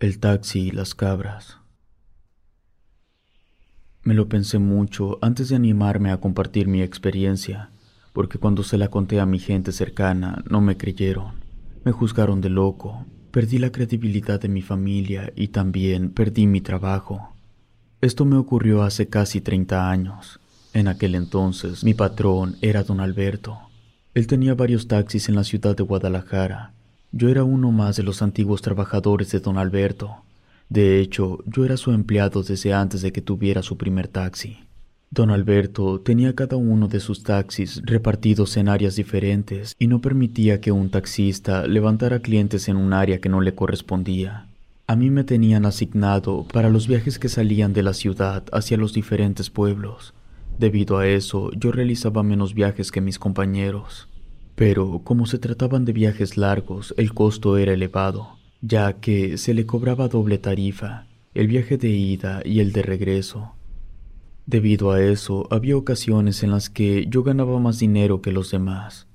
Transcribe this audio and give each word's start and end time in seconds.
El 0.00 0.18
taxi 0.18 0.58
y 0.58 0.70
las 0.72 0.92
cabras. 0.96 1.58
Me 4.02 4.12
lo 4.12 4.28
pensé 4.28 4.58
mucho 4.58 5.18
antes 5.22 5.48
de 5.48 5.56
animarme 5.56 6.10
a 6.10 6.16
compartir 6.16 6.66
mi 6.66 6.82
experiencia, 6.82 7.70
porque 8.12 8.38
cuando 8.38 8.64
se 8.64 8.76
la 8.76 8.88
conté 8.88 9.20
a 9.20 9.24
mi 9.24 9.38
gente 9.38 9.70
cercana 9.70 10.42
no 10.50 10.60
me 10.60 10.76
creyeron. 10.76 11.34
Me 11.84 11.92
juzgaron 11.92 12.40
de 12.40 12.50
loco, 12.50 13.06
perdí 13.30 13.58
la 13.58 13.70
credibilidad 13.70 14.40
de 14.40 14.48
mi 14.48 14.62
familia 14.62 15.32
y 15.36 15.48
también 15.48 16.10
perdí 16.10 16.48
mi 16.48 16.60
trabajo. 16.60 17.32
Esto 18.00 18.24
me 18.24 18.36
ocurrió 18.36 18.82
hace 18.82 19.08
casi 19.08 19.40
30 19.40 19.88
años. 19.88 20.40
En 20.72 20.88
aquel 20.88 21.14
entonces 21.14 21.84
mi 21.84 21.94
patrón 21.94 22.56
era 22.62 22.82
don 22.82 23.00
Alberto. 23.00 23.58
Él 24.12 24.26
tenía 24.26 24.54
varios 24.54 24.88
taxis 24.88 25.28
en 25.28 25.36
la 25.36 25.44
ciudad 25.44 25.76
de 25.76 25.84
Guadalajara. 25.84 26.74
Yo 27.16 27.28
era 27.28 27.44
uno 27.44 27.70
más 27.70 27.94
de 27.94 28.02
los 28.02 28.22
antiguos 28.22 28.60
trabajadores 28.60 29.30
de 29.30 29.38
don 29.38 29.56
Alberto. 29.56 30.16
De 30.68 30.98
hecho, 30.98 31.38
yo 31.46 31.64
era 31.64 31.76
su 31.76 31.92
empleado 31.92 32.42
desde 32.42 32.72
antes 32.74 33.02
de 33.02 33.12
que 33.12 33.22
tuviera 33.22 33.62
su 33.62 33.76
primer 33.76 34.08
taxi. 34.08 34.58
Don 35.12 35.30
Alberto 35.30 36.00
tenía 36.00 36.34
cada 36.34 36.56
uno 36.56 36.88
de 36.88 36.98
sus 36.98 37.22
taxis 37.22 37.80
repartidos 37.84 38.56
en 38.56 38.68
áreas 38.68 38.96
diferentes 38.96 39.76
y 39.78 39.86
no 39.86 40.00
permitía 40.00 40.60
que 40.60 40.72
un 40.72 40.90
taxista 40.90 41.68
levantara 41.68 42.18
clientes 42.18 42.68
en 42.68 42.76
un 42.76 42.92
área 42.92 43.20
que 43.20 43.28
no 43.28 43.40
le 43.40 43.54
correspondía. 43.54 44.48
A 44.88 44.96
mí 44.96 45.10
me 45.10 45.22
tenían 45.22 45.66
asignado 45.66 46.48
para 46.52 46.68
los 46.68 46.88
viajes 46.88 47.20
que 47.20 47.28
salían 47.28 47.72
de 47.74 47.84
la 47.84 47.94
ciudad 47.94 48.42
hacia 48.50 48.76
los 48.76 48.92
diferentes 48.92 49.50
pueblos. 49.50 50.14
Debido 50.58 50.98
a 50.98 51.06
eso, 51.06 51.52
yo 51.52 51.70
realizaba 51.70 52.24
menos 52.24 52.54
viajes 52.54 52.90
que 52.90 53.00
mis 53.00 53.20
compañeros. 53.20 54.08
Pero 54.54 55.00
como 55.02 55.26
se 55.26 55.38
trataban 55.38 55.84
de 55.84 55.92
viajes 55.92 56.36
largos, 56.36 56.94
el 56.96 57.12
costo 57.12 57.56
era 57.58 57.72
elevado, 57.72 58.38
ya 58.60 58.94
que 58.94 59.36
se 59.36 59.52
le 59.52 59.66
cobraba 59.66 60.08
doble 60.08 60.38
tarifa, 60.38 61.06
el 61.34 61.48
viaje 61.48 61.76
de 61.76 61.88
ida 61.88 62.40
y 62.44 62.60
el 62.60 62.72
de 62.72 62.82
regreso. 62.82 63.52
Debido 64.46 64.92
a 64.92 65.02
eso, 65.02 65.48
había 65.50 65.76
ocasiones 65.76 66.42
en 66.42 66.50
las 66.50 66.70
que 66.70 67.06
yo 67.08 67.22
ganaba 67.22 67.58
más 67.58 67.78
dinero 67.78 68.20
que 68.20 68.30
los 68.30 68.50
demás. 68.50 69.06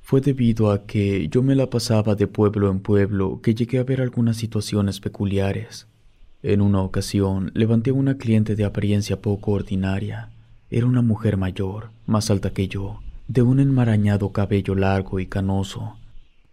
Fue 0.00 0.20
debido 0.20 0.70
a 0.70 0.86
que 0.86 1.28
yo 1.28 1.42
me 1.42 1.54
la 1.54 1.68
pasaba 1.68 2.14
de 2.14 2.26
pueblo 2.26 2.70
en 2.70 2.80
pueblo 2.80 3.40
que 3.42 3.54
llegué 3.54 3.78
a 3.78 3.84
ver 3.84 4.00
algunas 4.00 4.38
situaciones 4.38 5.00
peculiares. 5.00 5.86
En 6.42 6.62
una 6.62 6.80
ocasión 6.80 7.52
levanté 7.54 7.90
a 7.90 7.94
una 7.94 8.16
cliente 8.16 8.56
de 8.56 8.64
apariencia 8.64 9.20
poco 9.20 9.52
ordinaria. 9.52 10.30
Era 10.70 10.86
una 10.86 11.02
mujer 11.02 11.36
mayor, 11.36 11.90
más 12.06 12.30
alta 12.30 12.50
que 12.50 12.68
yo, 12.68 13.00
de 13.28 13.42
un 13.42 13.60
enmarañado 13.60 14.32
cabello 14.32 14.74
largo 14.74 15.20
y 15.20 15.26
canoso. 15.26 15.96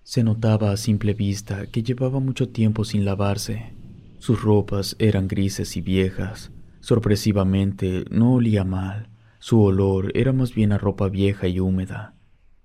Se 0.04 0.24
notaba 0.24 0.72
a 0.72 0.78
simple 0.78 1.14
vista 1.14 1.66
que 1.68 1.82
llevaba 1.82 2.20
mucho 2.20 2.50
tiempo 2.50 2.86
sin 2.86 3.06
lavarse. 3.06 3.74
Sus 4.20 4.42
ropas 4.42 4.96
eran 5.00 5.28
grises 5.28 5.76
y 5.78 5.82
viejas, 5.82 6.52
Sorpresivamente, 6.86 8.06
no 8.12 8.36
olía 8.36 8.64
mal. 8.64 9.10
Su 9.40 9.60
olor 9.60 10.12
era 10.14 10.34
más 10.34 10.54
bien 10.54 10.72
a 10.72 10.78
ropa 10.78 11.10
vieja 11.10 11.48
y 11.48 11.60
húmeda. 11.60 12.14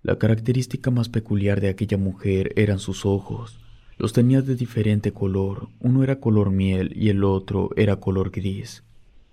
La 0.03 0.19
característica 0.19 0.91
más 0.91 1.09
peculiar 1.09 1.63
de 1.63 1.71
aquella 1.71 1.97
mujer 1.97 2.53
eran 2.57 2.81
sus 2.81 3.07
ojos. 3.07 3.61
Los 3.97 4.13
tenía 4.13 4.43
de 4.43 4.57
diferente 4.57 5.13
color, 5.13 5.71
uno 5.81 6.05
era 6.05 6.21
color 6.21 6.51
miel 6.51 6.93
y 6.95 7.09
el 7.09 7.25
otro 7.25 7.71
era 7.77 7.97
color 7.97 8.31
gris. 8.31 8.85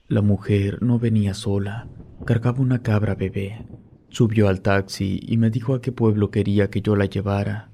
La 0.07 0.21
mujer 0.21 0.81
no 0.81 0.99
venía 0.99 1.33
sola, 1.33 1.89
cargaba 2.23 2.61
una 2.61 2.81
cabra 2.81 3.13
bebé. 3.13 3.65
Subió 4.09 4.47
al 4.47 4.61
taxi 4.61 5.19
y 5.21 5.37
me 5.37 5.49
dijo 5.49 5.73
a 5.73 5.81
qué 5.81 5.91
pueblo 5.91 6.31
quería 6.31 6.69
que 6.69 6.81
yo 6.81 6.95
la 6.95 7.05
llevara. 7.05 7.69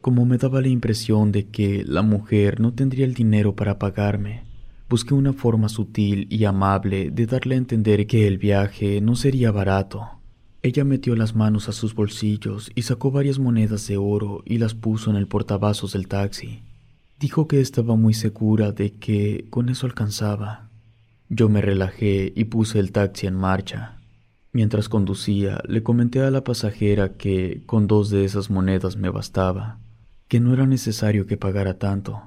Como 0.00 0.24
me 0.24 0.38
daba 0.38 0.60
la 0.60 0.68
impresión 0.68 1.32
de 1.32 1.48
que 1.48 1.84
la 1.86 2.02
mujer 2.02 2.60
no 2.60 2.72
tendría 2.72 3.04
el 3.04 3.14
dinero 3.14 3.54
para 3.54 3.78
pagarme, 3.78 4.46
Busqué 4.88 5.14
una 5.14 5.32
forma 5.32 5.68
sutil 5.68 6.28
y 6.30 6.44
amable 6.44 7.10
de 7.10 7.26
darle 7.26 7.56
a 7.56 7.58
entender 7.58 8.06
que 8.06 8.28
el 8.28 8.38
viaje 8.38 9.00
no 9.00 9.16
sería 9.16 9.50
barato. 9.50 10.06
Ella 10.62 10.84
metió 10.84 11.16
las 11.16 11.34
manos 11.34 11.68
a 11.68 11.72
sus 11.72 11.92
bolsillos 11.92 12.70
y 12.72 12.82
sacó 12.82 13.10
varias 13.10 13.40
monedas 13.40 13.88
de 13.88 13.96
oro 13.96 14.42
y 14.44 14.58
las 14.58 14.74
puso 14.74 15.10
en 15.10 15.16
el 15.16 15.26
portavasos 15.26 15.92
del 15.92 16.06
taxi. 16.06 16.62
Dijo 17.18 17.48
que 17.48 17.60
estaba 17.60 17.96
muy 17.96 18.14
segura 18.14 18.70
de 18.70 18.92
que 18.92 19.46
con 19.50 19.70
eso 19.70 19.86
alcanzaba. 19.86 20.70
Yo 21.28 21.48
me 21.48 21.62
relajé 21.62 22.32
y 22.36 22.44
puse 22.44 22.78
el 22.78 22.92
taxi 22.92 23.26
en 23.26 23.34
marcha. 23.34 23.95
Mientras 24.56 24.88
conducía, 24.88 25.60
le 25.68 25.82
comenté 25.82 26.22
a 26.22 26.30
la 26.30 26.42
pasajera 26.42 27.18
que 27.18 27.62
con 27.66 27.86
dos 27.86 28.08
de 28.08 28.24
esas 28.24 28.48
monedas 28.48 28.96
me 28.96 29.10
bastaba, 29.10 29.80
que 30.28 30.40
no 30.40 30.54
era 30.54 30.66
necesario 30.66 31.26
que 31.26 31.36
pagara 31.36 31.78
tanto. 31.78 32.22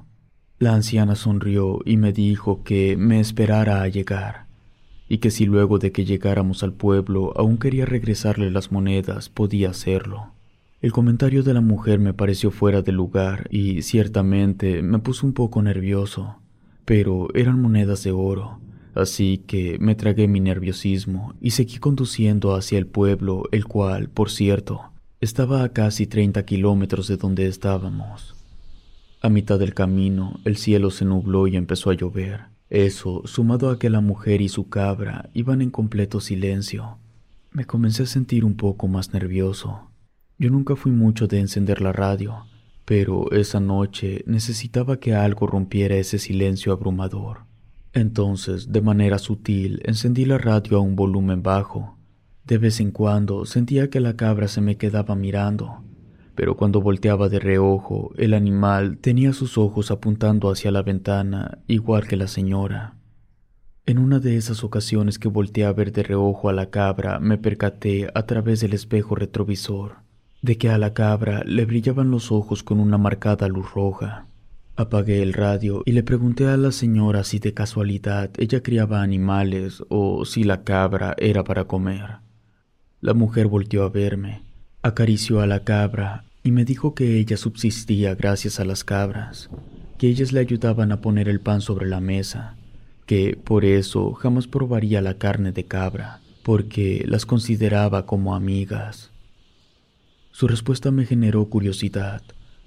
La 0.59 0.75
anciana 0.75 1.15
sonrió 1.15 1.79
y 1.85 1.97
me 1.97 2.13
dijo 2.13 2.63
que 2.63 2.97
me 2.97 3.19
esperara 3.19 3.81
a 3.81 3.87
llegar, 3.87 4.45
y 5.07 5.17
que 5.17 5.31
si 5.31 5.47
luego 5.47 5.79
de 5.79 5.91
que 5.91 6.05
llegáramos 6.05 6.61
al 6.61 6.73
pueblo 6.73 7.33
aún 7.35 7.57
quería 7.57 7.87
regresarle 7.87 8.51
las 8.51 8.71
monedas, 8.71 9.29
podía 9.29 9.71
hacerlo. 9.71 10.33
El 10.81 10.91
comentario 10.91 11.41
de 11.41 11.55
la 11.55 11.61
mujer 11.61 11.97
me 11.97 12.13
pareció 12.13 12.51
fuera 12.51 12.83
de 12.83 12.91
lugar 12.91 13.47
y 13.49 13.81
ciertamente 13.81 14.83
me 14.83 14.99
puso 14.99 15.25
un 15.25 15.33
poco 15.33 15.63
nervioso, 15.63 16.35
pero 16.85 17.29
eran 17.33 17.59
monedas 17.59 18.03
de 18.03 18.11
oro, 18.11 18.59
así 18.95 19.43
que 19.45 19.77
me 19.79 19.95
tragué 19.95 20.27
mi 20.27 20.39
nerviosismo 20.39 21.33
y 21.41 21.51
seguí 21.51 21.77
conduciendo 21.77 22.55
hacia 22.55 22.77
el 22.77 22.87
pueblo, 22.87 23.43
el 23.51 23.65
cual, 23.65 24.09
por 24.09 24.29
cierto, 24.29 24.91
estaba 25.21 25.63
a 25.63 25.69
casi 25.69 26.07
treinta 26.07 26.45
kilómetros 26.45 27.07
de 27.07 27.17
donde 27.17 27.47
estábamos. 27.47 28.35
A 29.21 29.29
mitad 29.29 29.59
del 29.59 29.73
camino, 29.73 30.39
el 30.45 30.55
cielo 30.55 30.91
se 30.91 31.03
nubló 31.03 31.47
y 31.47 31.57
empezó 31.57 31.89
a 31.89 31.93
llover. 31.93 32.45
Eso, 32.69 33.23
sumado 33.25 33.69
a 33.69 33.79
que 33.79 33.89
la 33.89 33.99
mujer 33.99 34.41
y 34.41 34.47
su 34.47 34.69
cabra 34.69 35.29
iban 35.33 35.61
en 35.61 35.71
completo 35.71 36.21
silencio, 36.21 36.99
me 37.51 37.65
comencé 37.65 38.03
a 38.03 38.05
sentir 38.05 38.45
un 38.45 38.55
poco 38.55 38.87
más 38.87 39.11
nervioso. 39.11 39.89
Yo 40.37 40.49
nunca 40.49 40.75
fui 40.75 40.91
mucho 40.91 41.27
de 41.27 41.39
encender 41.39 41.81
la 41.81 41.91
radio, 41.91 42.45
pero 42.85 43.29
esa 43.31 43.59
noche 43.59 44.23
necesitaba 44.25 44.99
que 45.01 45.15
algo 45.15 45.47
rompiera 45.47 45.95
ese 45.95 46.17
silencio 46.17 46.71
abrumador. 46.71 47.48
Entonces, 47.93 48.71
de 48.71 48.81
manera 48.81 49.17
sutil, 49.17 49.81
encendí 49.85 50.25
la 50.25 50.37
radio 50.37 50.77
a 50.77 50.81
un 50.81 50.95
volumen 50.95 51.41
bajo. 51.41 51.97
De 52.45 52.57
vez 52.57 52.79
en 52.79 52.91
cuando 52.91 53.45
sentía 53.45 53.89
que 53.89 53.99
la 53.99 54.15
cabra 54.15 54.47
se 54.47 54.61
me 54.61 54.77
quedaba 54.77 55.15
mirando, 55.15 55.83
pero 56.35 56.55
cuando 56.55 56.81
volteaba 56.81 57.29
de 57.29 57.39
reojo, 57.39 58.11
el 58.17 58.33
animal 58.33 58.97
tenía 58.97 59.33
sus 59.33 59.57
ojos 59.57 59.91
apuntando 59.91 60.49
hacia 60.49 60.71
la 60.71 60.81
ventana, 60.81 61.59
igual 61.67 62.07
que 62.07 62.15
la 62.15 62.27
señora. 62.27 62.95
En 63.85 63.97
una 63.97 64.19
de 64.19 64.37
esas 64.37 64.63
ocasiones 64.63 65.19
que 65.19 65.27
volteé 65.27 65.65
a 65.65 65.73
ver 65.73 65.91
de 65.91 66.03
reojo 66.03 66.49
a 66.49 66.53
la 66.53 66.69
cabra, 66.69 67.19
me 67.19 67.37
percaté 67.37 68.09
a 68.13 68.25
través 68.25 68.61
del 68.61 68.73
espejo 68.73 69.15
retrovisor 69.15 70.09
de 70.41 70.57
que 70.57 70.69
a 70.69 70.77
la 70.77 70.93
cabra 70.93 71.43
le 71.45 71.65
brillaban 71.65 72.11
los 72.11 72.31
ojos 72.31 72.63
con 72.63 72.79
una 72.79 72.97
marcada 72.97 73.47
luz 73.47 73.73
roja. 73.73 74.27
Apagué 74.79 75.21
el 75.21 75.33
radio 75.33 75.83
y 75.85 75.91
le 75.91 76.03
pregunté 76.03 76.47
a 76.47 76.55
la 76.55 76.71
señora 76.71 77.25
si 77.25 77.39
de 77.39 77.53
casualidad 77.53 78.31
ella 78.37 78.63
criaba 78.63 79.01
animales 79.01 79.83
o 79.89 80.23
si 80.23 80.45
la 80.45 80.63
cabra 80.63 81.17
era 81.17 81.43
para 81.43 81.65
comer. 81.65 82.19
La 83.01 83.13
mujer 83.13 83.47
volteó 83.47 83.83
a 83.83 83.89
verme, 83.89 84.41
acarició 84.81 85.41
a 85.41 85.47
la 85.47 85.65
cabra 85.65 86.23
y 86.43 86.51
me 86.51 86.63
dijo 86.63 86.95
que 86.95 87.19
ella 87.19 87.35
subsistía 87.35 88.15
gracias 88.15 88.61
a 88.61 88.63
las 88.63 88.85
cabras, 88.85 89.49
que 89.97 90.07
ellas 90.07 90.31
le 90.31 90.39
ayudaban 90.39 90.93
a 90.93 91.01
poner 91.01 91.27
el 91.27 91.41
pan 91.41 91.59
sobre 91.59 91.85
la 91.85 91.99
mesa, 91.99 92.55
que 93.05 93.35
por 93.35 93.65
eso 93.65 94.13
jamás 94.13 94.47
probaría 94.47 95.01
la 95.01 95.15
carne 95.15 95.51
de 95.51 95.65
cabra, 95.65 96.21
porque 96.41 97.03
las 97.05 97.25
consideraba 97.25 98.05
como 98.05 98.33
amigas. 98.33 99.11
Su 100.31 100.47
respuesta 100.47 100.89
me 100.89 101.05
generó 101.05 101.49
curiosidad. 101.49 102.21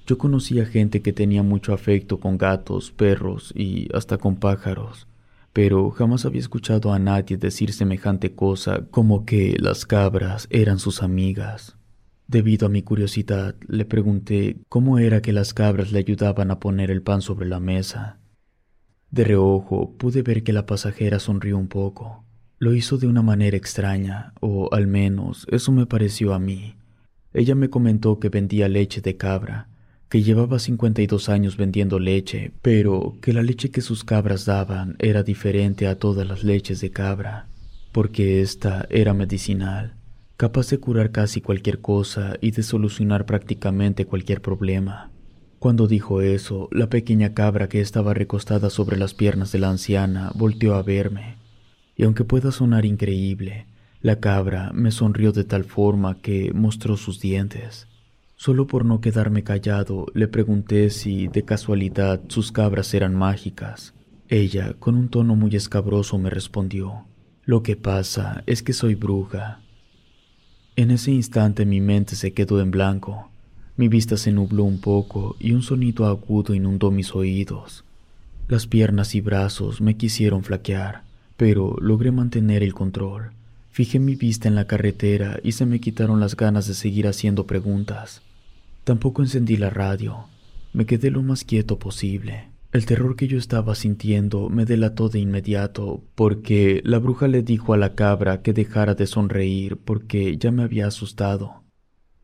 Yo 0.06 0.19
conocía 0.19 0.66
gente 0.66 1.00
que 1.00 1.12
tenía 1.12 1.43
mucho 1.43 1.72
afecto 1.72 2.19
con 2.19 2.37
gatos, 2.37 2.90
perros 2.90 3.52
y 3.54 3.88
hasta 3.94 4.19
con 4.19 4.37
pájaros, 4.37 5.06
pero 5.52 5.90
jamás 5.90 6.25
había 6.25 6.40
escuchado 6.40 6.93
a 6.93 6.99
nadie 6.99 7.37
decir 7.37 7.72
semejante 7.72 8.34
cosa 8.34 8.87
como 8.90 9.25
que 9.25 9.56
las 9.60 9.87
cabras 9.87 10.49
eran 10.50 10.78
sus 10.78 11.02
amigas. 11.02 11.76
Debido 12.26 12.66
a 12.66 12.70
mi 12.70 12.82
curiosidad, 12.82 13.54
le 13.69 13.84
pregunté 13.84 14.56
cómo 14.69 14.99
era 14.99 15.22
que 15.22 15.32
las 15.32 15.54
cabras 15.54 15.93
le 15.93 15.99
ayudaban 15.99 16.50
a 16.50 16.58
poner 16.58 16.90
el 16.90 17.02
pan 17.02 17.20
sobre 17.20 17.46
la 17.46 17.60
mesa. 17.60 18.19
De 19.10 19.25
reojo 19.25 19.93
pude 19.98 20.22
ver 20.22 20.43
que 20.43 20.55
la 20.55 20.64
pasajera 20.64 21.19
sonrió 21.19 21.58
un 21.58 21.69
poco. 21.69 22.25
Lo 22.58 22.75
hizo 22.75 22.96
de 22.96 23.06
una 23.06 23.22
manera 23.22 23.56
extraña, 23.56 24.32
o 24.40 24.72
al 24.72 24.87
menos 24.87 25.46
eso 25.50 25.70
me 25.72 25.84
pareció 25.84 26.32
a 26.32 26.38
mí. 26.38 26.76
Ella 27.34 27.55
me 27.55 27.69
comentó 27.69 28.19
que 28.19 28.31
vendía 28.31 28.69
leche 28.69 29.00
de 29.00 29.16
cabra, 29.16 29.69
que 30.12 30.22
llevaba 30.22 30.60
52 30.60 31.28
años 31.28 31.56
vendiendo 31.56 31.98
leche, 31.98 32.52
pero 32.62 33.16
que 33.20 33.32
la 33.32 33.42
leche 33.42 33.70
que 33.70 33.80
sus 33.80 34.04
cabras 34.04 34.44
daban 34.44 34.94
era 34.98 35.24
diferente 35.24 35.88
a 35.88 35.98
todas 35.98 36.28
las 36.28 36.44
leches 36.44 36.80
de 36.82 36.90
cabra, 36.90 37.48
porque 37.90 38.42
ésta 38.42 38.86
era 38.90 39.12
medicinal 39.14 39.96
capaz 40.42 40.70
de 40.70 40.78
curar 40.78 41.12
casi 41.12 41.40
cualquier 41.40 41.80
cosa 41.80 42.36
y 42.40 42.50
de 42.50 42.64
solucionar 42.64 43.26
prácticamente 43.26 44.06
cualquier 44.06 44.42
problema. 44.42 45.12
Cuando 45.60 45.86
dijo 45.86 46.20
eso, 46.20 46.68
la 46.72 46.88
pequeña 46.88 47.32
cabra 47.32 47.68
que 47.68 47.80
estaba 47.80 48.12
recostada 48.12 48.68
sobre 48.68 48.96
las 48.96 49.14
piernas 49.14 49.52
de 49.52 49.60
la 49.60 49.70
anciana 49.70 50.32
volteó 50.34 50.74
a 50.74 50.82
verme, 50.82 51.36
y 51.94 52.02
aunque 52.02 52.24
pueda 52.24 52.50
sonar 52.50 52.84
increíble, 52.86 53.66
la 54.00 54.18
cabra 54.18 54.72
me 54.74 54.90
sonrió 54.90 55.30
de 55.30 55.44
tal 55.44 55.62
forma 55.62 56.20
que 56.20 56.50
mostró 56.52 56.96
sus 56.96 57.20
dientes. 57.20 57.86
Solo 58.44 58.66
por 58.66 58.84
no 58.84 59.00
quedarme 59.00 59.44
callado, 59.44 60.06
le 60.14 60.26
pregunté 60.26 60.90
si 60.90 61.28
de 61.28 61.44
casualidad 61.44 62.20
sus 62.26 62.50
cabras 62.50 62.92
eran 62.92 63.14
mágicas. 63.14 63.94
Ella, 64.28 64.74
con 64.80 64.96
un 64.96 65.08
tono 65.08 65.36
muy 65.36 65.54
escabroso, 65.54 66.18
me 66.18 66.28
respondió, 66.28 67.06
Lo 67.44 67.62
que 67.62 67.76
pasa 67.76 68.42
es 68.46 68.64
que 68.64 68.72
soy 68.72 68.96
bruja 68.96 69.62
en 70.74 70.90
ese 70.90 71.10
instante 71.12 71.66
mi 71.66 71.82
mente 71.82 72.16
se 72.16 72.32
quedó 72.32 72.58
en 72.62 72.70
blanco, 72.70 73.28
mi 73.76 73.88
vista 73.88 74.16
se 74.16 74.32
nubló 74.32 74.64
un 74.64 74.80
poco 74.80 75.36
y 75.38 75.52
un 75.52 75.62
sonido 75.62 76.06
agudo 76.06 76.54
inundó 76.54 76.90
mis 76.90 77.14
oídos. 77.14 77.84
Las 78.48 78.66
piernas 78.66 79.14
y 79.14 79.20
brazos 79.20 79.82
me 79.82 79.98
quisieron 79.98 80.44
flaquear, 80.44 81.02
pero 81.36 81.76
logré 81.78 82.10
mantener 82.10 82.62
el 82.62 82.72
control. 82.72 83.32
Fijé 83.70 83.98
mi 83.98 84.14
vista 84.14 84.48
en 84.48 84.54
la 84.54 84.66
carretera 84.66 85.38
y 85.42 85.52
se 85.52 85.66
me 85.66 85.78
quitaron 85.78 86.20
las 86.20 86.36
ganas 86.36 86.66
de 86.66 86.72
seguir 86.72 87.06
haciendo 87.06 87.46
preguntas. 87.46 88.22
Tampoco 88.84 89.23
encendí 89.23 89.56
la 89.56 89.70
radio. 89.70 90.25
Me 90.73 90.87
quedé 90.87 91.12
lo 91.12 91.23
más 91.23 91.44
quieto 91.44 91.79
posible. 91.79 92.49
El 92.73 92.84
terror 92.84 93.14
que 93.14 93.29
yo 93.29 93.38
estaba 93.38 93.76
sintiendo 93.76 94.49
me 94.49 94.64
delató 94.64 95.08
de 95.08 95.20
inmediato, 95.20 96.02
porque 96.17 96.81
la 96.84 96.99
bruja 96.99 97.29
le 97.29 97.43
dijo 97.43 97.75
a 97.75 97.76
la 97.76 97.94
cabra 97.94 98.43
que 98.43 98.52
dejara 98.52 98.94
de 98.94 99.06
sonreír 99.06 99.76
porque 99.76 100.37
ya 100.37 100.50
me 100.50 100.64
había 100.64 100.88
asustado. 100.88 101.62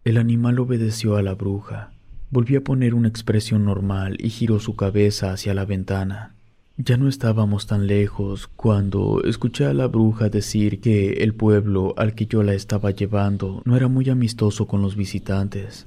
El 0.04 0.16
animal 0.16 0.58
obedeció 0.58 1.16
a 1.16 1.22
la 1.22 1.34
bruja, 1.34 1.92
volvió 2.30 2.58
a 2.58 2.64
poner 2.64 2.94
una 2.94 3.08
expresión 3.08 3.64
normal 3.64 4.16
y 4.18 4.30
giró 4.30 4.58
su 4.58 4.74
cabeza 4.74 5.32
hacia 5.32 5.54
la 5.54 5.64
ventana. 5.64 6.34
Ya 6.76 6.96
no 6.96 7.08
estábamos 7.08 7.66
tan 7.66 7.86
lejos 7.86 8.48
cuando 8.48 9.22
escuché 9.24 9.66
a 9.66 9.74
la 9.74 9.86
bruja 9.86 10.28
decir 10.28 10.80
que 10.80 11.24
el 11.24 11.34
pueblo 11.34 11.94
al 11.98 12.14
que 12.14 12.26
yo 12.26 12.42
la 12.42 12.54
estaba 12.54 12.90
llevando 12.90 13.62
no 13.64 13.76
era 13.76 13.86
muy 13.86 14.08
amistoso 14.08 14.66
con 14.66 14.82
los 14.82 14.96
visitantes 14.96 15.86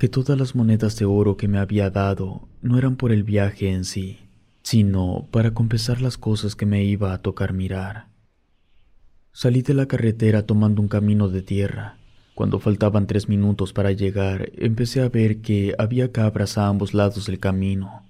que 0.00 0.08
todas 0.08 0.38
las 0.38 0.54
monedas 0.54 0.96
de 0.96 1.04
oro 1.04 1.36
que 1.36 1.46
me 1.46 1.58
había 1.58 1.90
dado 1.90 2.48
no 2.62 2.78
eran 2.78 2.96
por 2.96 3.12
el 3.12 3.22
viaje 3.22 3.70
en 3.70 3.84
sí, 3.84 4.18
sino 4.62 5.28
para 5.30 5.52
compensar 5.52 6.00
las 6.00 6.16
cosas 6.16 6.56
que 6.56 6.64
me 6.64 6.84
iba 6.84 7.12
a 7.12 7.18
tocar 7.18 7.52
mirar. 7.52 8.06
Salí 9.30 9.60
de 9.60 9.74
la 9.74 9.84
carretera 9.84 10.46
tomando 10.46 10.80
un 10.80 10.88
camino 10.88 11.28
de 11.28 11.42
tierra. 11.42 11.98
Cuando 12.34 12.60
faltaban 12.60 13.06
tres 13.06 13.28
minutos 13.28 13.74
para 13.74 13.92
llegar, 13.92 14.50
empecé 14.56 15.02
a 15.02 15.10
ver 15.10 15.42
que 15.42 15.74
había 15.76 16.12
cabras 16.12 16.56
a 16.56 16.68
ambos 16.68 16.94
lados 16.94 17.26
del 17.26 17.38
camino. 17.38 18.02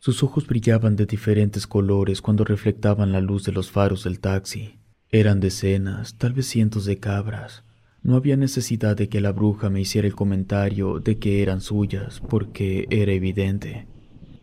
Sus 0.00 0.22
ojos 0.22 0.46
brillaban 0.46 0.96
de 0.96 1.06
diferentes 1.06 1.66
colores 1.66 2.20
cuando 2.20 2.44
reflectaban 2.44 3.10
la 3.10 3.22
luz 3.22 3.44
de 3.44 3.52
los 3.52 3.70
faros 3.70 4.04
del 4.04 4.20
taxi. 4.20 4.74
Eran 5.08 5.40
decenas, 5.40 6.18
tal 6.18 6.34
vez 6.34 6.46
cientos 6.46 6.84
de 6.84 6.98
cabras, 6.98 7.64
no 8.08 8.16
había 8.16 8.38
necesidad 8.38 8.96
de 8.96 9.10
que 9.10 9.20
la 9.20 9.32
bruja 9.32 9.68
me 9.68 9.82
hiciera 9.82 10.08
el 10.08 10.14
comentario 10.14 10.98
de 10.98 11.18
que 11.18 11.42
eran 11.42 11.60
suyas, 11.60 12.22
porque 12.26 12.86
era 12.88 13.12
evidente. 13.12 13.86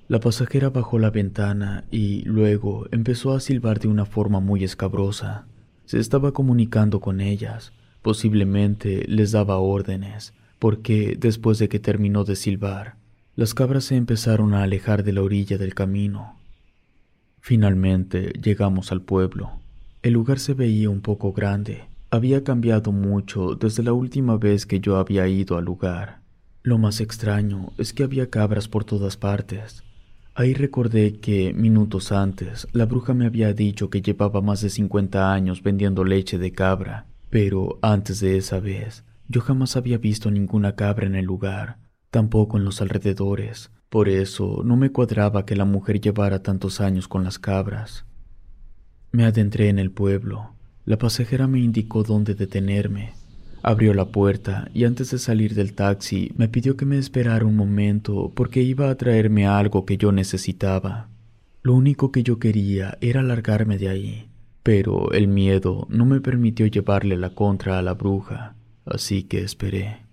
La 0.07 0.19
pasajera 0.19 0.69
bajó 0.69 0.99
la 0.99 1.09
ventana 1.09 1.83
y 1.89 2.21
luego 2.25 2.85
empezó 2.91 3.33
a 3.33 3.39
silbar 3.39 3.79
de 3.79 3.87
una 3.87 4.05
forma 4.05 4.39
muy 4.39 4.63
escabrosa. 4.63 5.47
Se 5.85 5.97
estaba 5.97 6.31
comunicando 6.31 6.99
con 6.99 7.21
ellas, 7.21 7.73
posiblemente 8.03 9.03
les 9.07 9.31
daba 9.31 9.57
órdenes, 9.57 10.35
porque 10.59 11.17
después 11.19 11.57
de 11.57 11.67
que 11.67 11.79
terminó 11.79 12.23
de 12.23 12.35
silbar, 12.35 12.97
las 13.35 13.55
cabras 13.55 13.85
se 13.85 13.95
empezaron 13.95 14.53
a 14.53 14.61
alejar 14.61 15.03
de 15.03 15.13
la 15.13 15.23
orilla 15.23 15.57
del 15.57 15.73
camino. 15.73 16.39
Finalmente 17.39 18.31
llegamos 18.43 18.91
al 18.91 19.01
pueblo. 19.01 19.53
El 20.03 20.13
lugar 20.13 20.37
se 20.37 20.53
veía 20.53 20.91
un 20.91 21.01
poco 21.01 21.33
grande, 21.33 21.85
había 22.15 22.43
cambiado 22.43 22.91
mucho 22.91 23.55
desde 23.55 23.83
la 23.83 23.93
última 23.93 24.37
vez 24.37 24.65
que 24.65 24.79
yo 24.79 24.97
había 24.97 25.27
ido 25.27 25.57
al 25.57 25.65
lugar. 25.65 26.21
Lo 26.63 26.77
más 26.77 26.99
extraño 26.99 27.73
es 27.77 27.93
que 27.93 28.03
había 28.03 28.29
cabras 28.29 28.67
por 28.67 28.83
todas 28.85 29.17
partes. 29.17 29.83
Ahí 30.33 30.53
recordé 30.53 31.19
que, 31.19 31.53
minutos 31.53 32.11
antes, 32.11 32.67
la 32.71 32.85
bruja 32.85 33.13
me 33.13 33.25
había 33.25 33.53
dicho 33.53 33.89
que 33.89 34.01
llevaba 34.01 34.41
más 34.41 34.61
de 34.61 34.69
50 34.69 35.31
años 35.31 35.61
vendiendo 35.61 36.03
leche 36.03 36.37
de 36.37 36.51
cabra, 36.51 37.05
pero 37.29 37.79
antes 37.81 38.19
de 38.19 38.37
esa 38.37 38.59
vez, 38.59 39.05
yo 39.27 39.41
jamás 39.41 39.75
había 39.75 39.97
visto 39.97 40.31
ninguna 40.31 40.75
cabra 40.75 41.05
en 41.05 41.15
el 41.15 41.25
lugar, 41.25 41.77
tampoco 42.09 42.57
en 42.57 42.65
los 42.65 42.81
alrededores. 42.81 43.71
Por 43.89 44.09
eso 44.09 44.61
no 44.65 44.75
me 44.75 44.91
cuadraba 44.91 45.45
que 45.45 45.55
la 45.55 45.65
mujer 45.65 46.01
llevara 46.01 46.41
tantos 46.41 46.81
años 46.81 47.07
con 47.07 47.23
las 47.23 47.39
cabras. 47.39 48.05
Me 49.11 49.25
adentré 49.25 49.69
en 49.69 49.79
el 49.79 49.91
pueblo. 49.91 50.54
La 50.85 50.97
pasajera 50.97 51.47
me 51.47 51.59
indicó 51.59 52.03
dónde 52.03 52.35
detenerme. 52.35 53.13
Abrió 53.63 53.95
la 53.95 54.05
puerta 54.05 54.69
y 54.71 54.83
antes 54.83 55.09
de 55.09 55.17
salir 55.17 55.55
del 55.55 55.73
taxi 55.73 56.31
me 56.37 56.47
pidió 56.47 56.77
que 56.77 56.85
me 56.85 56.99
esperara 56.99 57.45
un 57.45 57.55
momento 57.55 58.31
porque 58.35 58.61
iba 58.61 58.91
a 58.91 58.95
traerme 58.95 59.47
algo 59.47 59.85
que 59.85 59.97
yo 59.97 60.11
necesitaba. 60.11 61.09
Lo 61.63 61.73
único 61.73 62.11
que 62.11 62.21
yo 62.21 62.37
quería 62.37 62.99
era 63.01 63.23
largarme 63.23 63.79
de 63.79 63.89
ahí, 63.89 64.29
pero 64.61 65.11
el 65.13 65.27
miedo 65.27 65.87
no 65.89 66.05
me 66.05 66.21
permitió 66.21 66.67
llevarle 66.67 67.17
la 67.17 67.31
contra 67.31 67.79
a 67.79 67.81
la 67.81 67.95
bruja, 67.95 68.55
así 68.85 69.23
que 69.23 69.39
esperé. 69.39 70.05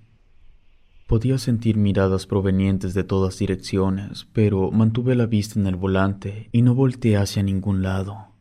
Podía 1.07 1.37
sentir 1.37 1.77
miradas 1.77 2.27
provenientes 2.27 2.95
de 2.95 3.05
todas 3.05 3.39
direcciones, 3.39 4.27
pero 4.33 4.71
mantuve 4.71 5.15
la 5.15 5.27
vista 5.27 5.61
en 5.61 5.67
el 5.67 5.77
volante 5.77 6.49
y 6.53 6.63
no 6.63 6.75
volteé 6.75 7.19
hacia 7.19 7.43
ningún 7.43 7.83
lado. 7.83 8.32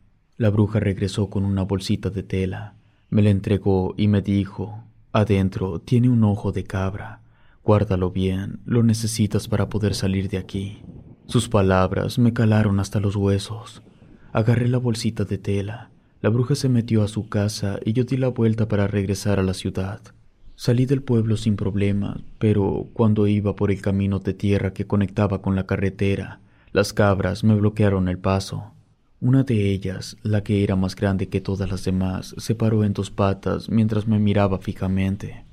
La 0.42 0.50
bruja 0.50 0.80
regresó 0.80 1.30
con 1.30 1.44
una 1.44 1.62
bolsita 1.62 2.10
de 2.10 2.24
tela, 2.24 2.74
me 3.10 3.22
la 3.22 3.30
entregó 3.30 3.94
y 3.96 4.08
me 4.08 4.22
dijo, 4.22 4.82
adentro 5.12 5.78
tiene 5.78 6.08
un 6.08 6.24
ojo 6.24 6.50
de 6.50 6.64
cabra, 6.64 7.20
guárdalo 7.62 8.10
bien, 8.10 8.58
lo 8.64 8.82
necesitas 8.82 9.46
para 9.46 9.68
poder 9.68 9.94
salir 9.94 10.28
de 10.28 10.38
aquí. 10.38 10.82
Sus 11.26 11.48
palabras 11.48 12.18
me 12.18 12.32
calaron 12.32 12.80
hasta 12.80 12.98
los 12.98 13.14
huesos. 13.14 13.84
Agarré 14.32 14.66
la 14.66 14.78
bolsita 14.78 15.22
de 15.22 15.38
tela, 15.38 15.90
la 16.22 16.28
bruja 16.28 16.56
se 16.56 16.68
metió 16.68 17.04
a 17.04 17.08
su 17.08 17.28
casa 17.28 17.78
y 17.84 17.92
yo 17.92 18.02
di 18.02 18.16
la 18.16 18.26
vuelta 18.26 18.66
para 18.66 18.88
regresar 18.88 19.38
a 19.38 19.44
la 19.44 19.54
ciudad. 19.54 20.00
Salí 20.56 20.86
del 20.86 21.02
pueblo 21.02 21.36
sin 21.36 21.54
problema, 21.54 22.20
pero 22.40 22.88
cuando 22.94 23.28
iba 23.28 23.54
por 23.54 23.70
el 23.70 23.80
camino 23.80 24.18
de 24.18 24.34
tierra 24.34 24.72
que 24.72 24.88
conectaba 24.88 25.40
con 25.40 25.54
la 25.54 25.66
carretera, 25.66 26.40
las 26.72 26.92
cabras 26.92 27.44
me 27.44 27.54
bloquearon 27.54 28.08
el 28.08 28.18
paso. 28.18 28.72
Una 29.22 29.44
de 29.44 29.70
ellas, 29.70 30.16
la 30.24 30.42
que 30.42 30.64
era 30.64 30.74
más 30.74 30.96
grande 30.96 31.28
que 31.28 31.40
todas 31.40 31.70
las 31.70 31.84
demás, 31.84 32.34
se 32.38 32.56
paró 32.56 32.82
en 32.82 32.92
dos 32.92 33.12
patas 33.12 33.68
mientras 33.68 34.08
me 34.08 34.18
miraba 34.18 34.58
fijamente. 34.58 35.44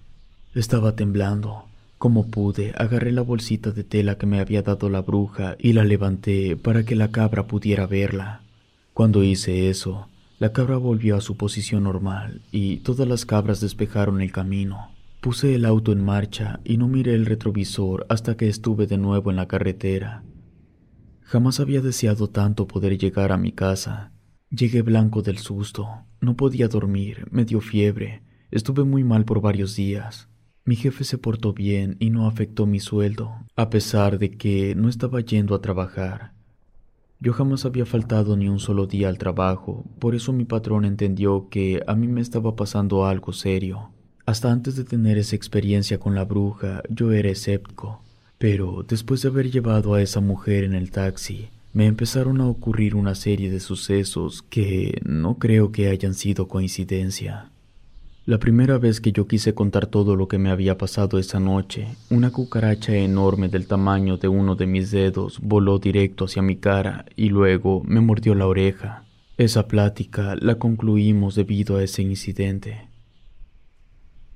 Estaba 0.56 0.96
temblando. 0.96 1.66
Como 2.00 2.26
pude, 2.26 2.74
agarré 2.76 3.12
la 3.12 3.22
bolsita 3.22 3.70
de 3.70 3.84
tela 3.84 4.18
que 4.18 4.26
me 4.26 4.40
había 4.40 4.64
dado 4.64 4.90
la 4.90 5.02
bruja 5.02 5.56
y 5.60 5.74
la 5.74 5.84
levanté 5.84 6.58
para 6.58 6.84
que 6.84 6.96
la 6.96 7.12
cabra 7.12 7.46
pudiera 7.46 7.86
verla. 7.86 8.42
Cuando 8.96 9.22
hice 9.24 9.70
eso, 9.70 10.08
la 10.40 10.52
cabra 10.52 10.78
volvió 10.78 11.16
a 11.16 11.22
su 11.22 11.38
posición 11.38 11.84
normal 11.84 12.42
y 12.52 12.78
todas 12.78 13.08
las 13.08 13.28
cabras 13.28 13.62
despejaron 13.62 14.20
el 14.22 14.32
camino. 14.32 14.90
Puse 15.22 15.54
el 15.54 15.66
auto 15.66 15.92
en 15.92 16.04
marcha 16.04 16.60
y 16.64 16.78
no 16.78 16.88
miré 16.88 17.14
el 17.14 17.28
retrovisor 17.28 18.08
hasta 18.10 18.36
que 18.36 18.50
estuve 18.50 18.88
de 18.88 18.98
nuevo 18.98 19.30
en 19.30 19.36
la 19.36 19.48
carretera. 19.48 20.24
Jamás 21.30 21.60
había 21.60 21.82
deseado 21.82 22.28
tanto 22.28 22.68
poder 22.68 22.98
llegar 22.98 23.32
a 23.32 23.38
mi 23.38 23.52
casa. 23.52 24.12
Llegué 24.50 24.82
blanco 24.82 25.22
del 25.22 25.38
susto, 25.38 25.88
no 26.22 26.36
podía 26.36 26.68
dormir, 26.68 27.28
me 27.30 27.46
dio 27.46 27.62
fiebre, 27.62 28.24
estuve 28.50 28.84
muy 28.84 29.04
mal 29.04 29.26
por 29.26 29.40
varios 29.40 29.76
días. 29.76 30.28
Mi 30.66 30.76
jefe 30.76 31.04
se 31.04 31.20
portó 31.20 31.54
bien 31.54 31.98
y 32.00 32.10
no 32.10 32.26
afectó 32.26 32.66
mi 32.66 32.80
sueldo, 32.80 33.32
a 33.56 33.70
pesar 33.70 34.18
de 34.18 34.32
que 34.32 34.74
no 34.74 34.90
estaba 34.90 35.22
yendo 35.22 35.54
a 35.54 35.62
trabajar. 35.62 36.34
Yo 37.20 37.34
jamás 37.34 37.64
había 37.64 37.86
faltado 37.86 38.36
ni 38.36 38.50
un 38.50 38.58
solo 38.58 38.88
día 38.88 39.08
al 39.08 39.20
trabajo, 39.20 39.86
por 40.00 40.16
eso 40.16 40.34
mi 40.34 40.46
patrón 40.46 40.84
entendió 40.84 41.48
que 41.50 41.84
a 41.86 41.94
mí 41.94 42.08
me 42.08 42.22
estaba 42.22 42.56
pasando 42.56 43.06
algo 43.06 43.34
serio. 43.34 43.92
Hasta 44.26 44.52
antes 44.52 44.76
de 44.76 44.84
tener 44.84 45.20
esa 45.20 45.36
experiencia 45.36 46.00
con 46.00 46.16
la 46.16 46.26
bruja, 46.26 46.82
yo 46.90 47.12
era 47.12 47.30
escéptico. 47.30 48.02
Pero 48.40 48.86
después 48.88 49.22
de 49.22 49.28
haber 49.28 49.52
llevado 49.52 49.94
a 49.94 50.02
esa 50.02 50.22
mujer 50.22 50.64
en 50.64 50.74
el 50.74 50.92
taxi, 50.92 51.50
me 51.74 51.86
empezaron 51.86 52.42
a 52.42 52.48
ocurrir 52.48 52.96
una 52.96 53.14
serie 53.14 53.52
de 53.52 53.60
sucesos 53.60 54.42
que 54.42 55.02
no 55.04 55.38
creo 55.38 55.72
que 55.72 55.90
hayan 55.90 56.16
sido 56.16 56.48
coincidencia. 56.48 57.52
La 58.26 58.40
primera 58.40 58.78
vez 58.78 59.02
que 59.02 59.12
yo 59.12 59.28
quise 59.28 59.54
contar 59.54 59.88
todo 59.88 60.16
lo 60.16 60.28
que 60.28 60.38
me 60.38 60.52
había 60.52 60.78
pasado 60.78 61.20
esa 61.20 61.40
noche, 61.40 61.88
una 62.10 62.32
cucaracha 62.32 62.96
enorme 62.96 63.50
del 63.50 63.68
tamaño 63.68 64.18
de 64.18 64.30
uno 64.30 64.56
de 64.56 64.68
mis 64.68 64.90
dedos 64.92 65.40
voló 65.42 65.78
directo 65.78 66.26
hacia 66.26 66.42
mi 66.42 66.56
cara 66.56 67.06
y 67.16 67.30
luego 67.30 67.84
me 67.86 68.00
mordió 68.00 68.36
la 68.36 68.48
oreja. 68.48 69.04
Esa 69.38 69.68
plática 69.68 70.36
la 70.40 70.56
concluimos 70.56 71.36
debido 71.36 71.78
a 71.78 71.84
ese 71.84 72.04
incidente. 72.04 72.89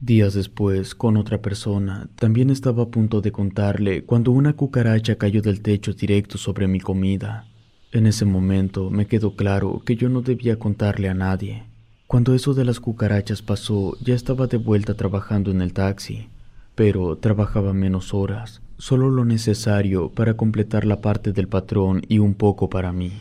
Días 0.06 0.34
después, 0.34 0.96
con 0.96 1.16
otra 1.16 1.42
persona, 1.42 2.10
también 2.18 2.50
estaba 2.50 2.84
a 2.84 2.88
punto 2.88 3.22
de 3.22 3.32
contarle 3.32 4.04
cuando 4.04 4.32
una 4.32 4.52
cucaracha 4.52 5.16
cayó 5.16 5.42
del 5.42 5.62
techo 5.62 5.94
directo 5.94 6.38
sobre 6.38 6.68
mi 6.68 6.82
comida. 6.82 7.48
En 7.94 8.06
ese 8.06 8.26
momento 8.26 8.90
me 8.90 9.08
quedó 9.08 9.38
claro 9.38 9.82
que 9.86 9.96
yo 9.96 10.10
no 10.10 10.22
debía 10.22 10.60
contarle 10.60 11.08
a 11.08 11.14
nadie. 11.14 11.64
Cuando 12.06 12.36
eso 12.36 12.54
de 12.54 12.66
las 12.66 12.82
cucarachas 12.82 13.42
pasó, 13.42 13.96
ya 14.04 14.14
estaba 14.14 14.48
de 14.48 14.58
vuelta 14.58 14.96
trabajando 14.96 15.52
en 15.52 15.62
el 15.62 15.72
taxi, 15.72 16.28
pero 16.76 17.16
trabajaba 17.16 17.72
menos 17.72 18.14
horas, 18.14 18.62
solo 18.78 19.10
lo 19.10 19.24
necesario 19.24 20.10
para 20.10 20.34
completar 20.34 20.84
la 20.84 21.00
parte 21.00 21.32
del 21.32 21.48
patrón 21.48 22.02
y 22.10 22.20
un 22.20 22.34
poco 22.34 22.70
para 22.70 22.92
mí. 22.92 23.14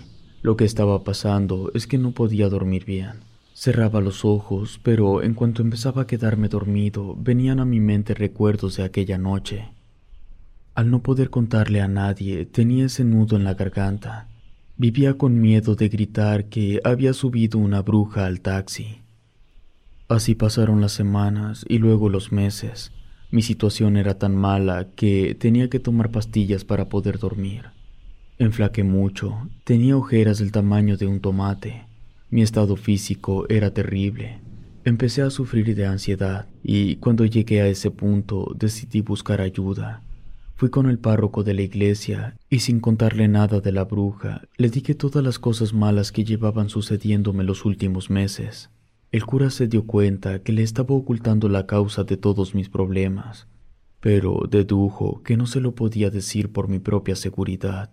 Lo 0.42 0.56
que 0.56 0.64
estaba 0.64 1.04
pasando 1.04 1.70
es 1.74 1.86
que 1.86 1.98
no 1.98 2.10
podía 2.10 2.48
dormir 2.48 2.84
bien. 2.84 3.31
Cerraba 3.62 4.00
los 4.00 4.24
ojos, 4.24 4.80
pero 4.82 5.22
en 5.22 5.34
cuanto 5.34 5.62
empezaba 5.62 6.02
a 6.02 6.06
quedarme 6.08 6.48
dormido, 6.48 7.14
venían 7.16 7.60
a 7.60 7.64
mi 7.64 7.78
mente 7.78 8.12
recuerdos 8.12 8.76
de 8.76 8.82
aquella 8.82 9.18
noche. 9.18 9.68
Al 10.74 10.90
no 10.90 11.04
poder 11.04 11.30
contarle 11.30 11.80
a 11.80 11.86
nadie, 11.86 12.44
tenía 12.44 12.86
ese 12.86 13.04
nudo 13.04 13.36
en 13.36 13.44
la 13.44 13.54
garganta. 13.54 14.26
Vivía 14.76 15.16
con 15.16 15.40
miedo 15.40 15.76
de 15.76 15.88
gritar 15.88 16.46
que 16.46 16.80
había 16.82 17.12
subido 17.12 17.60
una 17.60 17.82
bruja 17.82 18.26
al 18.26 18.40
taxi. 18.40 18.98
Así 20.08 20.34
pasaron 20.34 20.80
las 20.80 20.90
semanas 20.90 21.64
y 21.68 21.78
luego 21.78 22.08
los 22.08 22.32
meses. 22.32 22.90
Mi 23.30 23.42
situación 23.42 23.96
era 23.96 24.18
tan 24.18 24.34
mala 24.34 24.88
que 24.96 25.36
tenía 25.38 25.70
que 25.70 25.78
tomar 25.78 26.10
pastillas 26.10 26.64
para 26.64 26.88
poder 26.88 27.20
dormir. 27.20 27.66
Enflaqué 28.40 28.82
mucho, 28.82 29.48
tenía 29.62 29.96
ojeras 29.96 30.38
del 30.38 30.50
tamaño 30.50 30.96
de 30.96 31.06
un 31.06 31.20
tomate. 31.20 31.91
Mi 32.32 32.40
estado 32.40 32.76
físico 32.76 33.44
era 33.50 33.74
terrible. 33.74 34.40
Empecé 34.86 35.20
a 35.20 35.28
sufrir 35.28 35.74
de 35.76 35.84
ansiedad 35.84 36.48
y 36.62 36.96
cuando 36.96 37.26
llegué 37.26 37.60
a 37.60 37.66
ese 37.66 37.90
punto 37.90 38.56
decidí 38.58 39.02
buscar 39.02 39.42
ayuda. 39.42 40.02
Fui 40.54 40.70
con 40.70 40.88
el 40.88 40.98
párroco 40.98 41.44
de 41.44 41.52
la 41.52 41.60
iglesia 41.60 42.34
y 42.48 42.60
sin 42.60 42.80
contarle 42.80 43.28
nada 43.28 43.60
de 43.60 43.70
la 43.70 43.84
bruja, 43.84 44.48
le 44.56 44.70
dije 44.70 44.94
todas 44.94 45.22
las 45.22 45.38
cosas 45.38 45.74
malas 45.74 46.10
que 46.10 46.24
llevaban 46.24 46.70
sucediéndome 46.70 47.44
los 47.44 47.66
últimos 47.66 48.08
meses. 48.08 48.70
El 49.10 49.26
cura 49.26 49.50
se 49.50 49.68
dio 49.68 49.84
cuenta 49.84 50.38
que 50.38 50.52
le 50.52 50.62
estaba 50.62 50.94
ocultando 50.94 51.50
la 51.50 51.66
causa 51.66 52.02
de 52.04 52.16
todos 52.16 52.54
mis 52.54 52.70
problemas, 52.70 53.46
pero 54.00 54.48
dedujo 54.50 55.22
que 55.22 55.36
no 55.36 55.46
se 55.46 55.60
lo 55.60 55.74
podía 55.74 56.08
decir 56.08 56.50
por 56.50 56.68
mi 56.68 56.78
propia 56.78 57.14
seguridad. 57.14 57.90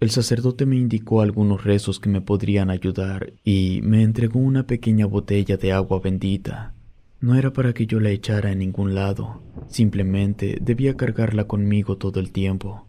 El 0.00 0.10
sacerdote 0.10 0.64
me 0.64 0.76
indicó 0.76 1.22
algunos 1.22 1.64
rezos 1.64 1.98
que 1.98 2.08
me 2.08 2.20
podrían 2.20 2.70
ayudar 2.70 3.32
y 3.42 3.80
me 3.82 4.02
entregó 4.04 4.38
una 4.38 4.64
pequeña 4.64 5.06
botella 5.06 5.56
de 5.56 5.72
agua 5.72 5.98
bendita. 5.98 6.72
No 7.20 7.34
era 7.34 7.52
para 7.52 7.72
que 7.72 7.86
yo 7.86 7.98
la 7.98 8.10
echara 8.10 8.52
en 8.52 8.60
ningún 8.60 8.94
lado, 8.94 9.42
simplemente 9.66 10.56
debía 10.60 10.96
cargarla 10.96 11.48
conmigo 11.48 11.96
todo 11.96 12.20
el 12.20 12.30
tiempo. 12.30 12.86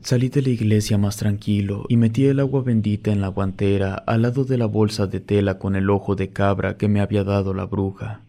Salí 0.00 0.28
de 0.28 0.42
la 0.42 0.50
iglesia 0.50 0.96
más 0.96 1.16
tranquilo 1.16 1.86
y 1.88 1.96
metí 1.96 2.26
el 2.26 2.38
agua 2.38 2.62
bendita 2.62 3.10
en 3.10 3.20
la 3.20 3.28
guantera 3.28 3.94
al 3.94 4.22
lado 4.22 4.44
de 4.44 4.58
la 4.58 4.66
bolsa 4.66 5.08
de 5.08 5.18
tela 5.18 5.58
con 5.58 5.74
el 5.74 5.90
ojo 5.90 6.14
de 6.14 6.28
cabra 6.28 6.76
que 6.76 6.86
me 6.86 7.00
había 7.00 7.24
dado 7.24 7.52
la 7.52 7.64
bruja. 7.64 8.20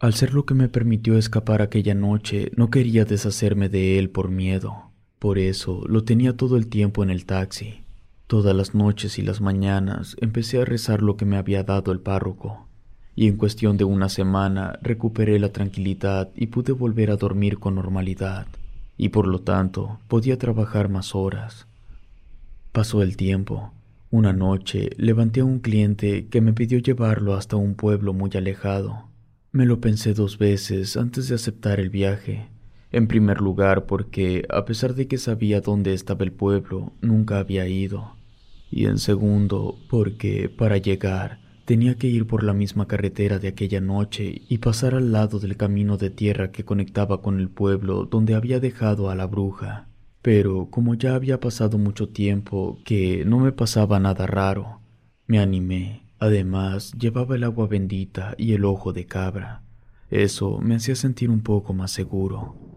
Al 0.00 0.12
ser 0.12 0.34
lo 0.34 0.44
que 0.44 0.54
me 0.54 0.68
permitió 0.68 1.16
escapar 1.16 1.62
aquella 1.62 1.94
noche, 1.94 2.50
no 2.56 2.68
quería 2.68 3.06
deshacerme 3.06 3.70
de 3.70 3.98
él 3.98 4.10
por 4.10 4.28
miedo. 4.28 4.89
Por 5.20 5.38
eso 5.38 5.84
lo 5.86 6.02
tenía 6.02 6.34
todo 6.34 6.56
el 6.56 6.66
tiempo 6.66 7.02
en 7.02 7.10
el 7.10 7.26
taxi. 7.26 7.84
Todas 8.26 8.56
las 8.56 8.74
noches 8.74 9.18
y 9.18 9.22
las 9.22 9.42
mañanas 9.42 10.16
empecé 10.18 10.62
a 10.62 10.64
rezar 10.64 11.02
lo 11.02 11.18
que 11.18 11.26
me 11.26 11.36
había 11.36 11.62
dado 11.62 11.92
el 11.92 12.00
párroco, 12.00 12.66
y 13.14 13.28
en 13.28 13.36
cuestión 13.36 13.76
de 13.76 13.84
una 13.84 14.08
semana 14.08 14.78
recuperé 14.80 15.38
la 15.38 15.52
tranquilidad 15.52 16.30
y 16.34 16.46
pude 16.46 16.72
volver 16.72 17.10
a 17.10 17.16
dormir 17.16 17.58
con 17.58 17.74
normalidad, 17.74 18.46
y 18.96 19.10
por 19.10 19.26
lo 19.26 19.40
tanto 19.40 19.98
podía 20.08 20.38
trabajar 20.38 20.88
más 20.88 21.14
horas. 21.14 21.66
Pasó 22.72 23.02
el 23.02 23.18
tiempo. 23.18 23.72
Una 24.10 24.32
noche 24.32 24.88
levanté 24.96 25.40
a 25.40 25.44
un 25.44 25.58
cliente 25.58 26.28
que 26.28 26.40
me 26.40 26.54
pidió 26.54 26.78
llevarlo 26.78 27.34
hasta 27.34 27.56
un 27.56 27.74
pueblo 27.74 28.14
muy 28.14 28.30
alejado. 28.36 29.04
Me 29.52 29.66
lo 29.66 29.82
pensé 29.82 30.14
dos 30.14 30.38
veces 30.38 30.96
antes 30.96 31.28
de 31.28 31.34
aceptar 31.34 31.78
el 31.78 31.90
viaje, 31.90 32.48
en 32.92 33.06
primer 33.06 33.40
lugar 33.40 33.86
porque, 33.86 34.44
a 34.48 34.64
pesar 34.64 34.94
de 34.94 35.06
que 35.06 35.18
sabía 35.18 35.60
dónde 35.60 35.92
estaba 35.94 36.24
el 36.24 36.32
pueblo, 36.32 36.92
nunca 37.00 37.38
había 37.38 37.66
ido. 37.68 38.16
Y 38.70 38.86
en 38.86 38.98
segundo 38.98 39.76
porque, 39.88 40.48
para 40.48 40.76
llegar, 40.76 41.38
tenía 41.64 41.94
que 41.94 42.08
ir 42.08 42.26
por 42.26 42.42
la 42.42 42.52
misma 42.52 42.88
carretera 42.88 43.38
de 43.38 43.48
aquella 43.48 43.80
noche 43.80 44.42
y 44.48 44.58
pasar 44.58 44.94
al 44.94 45.12
lado 45.12 45.38
del 45.38 45.56
camino 45.56 45.96
de 45.96 46.10
tierra 46.10 46.50
que 46.50 46.64
conectaba 46.64 47.22
con 47.22 47.38
el 47.38 47.48
pueblo 47.48 48.06
donde 48.06 48.34
había 48.34 48.58
dejado 48.58 49.08
a 49.08 49.14
la 49.14 49.26
bruja. 49.26 49.86
Pero 50.22 50.66
como 50.70 50.94
ya 50.94 51.14
había 51.14 51.38
pasado 51.38 51.78
mucho 51.78 52.08
tiempo 52.08 52.80
que 52.84 53.24
no 53.24 53.38
me 53.38 53.52
pasaba 53.52 54.00
nada 54.00 54.26
raro, 54.26 54.80
me 55.26 55.38
animé. 55.38 56.02
Además, 56.18 56.92
llevaba 56.98 57.36
el 57.36 57.44
agua 57.44 57.66
bendita 57.66 58.34
y 58.36 58.52
el 58.52 58.64
ojo 58.64 58.92
de 58.92 59.06
cabra. 59.06 59.62
Eso 60.10 60.58
me 60.58 60.74
hacía 60.74 60.96
sentir 60.96 61.30
un 61.30 61.40
poco 61.40 61.72
más 61.72 61.92
seguro. 61.92 62.69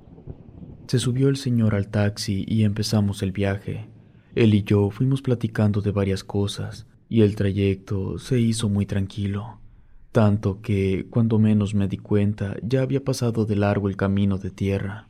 Se 0.93 0.99
subió 0.99 1.27
el 1.27 1.37
señor 1.37 1.73
al 1.73 1.87
taxi 1.87 2.45
y 2.47 2.61
empezamos 2.61 3.23
el 3.23 3.31
viaje. 3.31 3.87
Él 4.35 4.53
y 4.53 4.61
yo 4.61 4.91
fuimos 4.91 5.23
platicando 5.23 5.81
de 5.81 5.89
varias 5.89 6.23
cosas 6.23 6.85
y 7.09 7.21
el 7.21 7.35
trayecto 7.35 8.19
se 8.19 8.39
hizo 8.39 8.69
muy 8.69 8.85
tranquilo, 8.85 9.57
tanto 10.11 10.61
que 10.61 11.07
cuando 11.09 11.39
menos 11.39 11.73
me 11.73 11.87
di 11.87 11.97
cuenta 11.97 12.57
ya 12.61 12.83
había 12.83 13.03
pasado 13.03 13.45
de 13.45 13.55
largo 13.55 13.89
el 13.89 13.95
camino 13.95 14.37
de 14.37 14.51
tierra. 14.51 15.07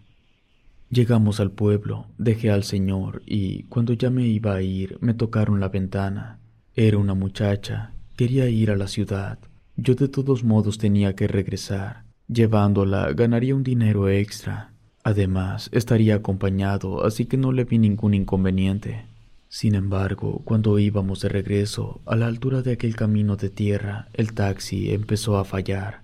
Llegamos 0.89 1.41
al 1.41 1.51
pueblo, 1.51 2.07
dejé 2.17 2.49
al 2.49 2.63
señor 2.63 3.21
y 3.25 3.63
cuando 3.63 3.91
ya 3.91 4.09
me 4.09 4.25
iba 4.25 4.55
a 4.55 4.61
ir 4.61 4.97
me 5.01 5.13
tocaron 5.13 5.59
la 5.59 5.67
ventana. 5.67 6.39
Era 6.75 6.97
una 6.97 7.13
muchacha, 7.13 7.91
quería 8.15 8.47
ir 8.47 8.71
a 8.71 8.77
la 8.77 8.87
ciudad. 8.87 9.37
Yo 9.75 9.95
de 9.95 10.07
todos 10.07 10.45
modos 10.45 10.77
tenía 10.77 11.13
que 11.13 11.27
regresar. 11.27 12.05
Llevándola 12.29 13.11
ganaría 13.11 13.53
un 13.53 13.63
dinero 13.63 14.07
extra 14.07 14.72
Además, 15.03 15.69
estaría 15.74 16.15
acompañado, 16.15 17.05
así 17.05 17.25
que 17.25 17.38
no 17.38 17.51
le 17.51 17.65
vi 17.65 17.77
ningún 17.77 18.13
inconveniente. 18.13 19.05
Sin 19.50 19.75
embargo, 19.75 20.41
cuando 20.45 20.79
íbamos 20.79 21.22
de 21.22 21.29
regreso, 21.29 22.01
a 22.05 22.15
la 22.15 22.27
altura 22.27 22.62
de 22.62 22.72
aquel 22.72 22.95
camino 22.95 23.36
de 23.36 23.50
tierra, 23.50 24.07
el 24.13 24.33
taxi 24.33 24.91
empezó 24.91 25.38
a 25.38 25.45
fallar. 25.45 26.01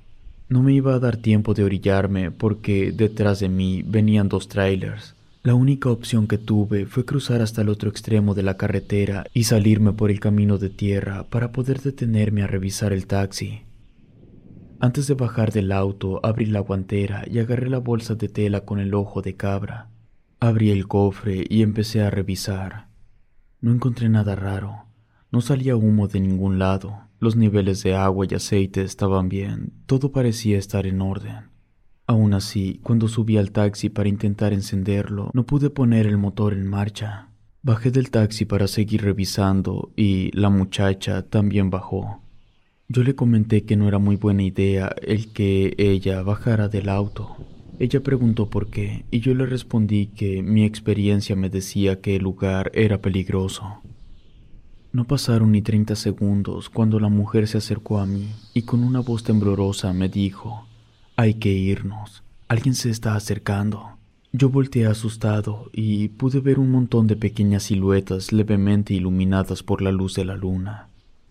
No 0.49 0.61
me 0.61 0.73
iba 0.73 0.93
a 0.93 0.99
dar 0.99 1.17
tiempo 1.17 1.53
de 1.53 1.63
orillarme 1.63 2.29
porque 2.29 2.91
detrás 2.91 3.39
de 3.39 3.49
mí 3.49 3.83
venían 3.85 4.29
dos 4.29 4.49
trailers. 4.49 5.15
La 5.41 5.55
única 5.55 5.89
opción 5.89 6.27
que 6.27 6.37
tuve 6.37 6.85
fue 6.85 7.05
cruzar 7.05 7.41
hasta 7.41 7.61
el 7.61 7.69
otro 7.69 7.89
extremo 7.89 8.35
de 8.35 8.43
la 8.43 8.57
carretera 8.57 9.25
y 9.33 9.45
salirme 9.45 9.93
por 9.93 10.11
el 10.11 10.19
camino 10.19 10.57
de 10.57 10.69
tierra 10.69 11.23
para 11.23 11.51
poder 11.51 11.79
detenerme 11.81 12.43
a 12.43 12.47
revisar 12.47 12.91
el 12.91 13.07
taxi. 13.07 13.61
Antes 14.81 15.07
de 15.07 15.13
bajar 15.13 15.51
del 15.51 15.73
auto, 15.73 16.21
abrí 16.23 16.45
la 16.45 16.61
guantera 16.61 17.25
y 17.29 17.39
agarré 17.39 17.69
la 17.69 17.79
bolsa 17.79 18.15
de 18.15 18.29
tela 18.29 18.61
con 18.61 18.79
el 18.79 18.93
ojo 18.93 19.21
de 19.21 19.35
cabra. 19.35 19.89
Abrí 20.39 20.71
el 20.71 20.87
cofre 20.87 21.45
y 21.49 21.63
empecé 21.63 22.01
a 22.01 22.09
revisar. 22.09 22.87
No 23.59 23.73
encontré 23.73 24.07
nada 24.07 24.35
raro. 24.35 24.85
No 25.31 25.41
salía 25.41 25.75
humo 25.75 26.07
de 26.07 26.21
ningún 26.21 26.59
lado. 26.59 26.97
Los 27.19 27.35
niveles 27.35 27.83
de 27.83 27.95
agua 27.95 28.25
y 28.29 28.35
aceite 28.35 28.81
estaban 28.81 29.27
bien. 29.27 29.73
Todo 29.85 30.13
parecía 30.13 30.57
estar 30.57 30.87
en 30.87 31.01
orden. 31.01 31.49
Aún 32.07 32.33
así, 32.33 32.79
cuando 32.81 33.09
subí 33.09 33.37
al 33.37 33.51
taxi 33.51 33.89
para 33.89 34.07
intentar 34.07 34.53
encenderlo, 34.53 35.29
no 35.33 35.45
pude 35.45 35.69
poner 35.69 36.07
el 36.07 36.17
motor 36.17 36.53
en 36.53 36.65
marcha. 36.65 37.31
Bajé 37.61 37.91
del 37.91 38.11
taxi 38.11 38.45
para 38.45 38.69
seguir 38.69 39.01
revisando 39.01 39.91
y 39.97 40.31
la 40.31 40.49
muchacha 40.49 41.23
también 41.23 41.69
bajó. 41.69 42.21
Yo 42.91 43.03
le 43.03 43.13
comenté 43.13 43.65
que 43.65 43.75
no 43.75 43.87
era 43.87 43.99
muy 43.99 44.15
buena 44.15 44.41
idea 44.41 44.95
el 45.03 45.31
que 45.31 45.75
ella 45.77 46.23
bajara 46.23 46.69
del 46.69 46.89
auto. 46.89 47.37
Ella 47.77 48.01
preguntó 48.01 48.49
por 48.49 48.71
qué 48.71 49.05
y 49.11 49.19
yo 49.19 49.35
le 49.35 49.45
respondí 49.45 50.07
que 50.07 50.41
mi 50.41 50.65
experiencia 50.65 51.35
me 51.35 51.51
decía 51.51 52.01
que 52.01 52.15
el 52.15 52.23
lugar 52.23 52.71
era 52.73 52.99
peligroso. 52.99 53.83
No 54.91 55.05
pasaron 55.05 55.51
ni 55.51 55.61
treinta 55.61 55.95
segundos 55.95 56.71
cuando 56.71 56.99
la 56.99 57.09
mujer 57.09 57.47
se 57.47 57.59
acercó 57.59 57.99
a 57.99 58.07
mí 58.07 58.27
y 58.55 58.63
con 58.63 58.83
una 58.83 59.01
voz 59.01 59.23
temblorosa 59.23 59.93
me 59.93 60.09
dijo, 60.09 60.65
hay 61.15 61.35
que 61.35 61.51
irnos, 61.51 62.23
alguien 62.47 62.73
se 62.73 62.89
está 62.89 63.13
acercando. 63.13 63.99
Yo 64.31 64.49
volteé 64.49 64.87
asustado 64.87 65.69
y 65.73 66.07
pude 66.07 66.39
ver 66.39 66.57
un 66.57 66.71
montón 66.71 67.05
de 67.05 67.15
pequeñas 67.15 67.63
siluetas 67.63 68.31
levemente 68.31 68.95
iluminadas 68.95 69.61
por 69.61 69.83
la 69.83 69.91
luz 69.91 70.15
de 70.15 70.25
la 70.25 70.35
luna. 70.35 70.88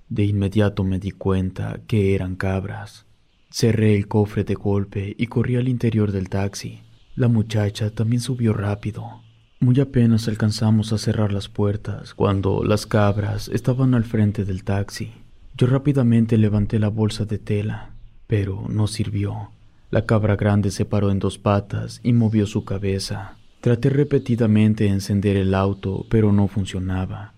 De 0.09 0.25
inmediato 0.25 0.85
me 0.85 0.99
di 0.99 1.11
cuenta 1.11 1.81
que 1.87 2.15
eran 2.15 2.37
cabras. 2.37 3.07
Cerré 3.50 3.95
el 3.97 4.09
cofre 4.09 4.45
de 4.45 4.55
golpe 4.55 5.15
y 5.19 5.27
corrí 5.27 5.57
al 5.57 5.69
interior 5.69 6.12
del 6.12 6.29
taxi. 6.29 6.81
La 7.15 7.29
muchacha 7.29 7.91
también 7.91 8.21
subió 8.21 8.53
rápido. 8.53 9.23
Muy 9.61 9.81
apenas 9.81 10.29
alcanzamos 10.29 10.93
a 10.93 10.99
cerrar 10.99 11.33
las 11.33 11.49
puertas 11.49 12.15
cuando 12.15 12.62
las 12.62 12.87
cabras 12.87 13.49
estaban 13.49 13.95
al 13.95 14.05
frente 14.05 14.45
del 14.45 14.62
taxi. 14.65 15.11
Yo 15.57 15.67
rápidamente 15.67 16.38
levanté 16.38 16.79
la 16.79 16.88
bolsa 16.88 17.25
de 17.25 17.38
tela, 17.38 17.91
pero 18.29 18.67
no 18.69 18.87
sirvió. 18.87 19.50
La 19.91 20.07
cabra 20.07 20.37
grande 20.37 20.71
se 20.71 20.85
paró 20.85 21.11
en 21.11 21.19
dos 21.19 21.38
patas 21.38 22.00
y 22.05 22.12
movió 22.12 22.47
su 22.47 22.65
cabeza. 22.65 23.37
Traté 23.61 23.91
repetidamente 23.91 24.85
de 24.85 24.91
encender 24.91 25.37
el 25.37 25.55
auto, 25.55 26.07
pero 26.09 26.31
no 26.33 26.47
funcionaba. 26.47 27.35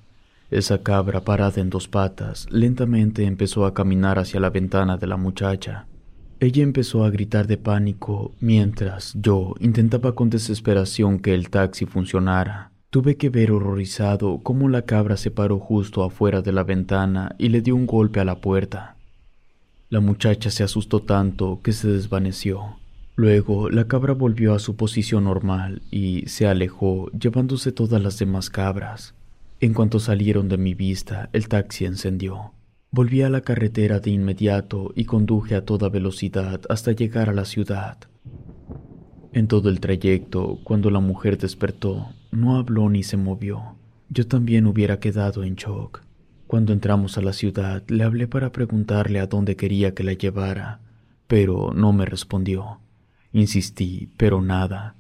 Esa 0.51 0.83
cabra 0.83 1.21
parada 1.21 1.61
en 1.61 1.71
dos 1.71 1.87
patas 1.87 2.49
lentamente 2.51 3.25
empezó 3.25 3.67
a 3.67 3.73
caminar 3.73 4.19
hacia 4.19 4.41
la 4.41 4.51
ventana 4.51 4.97
de 4.97 5.07
la 5.07 5.17
muchacha. 5.17 5.87
Ella 6.41 6.65
empezó 6.65 7.05
a 7.05 7.11
gritar 7.11 7.47
de 7.47 7.57
pánico 7.57 8.35
mientras 8.41 9.13
yo 9.15 9.55
intentaba 9.61 10.15
con 10.15 10.29
desesperación 10.29 11.21
que 11.21 11.35
el 11.35 11.51
taxi 11.51 11.87
funcionara. 11.87 12.73
Tuve 12.91 13.17
que 13.17 13.29
ver 13.29 13.53
horrorizado 13.53 14.41
cómo 14.43 14.69
la 14.69 14.83
cabra 14.83 15.17
se 15.17 15.31
paró 15.31 15.61
justo 15.61 16.03
afuera 16.03 16.43
de 16.43 16.51
la 16.51 16.65
ventana 16.65 17.37
y 17.39 17.51
le 17.51 17.61
dio 17.61 17.77
un 17.77 17.87
golpe 17.87 18.19
a 18.19 18.25
la 18.25 18.41
puerta. 18.41 18.97
La 19.89 20.01
muchacha 20.01 20.51
se 20.51 20.65
asustó 20.65 21.01
tanto 21.01 21.61
que 21.63 21.73
se 21.73 21.87
desvaneció. 21.87 22.79
Luego 23.15 23.71
la 23.71 23.87
cabra 23.87 24.15
volvió 24.15 24.55
a 24.55 24.59
su 24.59 24.75
posición 24.75 25.25
normal 25.25 25.83
y 25.93 26.27
se 26.27 26.49
alejó 26.49 27.09
llevándose 27.13 27.71
todas 27.71 28.03
las 28.03 28.19
demás 28.19 28.51
cabras. 28.51 29.15
En 29.63 29.75
cuanto 29.75 30.01
salieron 30.01 30.49
de 30.49 30.57
mi 30.57 30.73
vista, 30.73 31.29
el 31.35 31.49
taxi 31.49 31.85
encendió. 31.85 32.55
Volví 32.91 33.21
a 33.21 33.29
la 33.29 33.43
carretera 33.43 34.01
de 34.01 34.11
inmediato 34.11 34.91
y 34.97 35.05
conduje 35.05 35.55
a 35.55 35.67
toda 35.67 35.91
velocidad 35.91 36.63
hasta 36.71 36.93
llegar 36.93 37.29
a 37.29 37.35
la 37.35 37.45
ciudad. 37.45 37.99
En 39.35 39.49
todo 39.49 39.69
el 39.69 39.81
trayecto, 39.81 40.59
cuando 40.65 40.91
la 40.91 41.01
mujer 41.01 41.37
despertó, 41.37 42.09
no 42.31 42.57
habló 42.57 42.89
ni 42.89 43.03
se 43.03 43.19
movió. 43.19 43.77
Yo 44.09 44.27
también 44.27 44.67
hubiera 44.67 44.99
quedado 44.99 45.45
en 45.45 45.57
shock. 45.57 46.05
Cuando 46.47 46.73
entramos 46.73 47.19
a 47.19 47.21
la 47.21 47.35
ciudad, 47.35 47.85
le 47.89 48.03
hablé 48.03 48.29
para 48.29 48.53
preguntarle 48.53 49.21
a 49.21 49.27
dónde 49.27 49.57
quería 49.57 49.95
que 49.95 50.05
la 50.05 50.15
llevara, 50.15 50.81
pero 51.27 51.75
no 51.75 51.93
me 51.93 52.07
respondió. 52.07 52.81
Insistí, 53.31 54.09
pero 54.17 54.41
nada. 54.41 54.97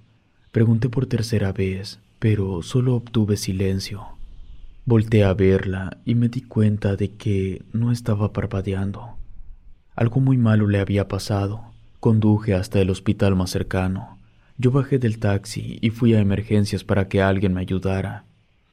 Pregunté 0.52 0.90
por 0.90 1.06
tercera 1.06 1.50
vez, 1.50 1.98
pero 2.18 2.60
solo 2.60 2.94
obtuve 2.94 3.38
silencio. 3.38 4.19
Volté 4.86 5.24
a 5.24 5.34
verla 5.34 5.98
y 6.04 6.14
me 6.14 6.28
di 6.28 6.40
cuenta 6.40 6.96
de 6.96 7.12
que 7.12 7.62
no 7.72 7.92
estaba 7.92 8.32
parpadeando. 8.32 9.18
Algo 9.94 10.20
muy 10.20 10.38
malo 10.38 10.66
le 10.66 10.80
había 10.80 11.06
pasado. 11.06 11.62
Conduje 12.00 12.54
hasta 12.54 12.80
el 12.80 12.88
hospital 12.88 13.36
más 13.36 13.50
cercano. 13.50 14.18
Yo 14.56 14.70
bajé 14.70 14.98
del 14.98 15.18
taxi 15.18 15.78
y 15.80 15.90
fui 15.90 16.14
a 16.14 16.20
emergencias 16.20 16.82
para 16.84 17.08
que 17.08 17.20
alguien 17.20 17.52
me 17.52 17.60
ayudara. 17.60 18.24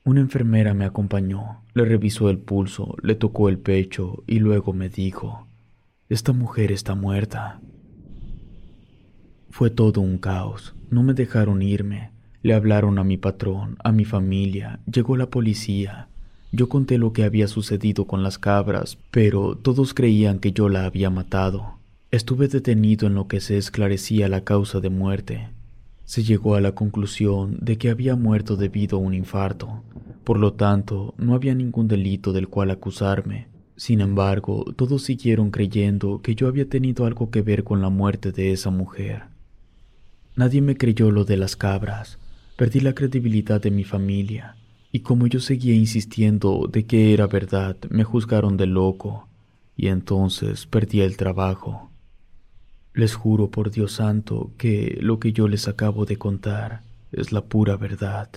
Una 0.05 0.21
enfermera 0.21 0.73
me 0.73 0.85
acompañó, 0.85 1.61
le 1.73 1.83
revisó 1.83 2.29
el 2.29 2.37
pulso, 2.37 2.95
le 3.03 3.15
tocó 3.15 3.49
el 3.49 3.57
pecho 3.57 4.23
y 4.25 4.39
luego 4.39 4.71
me 4.71 4.87
dijo, 4.87 5.47
Esta 6.07 6.31
mujer 6.31 6.71
está 6.71 6.95
muerta. 6.95 7.59
Fue 9.49 9.69
todo 9.69 9.99
un 9.99 10.17
caos, 10.17 10.75
no 10.89 11.03
me 11.03 11.13
dejaron 11.13 11.61
irme, 11.61 12.11
le 12.43 12.53
hablaron 12.53 12.99
a 12.99 13.03
mi 13.03 13.17
patrón, 13.17 13.77
a 13.83 13.91
mi 13.91 14.05
familia, 14.05 14.79
llegó 14.91 15.17
la 15.17 15.29
policía. 15.29 16.07
Yo 16.51 16.69
conté 16.69 16.97
lo 16.97 17.13
que 17.13 17.23
había 17.23 17.47
sucedido 17.47 18.05
con 18.05 18.23
las 18.23 18.37
cabras, 18.37 18.97
pero 19.11 19.57
todos 19.57 19.93
creían 19.93 20.39
que 20.39 20.51
yo 20.53 20.69
la 20.69 20.85
había 20.85 21.09
matado. 21.09 21.77
Estuve 22.09 22.47
detenido 22.47 23.07
en 23.07 23.15
lo 23.15 23.27
que 23.27 23.41
se 23.41 23.57
esclarecía 23.57 24.29
la 24.29 24.41
causa 24.41 24.79
de 24.79 24.89
muerte. 24.89 25.49
Se 26.05 26.23
llegó 26.23 26.55
a 26.55 26.61
la 26.61 26.71
conclusión 26.71 27.57
de 27.59 27.77
que 27.77 27.89
había 27.89 28.15
muerto 28.15 28.55
debido 28.55 28.97
a 28.97 29.01
un 29.01 29.13
infarto. 29.13 29.83
Por 30.23 30.39
lo 30.39 30.53
tanto, 30.53 31.13
no 31.17 31.35
había 31.35 31.53
ningún 31.53 31.89
delito 31.89 32.31
del 32.31 32.47
cual 32.47 32.71
acusarme. 32.71 33.47
Sin 33.75 33.99
embargo, 33.99 34.65
todos 34.75 35.03
siguieron 35.03 35.51
creyendo 35.51 36.21
que 36.21 36.33
yo 36.33 36.47
había 36.47 36.67
tenido 36.67 37.05
algo 37.05 37.29
que 37.29 37.41
ver 37.41 37.63
con 37.65 37.81
la 37.81 37.89
muerte 37.89 38.31
de 38.31 38.53
esa 38.53 38.69
mujer. 38.69 39.23
Nadie 40.35 40.61
me 40.61 40.77
creyó 40.77 41.11
lo 41.11 41.25
de 41.25 41.35
las 41.35 41.55
cabras, 41.55 42.17
Perdí 42.57 42.79
la 42.79 42.95
credibilidad 42.95 43.61
de 43.61 43.69
mi 43.69 43.83
familia, 43.83 44.57
y 44.91 45.01
como 45.01 45.27
yo 45.27 45.39
seguía 45.39 45.75
insistiendo 45.75 46.67
de 46.67 46.87
que 46.87 47.13
era 47.13 47.27
verdad, 47.27 47.77
me 47.91 48.03
juzgaron 48.03 48.57
de 48.57 48.65
loco, 48.65 49.27
y 49.75 49.89
entonces 49.89 50.65
perdí 50.65 51.01
el 51.01 51.17
trabajo. 51.17 51.91
Les 52.95 53.13
juro 53.13 53.51
por 53.51 53.69
Dios 53.69 53.91
santo 53.91 54.53
que 54.57 54.97
lo 55.01 55.19
que 55.19 55.33
yo 55.33 55.47
les 55.47 55.67
acabo 55.67 56.05
de 56.05 56.17
contar 56.17 56.81
es 57.11 57.31
la 57.31 57.45
pura 57.45 57.77
verdad. 57.77 58.31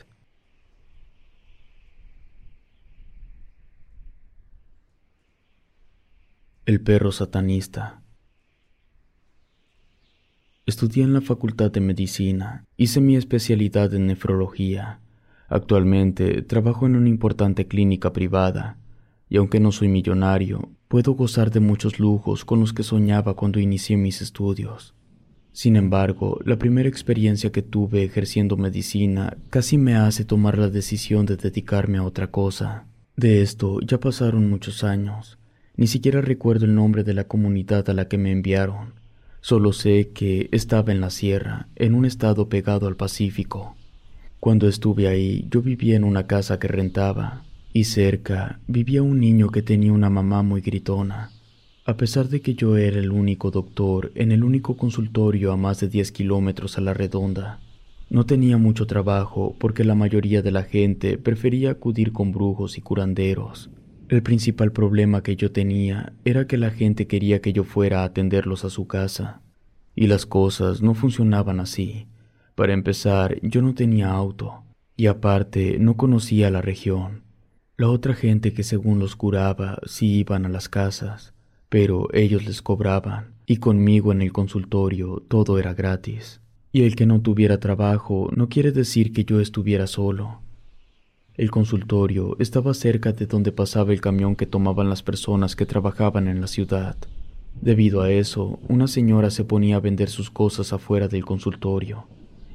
El 6.66 6.82
perro 6.82 7.10
satanista 7.10 7.99
Estudié 10.66 11.04
en 11.04 11.14
la 11.14 11.22
Facultad 11.22 11.70
de 11.70 11.80
Medicina, 11.80 12.66
hice 12.76 13.00
mi 13.00 13.16
especialidad 13.16 13.94
en 13.94 14.06
nefrología. 14.06 15.00
Actualmente 15.48 16.42
trabajo 16.42 16.86
en 16.86 16.96
una 16.96 17.08
importante 17.08 17.66
clínica 17.66 18.12
privada, 18.12 18.78
y 19.28 19.38
aunque 19.38 19.58
no 19.58 19.72
soy 19.72 19.88
millonario, 19.88 20.68
puedo 20.86 21.14
gozar 21.14 21.50
de 21.50 21.60
muchos 21.60 21.98
lujos 21.98 22.44
con 22.44 22.60
los 22.60 22.74
que 22.74 22.82
soñaba 22.82 23.34
cuando 23.34 23.58
inicié 23.58 23.96
mis 23.96 24.20
estudios. 24.20 24.94
Sin 25.52 25.76
embargo, 25.76 26.38
la 26.44 26.58
primera 26.58 26.88
experiencia 26.88 27.50
que 27.50 27.62
tuve 27.62 28.04
ejerciendo 28.04 28.56
medicina 28.56 29.38
casi 29.48 29.78
me 29.78 29.96
hace 29.96 30.24
tomar 30.24 30.58
la 30.58 30.68
decisión 30.68 31.26
de 31.26 31.36
dedicarme 31.36 31.98
a 31.98 32.04
otra 32.04 32.30
cosa. 32.30 32.86
De 33.16 33.40
esto 33.40 33.80
ya 33.80 33.98
pasaron 33.98 34.48
muchos 34.48 34.84
años. 34.84 35.38
Ni 35.74 35.86
siquiera 35.86 36.20
recuerdo 36.20 36.66
el 36.66 36.74
nombre 36.74 37.02
de 37.02 37.14
la 37.14 37.24
comunidad 37.24 37.88
a 37.88 37.94
la 37.94 38.06
que 38.08 38.18
me 38.18 38.30
enviaron, 38.30 38.99
Solo 39.42 39.72
sé 39.72 40.10
que 40.12 40.48
estaba 40.52 40.92
en 40.92 41.00
la 41.00 41.10
sierra, 41.10 41.68
en 41.76 41.94
un 41.94 42.04
estado 42.04 42.48
pegado 42.48 42.86
al 42.86 42.96
Pacífico. 42.96 43.74
Cuando 44.38 44.68
estuve 44.68 45.08
ahí, 45.08 45.46
yo 45.50 45.62
vivía 45.62 45.96
en 45.96 46.04
una 46.04 46.26
casa 46.26 46.58
que 46.58 46.68
rentaba, 46.68 47.42
y 47.72 47.84
cerca 47.84 48.60
vivía 48.66 49.02
un 49.02 49.20
niño 49.20 49.48
que 49.48 49.62
tenía 49.62 49.92
una 49.92 50.10
mamá 50.10 50.42
muy 50.42 50.60
gritona. 50.60 51.30
A 51.86 51.96
pesar 51.96 52.28
de 52.28 52.40
que 52.42 52.54
yo 52.54 52.76
era 52.76 52.98
el 52.98 53.10
único 53.10 53.50
doctor 53.50 54.12
en 54.14 54.32
el 54.32 54.44
único 54.44 54.76
consultorio 54.76 55.52
a 55.52 55.56
más 55.56 55.80
de 55.80 55.88
10 55.88 56.12
kilómetros 56.12 56.76
a 56.76 56.82
la 56.82 56.94
redonda, 56.94 57.60
no 58.10 58.26
tenía 58.26 58.58
mucho 58.58 58.86
trabajo 58.86 59.56
porque 59.58 59.84
la 59.84 59.94
mayoría 59.94 60.42
de 60.42 60.50
la 60.50 60.64
gente 60.64 61.16
prefería 61.16 61.70
acudir 61.70 62.12
con 62.12 62.32
brujos 62.32 62.76
y 62.76 62.80
curanderos. 62.80 63.70
El 64.10 64.24
principal 64.24 64.72
problema 64.72 65.22
que 65.22 65.36
yo 65.36 65.52
tenía 65.52 66.12
era 66.24 66.48
que 66.48 66.56
la 66.56 66.70
gente 66.70 67.06
quería 67.06 67.40
que 67.40 67.52
yo 67.52 67.62
fuera 67.62 68.00
a 68.00 68.06
atenderlos 68.06 68.64
a 68.64 68.68
su 68.68 68.88
casa, 68.88 69.40
y 69.94 70.08
las 70.08 70.26
cosas 70.26 70.82
no 70.82 70.94
funcionaban 70.94 71.60
así. 71.60 72.08
Para 72.56 72.72
empezar, 72.72 73.38
yo 73.42 73.62
no 73.62 73.72
tenía 73.72 74.10
auto, 74.10 74.64
y 74.96 75.06
aparte 75.06 75.78
no 75.78 75.96
conocía 75.96 76.50
la 76.50 76.60
región. 76.60 77.22
La 77.76 77.88
otra 77.88 78.14
gente 78.14 78.52
que 78.52 78.64
según 78.64 78.98
los 78.98 79.14
curaba 79.14 79.78
sí 79.86 80.18
iban 80.18 80.44
a 80.44 80.48
las 80.48 80.68
casas, 80.68 81.32
pero 81.68 82.08
ellos 82.12 82.44
les 82.44 82.62
cobraban, 82.62 83.34
y 83.46 83.58
conmigo 83.58 84.10
en 84.10 84.22
el 84.22 84.32
consultorio 84.32 85.22
todo 85.28 85.56
era 85.56 85.72
gratis. 85.72 86.40
Y 86.72 86.82
el 86.82 86.96
que 86.96 87.06
no 87.06 87.20
tuviera 87.20 87.60
trabajo 87.60 88.28
no 88.34 88.48
quiere 88.48 88.72
decir 88.72 89.12
que 89.12 89.24
yo 89.24 89.38
estuviera 89.38 89.86
solo. 89.86 90.40
El 91.40 91.50
consultorio 91.50 92.36
estaba 92.38 92.74
cerca 92.74 93.12
de 93.12 93.24
donde 93.24 93.50
pasaba 93.50 93.94
el 93.94 94.02
camión 94.02 94.36
que 94.36 94.44
tomaban 94.44 94.90
las 94.90 95.02
personas 95.02 95.56
que 95.56 95.64
trabajaban 95.64 96.28
en 96.28 96.42
la 96.42 96.46
ciudad. 96.46 96.96
Debido 97.62 98.02
a 98.02 98.10
eso, 98.10 98.58
una 98.68 98.86
señora 98.86 99.30
se 99.30 99.44
ponía 99.44 99.76
a 99.76 99.80
vender 99.80 100.10
sus 100.10 100.28
cosas 100.28 100.74
afuera 100.74 101.08
del 101.08 101.24
consultorio, 101.24 102.04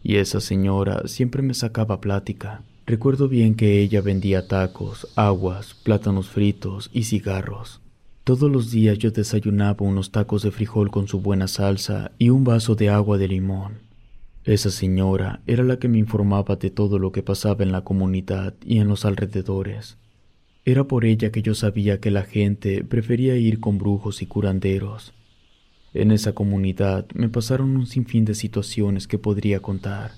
y 0.04 0.18
esa 0.18 0.40
señora 0.40 1.02
siempre 1.08 1.42
me 1.42 1.56
sacaba 1.56 2.00
plática. 2.00 2.62
Recuerdo 2.86 3.28
bien 3.28 3.56
que 3.56 3.82
ella 3.82 4.02
vendía 4.02 4.48
tacos, 4.48 5.08
aguas, 5.16 5.74
plátanos 5.74 6.30
fritos 6.30 6.92
y 6.94 7.06
cigarros. 7.06 7.82
Todos 8.24 8.52
los 8.52 8.70
días 8.70 9.00
yo 9.00 9.10
desayunaba 9.10 9.84
unos 9.84 10.12
tacos 10.12 10.44
de 10.44 10.52
frijol 10.52 10.92
con 10.92 11.08
su 11.08 11.22
buena 11.22 11.48
salsa 11.48 12.12
y 12.20 12.30
un 12.30 12.44
vaso 12.44 12.76
de 12.76 12.92
agua 12.92 13.18
de 13.18 13.30
limón. 13.30 13.85
Esa 14.46 14.70
señora 14.70 15.42
era 15.48 15.64
la 15.64 15.80
que 15.80 15.88
me 15.88 15.98
informaba 15.98 16.56
de 16.56 16.70
todo 16.70 17.00
lo 17.00 17.12
que 17.12 17.24
pasaba 17.24 17.64
en 17.64 17.72
la 17.72 17.84
comunidad 17.84 18.54
y 18.64 18.78
en 18.78 18.88
los 18.88 19.04
alrededores. 19.04 19.98
Era 20.66 20.84
por 20.84 21.04
ella 21.04 21.32
que 21.32 21.42
yo 21.42 21.56
sabía 21.56 22.00
que 22.00 22.12
la 22.12 22.22
gente 22.22 22.84
prefería 22.84 23.38
ir 23.38 23.60
con 23.60 23.80
brujos 23.80 24.22
y 24.22 24.28
curanderos. 24.28 25.14
En 25.96 26.12
esa 26.12 26.34
comunidad 26.34 27.08
me 27.16 27.28
pasaron 27.28 27.76
un 27.76 27.88
sinfín 27.88 28.24
de 28.24 28.36
situaciones 28.36 29.08
que 29.08 29.18
podría 29.18 29.62
contar. 29.62 30.12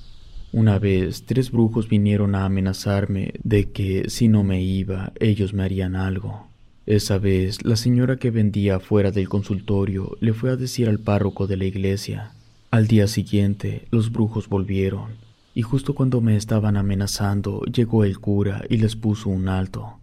Una 0.52 0.78
vez 0.78 1.24
tres 1.26 1.50
brujos 1.50 1.88
vinieron 1.88 2.36
a 2.36 2.44
amenazarme 2.44 3.34
de 3.44 3.72
que 3.72 4.10
si 4.10 4.28
no 4.28 4.44
me 4.44 4.62
iba 4.62 5.14
ellos 5.22 5.54
me 5.54 5.64
harían 5.64 5.96
algo. 5.96 6.50
Esa 6.86 7.18
vez 7.18 7.64
la 7.64 7.78
señora 7.78 8.18
que 8.18 8.32
vendía 8.32 8.82
fuera 8.82 9.12
del 9.12 9.30
consultorio 9.30 10.18
le 10.20 10.34
fue 10.34 10.52
a 10.52 10.58
decir 10.58 10.90
al 10.90 11.00
párroco 11.00 11.48
de 11.48 11.56
la 11.56 11.66
iglesia 11.66 12.34
al 12.70 12.88
día 12.88 13.08
siguiente, 13.08 13.88
los 13.92 14.12
brujos 14.12 14.50
volvieron, 14.50 15.12
y 15.56 15.62
justo 15.62 15.96
cuando 15.96 16.20
me 16.20 16.36
estaban 16.36 16.76
amenazando, 16.76 17.62
llegó 17.62 18.04
el 18.04 18.20
cura 18.20 18.62
y 18.70 18.76
les 18.76 18.98
puso 18.98 19.30
un 19.30 19.48
alto. 19.48 20.00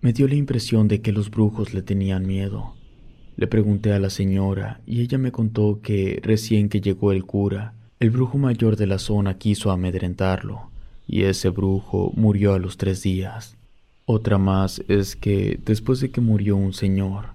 Me 0.00 0.14
dio 0.14 0.26
la 0.26 0.34
impresión 0.34 0.88
de 0.88 1.02
que 1.02 1.12
los 1.12 1.30
brujos 1.30 1.74
le 1.74 1.82
tenían 1.82 2.26
miedo. 2.26 2.74
Le 3.36 3.46
pregunté 3.46 3.92
a 3.92 3.98
la 3.98 4.08
señora 4.08 4.80
y 4.86 5.02
ella 5.02 5.18
me 5.18 5.30
contó 5.30 5.80
que 5.82 6.18
recién 6.22 6.70
que 6.70 6.80
llegó 6.80 7.12
el 7.12 7.26
cura, 7.26 7.74
el 8.00 8.10
brujo 8.10 8.38
mayor 8.38 8.76
de 8.76 8.86
la 8.86 8.98
zona 8.98 9.36
quiso 9.36 9.70
amedrentarlo, 9.70 10.70
y 11.06 11.24
ese 11.24 11.50
brujo 11.50 12.12
murió 12.16 12.54
a 12.54 12.58
los 12.58 12.78
tres 12.78 13.02
días. 13.02 13.58
Otra 14.06 14.38
más 14.38 14.82
es 14.88 15.16
que 15.16 15.60
después 15.66 16.00
de 16.00 16.10
que 16.10 16.22
murió 16.22 16.56
un 16.56 16.72
señor, 16.72 17.34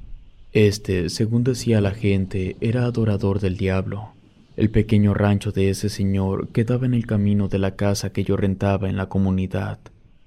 este, 0.53 1.09
según 1.09 1.43
decía 1.43 1.81
la 1.81 1.91
gente, 1.91 2.57
era 2.61 2.85
adorador 2.85 3.39
del 3.39 3.57
diablo 3.57 4.09
el 4.57 4.69
pequeño 4.69 5.13
rancho 5.13 5.51
de 5.51 5.69
ese 5.69 5.89
señor 5.89 6.49
quedaba 6.49 6.85
en 6.85 6.93
el 6.93 7.05
camino 7.05 7.47
de 7.47 7.59
la 7.59 7.75
casa 7.75 8.11
que 8.11 8.23
yo 8.23 8.35
rentaba 8.35 8.89
en 8.89 8.97
la 8.97 9.07
comunidad. 9.07 9.79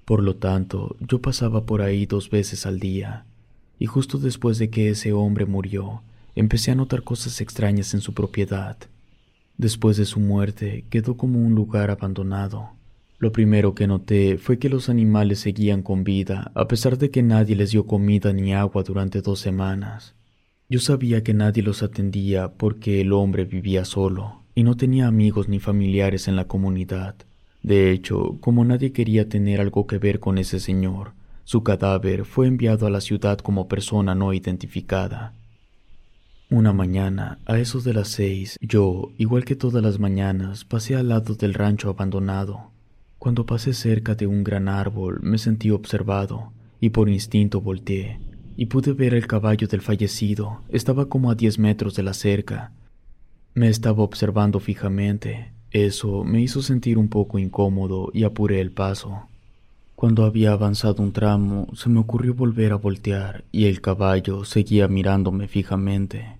Por 0.03 0.23
lo 0.23 0.35
tanto, 0.35 0.95
yo 0.99 1.21
pasaba 1.21 1.65
por 1.65 1.81
ahí 1.81 2.05
dos 2.05 2.29
veces 2.29 2.65
al 2.65 2.79
día. 2.79 3.25
Y 3.77 3.85
justo 3.85 4.17
después 4.17 4.57
de 4.57 4.69
que 4.69 4.89
ese 4.89 5.13
hombre 5.13 5.45
murió, 5.45 6.01
empecé 6.35 6.71
a 6.71 6.75
notar 6.75 7.03
cosas 7.03 7.39
extrañas 7.39 7.93
en 7.93 8.01
su 8.01 8.13
propiedad. 8.13 8.77
Después 9.57 9.97
de 9.97 10.05
su 10.05 10.19
muerte, 10.19 10.85
quedó 10.89 11.17
como 11.17 11.39
un 11.39 11.53
lugar 11.53 11.91
abandonado. 11.91 12.71
Lo 13.19 13.31
primero 13.31 13.75
que 13.75 13.87
noté 13.87 14.37
fue 14.37 14.59
que 14.59 14.69
los 14.69 14.89
animales 14.89 15.39
seguían 15.39 15.81
con 15.83 16.03
vida, 16.03 16.51
a 16.55 16.67
pesar 16.67 16.97
de 16.97 17.11
que 17.11 17.23
nadie 17.23 17.55
les 17.55 17.71
dio 17.71 17.85
comida 17.85 18.33
ni 18.33 18.53
agua 18.53 18.83
durante 18.83 19.21
dos 19.21 19.39
semanas. 19.39 20.14
Yo 20.67 20.79
sabía 20.79 21.23
que 21.23 21.35
nadie 21.35 21.61
los 21.61 21.83
atendía 21.83 22.53
porque 22.53 23.01
el 23.01 23.13
hombre 23.13 23.45
vivía 23.45 23.85
solo 23.85 24.41
y 24.55 24.63
no 24.63 24.75
tenía 24.75 25.05
amigos 25.05 25.47
ni 25.47 25.59
familiares 25.59 26.27
en 26.27 26.35
la 26.35 26.47
comunidad. 26.47 27.15
De 27.61 27.91
hecho, 27.91 28.37
como 28.41 28.65
nadie 28.65 28.91
quería 28.91 29.29
tener 29.29 29.61
algo 29.61 29.85
que 29.85 29.99
ver 29.99 30.19
con 30.19 30.39
ese 30.39 30.59
señor, 30.59 31.13
su 31.43 31.61
cadáver 31.61 32.25
fue 32.25 32.47
enviado 32.47 32.87
a 32.87 32.89
la 32.89 33.01
ciudad 33.01 33.37
como 33.37 33.67
persona 33.67 34.15
no 34.15 34.33
identificada. 34.33 35.35
Una 36.49 36.73
mañana, 36.73 37.37
a 37.45 37.59
esos 37.59 37.83
de 37.83 37.93
las 37.93 38.07
seis, 38.07 38.57
yo, 38.59 39.11
igual 39.19 39.45
que 39.45 39.55
todas 39.55 39.83
las 39.83 39.99
mañanas, 39.99 40.65
pasé 40.65 40.95
al 40.95 41.09
lado 41.09 41.35
del 41.35 41.53
rancho 41.53 41.91
abandonado. 41.91 42.71
Cuando 43.19 43.45
pasé 43.45 43.73
cerca 43.73 44.15
de 44.15 44.25
un 44.25 44.43
gran 44.43 44.67
árbol, 44.67 45.19
me 45.21 45.37
sentí 45.37 45.69
observado 45.69 46.53
y 46.79 46.89
por 46.89 47.07
instinto 47.07 47.61
volteé 47.61 48.24
y 48.55 48.67
pude 48.67 48.93
ver 48.93 49.13
el 49.13 49.27
caballo 49.27 49.67
del 49.67 49.81
fallecido. 49.81 50.61
Estaba 50.69 51.07
como 51.07 51.31
a 51.31 51.35
diez 51.35 51.59
metros 51.59 51.95
de 51.95 52.03
la 52.03 52.13
cerca. 52.13 52.71
Me 53.53 53.69
estaba 53.69 54.03
observando 54.03 54.59
fijamente. 54.59 55.53
Eso 55.71 56.23
me 56.23 56.41
hizo 56.41 56.61
sentir 56.61 56.97
un 56.97 57.09
poco 57.09 57.37
incómodo 57.39 58.09
y 58.13 58.23
apuré 58.23 58.61
el 58.61 58.71
paso. 58.71 59.27
Cuando 59.95 60.25
había 60.25 60.51
avanzado 60.51 61.01
un 61.01 61.13
tramo, 61.13 61.67
se 61.73 61.89
me 61.89 61.99
ocurrió 61.99 62.33
volver 62.33 62.73
a 62.73 62.75
voltear 62.75 63.45
y 63.51 63.65
el 63.65 63.81
caballo 63.81 64.43
seguía 64.43 64.87
mirándome 64.87 65.47
fijamente. 65.47 66.37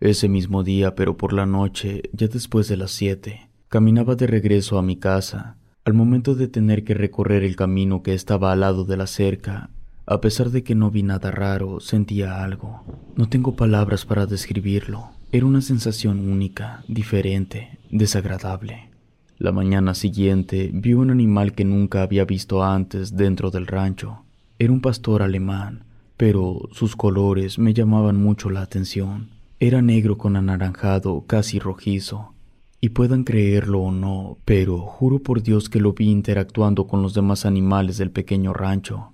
Ese 0.00 0.28
mismo 0.28 0.62
día, 0.62 0.94
pero 0.94 1.16
por 1.16 1.32
la 1.32 1.46
noche, 1.46 2.02
ya 2.12 2.26
después 2.28 2.68
de 2.68 2.76
las 2.76 2.90
siete, 2.90 3.48
caminaba 3.68 4.14
de 4.14 4.26
regreso 4.26 4.78
a 4.78 4.82
mi 4.82 4.96
casa. 4.96 5.56
Al 5.84 5.94
momento 5.94 6.34
de 6.34 6.48
tener 6.48 6.82
que 6.82 6.94
recorrer 6.94 7.44
el 7.44 7.54
camino 7.54 8.02
que 8.02 8.12
estaba 8.12 8.52
al 8.52 8.60
lado 8.60 8.84
de 8.84 8.96
la 8.96 9.06
cerca, 9.06 9.70
a 10.06 10.20
pesar 10.20 10.50
de 10.50 10.62
que 10.62 10.76
no 10.76 10.90
vi 10.92 11.02
nada 11.02 11.32
raro, 11.32 11.80
sentía 11.80 12.44
algo. 12.44 12.84
No 13.16 13.28
tengo 13.28 13.56
palabras 13.56 14.04
para 14.04 14.26
describirlo. 14.26 15.10
Era 15.32 15.46
una 15.46 15.60
sensación 15.60 16.28
única, 16.30 16.84
diferente, 16.86 17.78
desagradable. 17.90 18.90
La 19.36 19.50
mañana 19.50 19.94
siguiente 19.94 20.70
vi 20.72 20.94
un 20.94 21.10
animal 21.10 21.54
que 21.54 21.64
nunca 21.64 22.02
había 22.02 22.24
visto 22.24 22.62
antes 22.62 23.16
dentro 23.16 23.50
del 23.50 23.66
rancho. 23.66 24.22
Era 24.60 24.72
un 24.72 24.80
pastor 24.80 25.22
alemán, 25.22 25.84
pero 26.16 26.68
sus 26.70 26.94
colores 26.94 27.58
me 27.58 27.74
llamaban 27.74 28.16
mucho 28.16 28.48
la 28.48 28.62
atención. 28.62 29.30
Era 29.58 29.82
negro 29.82 30.16
con 30.16 30.36
anaranjado 30.36 31.24
casi 31.26 31.58
rojizo. 31.58 32.32
Y 32.80 32.90
puedan 32.90 33.24
creerlo 33.24 33.80
o 33.80 33.90
no, 33.90 34.38
pero 34.44 34.78
juro 34.78 35.18
por 35.18 35.42
Dios 35.42 35.68
que 35.68 35.80
lo 35.80 35.94
vi 35.94 36.10
interactuando 36.10 36.86
con 36.86 37.02
los 37.02 37.12
demás 37.12 37.44
animales 37.44 37.98
del 37.98 38.12
pequeño 38.12 38.52
rancho. 38.52 39.12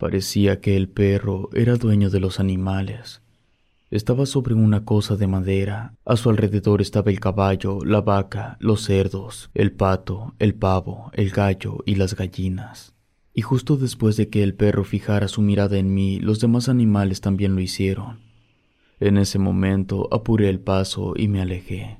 Parecía 0.00 0.62
que 0.62 0.78
el 0.78 0.88
perro 0.88 1.50
era 1.52 1.76
dueño 1.76 2.08
de 2.08 2.20
los 2.20 2.40
animales. 2.40 3.20
Estaba 3.90 4.24
sobre 4.24 4.54
una 4.54 4.86
cosa 4.86 5.14
de 5.16 5.26
madera. 5.26 5.94
A 6.06 6.16
su 6.16 6.30
alrededor 6.30 6.80
estaba 6.80 7.10
el 7.10 7.20
caballo, 7.20 7.84
la 7.84 8.00
vaca, 8.00 8.56
los 8.60 8.82
cerdos, 8.82 9.50
el 9.52 9.72
pato, 9.72 10.34
el 10.38 10.54
pavo, 10.54 11.10
el 11.12 11.28
gallo 11.28 11.80
y 11.84 11.96
las 11.96 12.16
gallinas. 12.16 12.94
Y 13.34 13.42
justo 13.42 13.76
después 13.76 14.16
de 14.16 14.30
que 14.30 14.42
el 14.42 14.54
perro 14.54 14.84
fijara 14.84 15.28
su 15.28 15.42
mirada 15.42 15.76
en 15.76 15.92
mí, 15.92 16.18
los 16.18 16.40
demás 16.40 16.70
animales 16.70 17.20
también 17.20 17.54
lo 17.54 17.60
hicieron. 17.60 18.20
En 19.00 19.18
ese 19.18 19.38
momento 19.38 20.08
apuré 20.10 20.48
el 20.48 20.60
paso 20.60 21.12
y 21.14 21.28
me 21.28 21.42
alejé. 21.42 21.98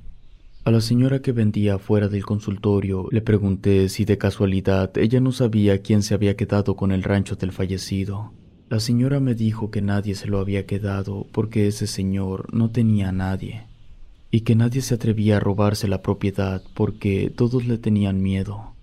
A 0.62 0.70
la 0.70 0.82
señora 0.82 1.22
que 1.22 1.32
vendía 1.32 1.78
fuera 1.78 2.08
del 2.08 2.26
consultorio 2.26 3.08
le 3.10 3.22
pregunté 3.22 3.88
si 3.88 4.04
de 4.04 4.18
casualidad 4.18 4.96
ella 4.98 5.18
no 5.18 5.32
sabía 5.32 5.80
quién 5.80 6.02
se 6.02 6.12
había 6.12 6.36
quedado 6.36 6.76
con 6.76 6.92
el 6.92 7.02
rancho 7.02 7.36
del 7.36 7.52
fallecido. 7.52 8.34
La 8.68 8.78
señora 8.78 9.20
me 9.20 9.34
dijo 9.34 9.70
que 9.70 9.80
nadie 9.80 10.14
se 10.14 10.28
lo 10.28 10.38
había 10.38 10.66
quedado 10.66 11.26
porque 11.32 11.66
ese 11.66 11.86
señor 11.86 12.52
no 12.52 12.70
tenía 12.70 13.08
a 13.08 13.12
nadie 13.12 13.66
y 14.30 14.42
que 14.42 14.54
nadie 14.54 14.82
se 14.82 14.94
atrevía 14.94 15.38
a 15.38 15.40
robarse 15.40 15.88
la 15.88 16.02
propiedad 16.02 16.62
porque 16.74 17.32
todos 17.34 17.66
le 17.66 17.78
tenían 17.78 18.22
miedo. 18.22 18.74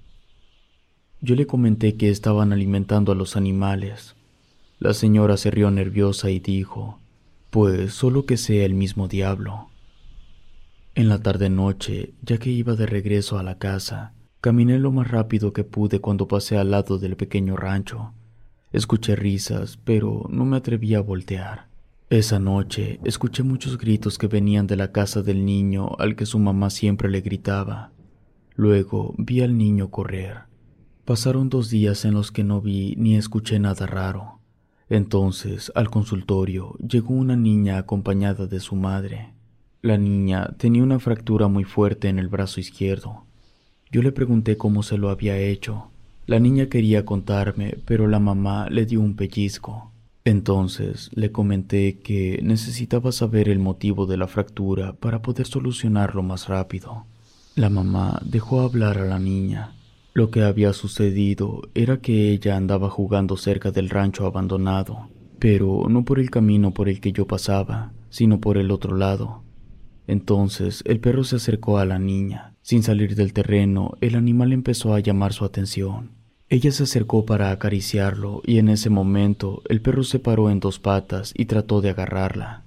Yo 1.21 1.35
le 1.35 1.45
comenté 1.45 1.95
que 1.95 2.09
estaban 2.09 2.53
alimentando 2.53 3.11
a 3.11 3.15
los 3.15 3.37
animales. 3.37 4.15
La 4.79 4.95
señora 4.95 5.37
se 5.37 5.51
rió 5.51 5.69
nerviosa 5.69 6.31
y 6.31 6.39
dijo, 6.39 6.99
pues 7.51 7.93
solo 7.93 8.25
que 8.25 8.37
sea 8.37 8.65
el 8.65 8.73
mismo 8.73 9.07
diablo. 9.07 9.69
En 10.97 11.09
la 11.09 11.21
tarde-noche, 11.21 12.15
ya 12.23 12.39
que 12.39 12.49
iba 12.49 12.73
de 12.73 12.87
regreso 12.87 13.37
a 13.37 13.43
la 13.43 13.59
casa, 13.59 14.15
caminé 14.41 14.79
lo 14.79 14.91
más 14.91 15.11
rápido 15.11 15.53
que 15.53 15.63
pude 15.63 16.01
cuando 16.01 16.27
pasé 16.27 16.57
al 16.57 16.71
lado 16.71 16.97
del 16.97 17.15
pequeño 17.15 17.55
rancho. 17.55 18.13
Escuché 18.71 19.15
risas, 19.15 19.77
pero 19.77 20.25
no 20.27 20.43
me 20.43 20.57
atreví 20.57 20.95
a 20.95 21.01
voltear. 21.01 21.67
Esa 22.09 22.39
noche 22.39 22.99
escuché 23.03 23.43
muchos 23.43 23.77
gritos 23.77 24.17
que 24.17 24.25
venían 24.25 24.65
de 24.65 24.75
la 24.75 24.91
casa 24.91 25.21
del 25.21 25.45
niño 25.45 25.91
al 25.99 26.15
que 26.15 26.25
su 26.25 26.39
mamá 26.39 26.71
siempre 26.71 27.11
le 27.11 27.21
gritaba. 27.21 27.91
Luego 28.55 29.13
vi 29.19 29.41
al 29.41 29.55
niño 29.55 29.91
correr. 29.91 30.45
Pasaron 31.05 31.49
dos 31.49 31.69
días 31.69 32.05
en 32.05 32.15
los 32.15 32.31
que 32.31 32.43
no 32.43 32.59
vi 32.59 32.95
ni 32.97 33.17
escuché 33.17 33.59
nada 33.59 33.85
raro. 33.85 34.39
Entonces, 34.89 35.71
al 35.75 35.91
consultorio, 35.91 36.73
llegó 36.79 37.13
una 37.13 37.35
niña 37.35 37.77
acompañada 37.77 38.47
de 38.47 38.59
su 38.59 38.75
madre. 38.75 39.36
La 39.87 39.97
niña 39.97 40.49
tenía 40.57 40.83
una 40.83 40.99
fractura 40.99 41.47
muy 41.47 41.63
fuerte 41.63 42.09
en 42.09 42.19
el 42.19 42.27
brazo 42.27 42.59
izquierdo. 42.59 43.23
Yo 43.89 44.01
le 44.01 44.11
pregunté 44.11 44.57
cómo 44.57 44.83
se 44.83 44.97
lo 44.97 45.09
había 45.09 45.37
hecho. 45.37 45.87
La 46.25 46.41
niña 46.41 46.65
quería 46.65 47.05
contarme, 47.05 47.77
pero 47.85 48.05
la 48.07 48.19
mamá 48.19 48.69
le 48.69 48.85
dio 48.85 48.99
un 48.99 49.15
pellizco. 49.15 49.93
Entonces 50.25 51.09
le 51.13 51.31
comenté 51.31 51.99
que 51.99 52.41
necesitaba 52.43 53.13
saber 53.13 53.47
el 53.47 53.59
motivo 53.59 54.05
de 54.07 54.17
la 54.17 54.27
fractura 54.27 54.91
para 54.91 55.21
poder 55.21 55.47
solucionarlo 55.47 56.21
más 56.21 56.49
rápido. 56.49 57.05
La 57.55 57.69
mamá 57.69 58.19
dejó 58.25 58.59
hablar 58.59 58.97
a 58.97 59.05
la 59.05 59.19
niña. 59.19 59.71
Lo 60.13 60.31
que 60.31 60.43
había 60.43 60.73
sucedido 60.73 61.61
era 61.75 62.01
que 62.01 62.33
ella 62.33 62.57
andaba 62.57 62.89
jugando 62.89 63.37
cerca 63.37 63.71
del 63.71 63.89
rancho 63.89 64.25
abandonado, 64.25 65.07
pero 65.39 65.85
no 65.87 66.03
por 66.03 66.19
el 66.19 66.29
camino 66.29 66.71
por 66.71 66.89
el 66.89 66.99
que 66.99 67.13
yo 67.13 67.25
pasaba, 67.25 67.93
sino 68.09 68.41
por 68.41 68.57
el 68.57 68.71
otro 68.71 68.97
lado. 68.97 69.46
Entonces 70.07 70.81
el 70.85 70.99
perro 70.99 71.23
se 71.23 71.35
acercó 71.35 71.77
a 71.77 71.85
la 71.85 71.99
niña. 71.99 72.55
Sin 72.61 72.81
salir 72.81 73.15
del 73.15 73.33
terreno, 73.33 73.97
el 74.01 74.15
animal 74.15 74.53
empezó 74.53 74.93
a 74.93 74.99
llamar 74.99 75.33
su 75.33 75.45
atención. 75.45 76.11
Ella 76.49 76.71
se 76.71 76.83
acercó 76.83 77.25
para 77.25 77.51
acariciarlo 77.51 78.41
y 78.45 78.57
en 78.57 78.69
ese 78.69 78.89
momento 78.89 79.61
el 79.67 79.81
perro 79.81 80.03
se 80.03 80.19
paró 80.19 80.49
en 80.49 80.61
dos 80.61 80.79
patas 80.79 81.33
y 81.35 81.45
trató 81.45 81.81
de 81.81 81.89
agarrarla. 81.89 82.63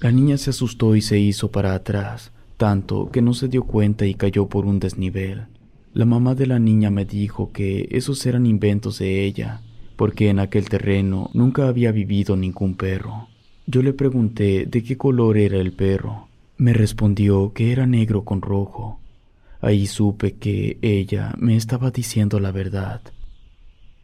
La 0.00 0.10
niña 0.10 0.38
se 0.38 0.50
asustó 0.50 0.96
y 0.96 1.02
se 1.02 1.18
hizo 1.20 1.52
para 1.52 1.74
atrás, 1.74 2.32
tanto 2.56 3.10
que 3.10 3.22
no 3.22 3.32
se 3.32 3.48
dio 3.48 3.64
cuenta 3.64 4.06
y 4.06 4.14
cayó 4.14 4.48
por 4.48 4.66
un 4.66 4.80
desnivel. 4.80 5.44
La 5.92 6.04
mamá 6.04 6.34
de 6.34 6.46
la 6.46 6.58
niña 6.58 6.90
me 6.90 7.04
dijo 7.04 7.52
que 7.52 7.86
esos 7.90 8.24
eran 8.26 8.46
inventos 8.46 8.98
de 8.98 9.24
ella, 9.24 9.60
porque 9.96 10.30
en 10.30 10.38
aquel 10.38 10.68
terreno 10.68 11.30
nunca 11.34 11.68
había 11.68 11.92
vivido 11.92 12.36
ningún 12.36 12.74
perro. 12.74 13.28
Yo 13.66 13.82
le 13.82 13.92
pregunté 13.92 14.66
de 14.66 14.82
qué 14.82 14.96
color 14.96 15.36
era 15.36 15.58
el 15.58 15.72
perro. 15.72 16.29
Me 16.60 16.74
respondió 16.74 17.54
que 17.54 17.72
era 17.72 17.86
negro 17.86 18.22
con 18.22 18.42
rojo. 18.42 19.00
Ahí 19.62 19.86
supe 19.86 20.34
que 20.34 20.78
ella 20.82 21.32
me 21.38 21.56
estaba 21.56 21.90
diciendo 21.90 22.38
la 22.38 22.52
verdad. 22.52 23.00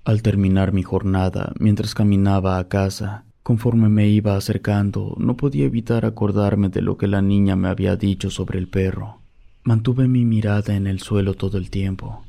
Al 0.06 0.22
terminar 0.22 0.72
mi 0.72 0.82
jornada, 0.82 1.52
mientras 1.58 1.94
caminaba 1.94 2.58
a 2.58 2.66
casa, 2.66 3.26
conforme 3.42 3.90
me 3.90 4.08
iba 4.08 4.38
acercando, 4.38 5.14
no 5.18 5.36
podía 5.36 5.66
evitar 5.66 6.06
acordarme 6.06 6.70
de 6.70 6.80
lo 6.80 6.96
que 6.96 7.08
la 7.08 7.20
niña 7.20 7.56
me 7.56 7.68
había 7.68 7.94
dicho 7.94 8.30
sobre 8.30 8.58
el 8.58 8.68
perro. 8.68 9.20
Mantuve 9.62 10.08
mi 10.08 10.24
mirada 10.24 10.76
en 10.76 10.86
el 10.86 11.00
suelo 11.00 11.34
todo 11.34 11.58
el 11.58 11.68
tiempo. 11.68 12.24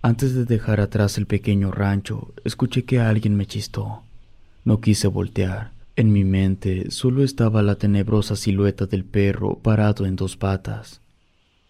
Antes 0.00 0.36
de 0.36 0.44
dejar 0.44 0.80
atrás 0.80 1.18
el 1.18 1.26
pequeño 1.26 1.72
rancho, 1.72 2.32
escuché 2.44 2.84
que 2.84 3.00
alguien 3.00 3.34
me 3.34 3.46
chistó. 3.46 4.04
No 4.64 4.80
quise 4.80 5.08
voltear. 5.08 5.73
En 5.96 6.12
mi 6.12 6.24
mente 6.24 6.90
solo 6.90 7.22
estaba 7.22 7.62
la 7.62 7.76
tenebrosa 7.76 8.34
silueta 8.34 8.86
del 8.86 9.04
perro 9.04 9.60
parado 9.60 10.06
en 10.06 10.16
dos 10.16 10.36
patas. 10.36 11.00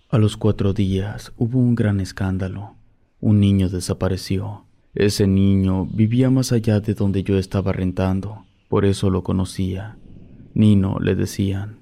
A 0.09 0.17
los 0.17 0.39
cuatro 0.39 0.73
días 0.73 1.33
hubo 1.37 1.59
un 1.59 1.75
gran 1.75 2.01
escándalo. 2.01 2.75
Un 3.21 3.39
niño 3.39 3.69
desapareció. 3.69 4.65
Ese 4.95 5.27
niño 5.27 5.85
vivía 5.85 6.31
más 6.31 6.53
allá 6.53 6.81
de 6.81 6.95
donde 6.95 7.23
yo 7.23 7.37
estaba 7.37 7.73
rentando, 7.73 8.45
por 8.69 8.87
eso 8.87 9.11
lo 9.11 9.23
conocía. 9.23 9.97
Nino 10.55 10.99
le 11.01 11.17
decían. 11.17 11.77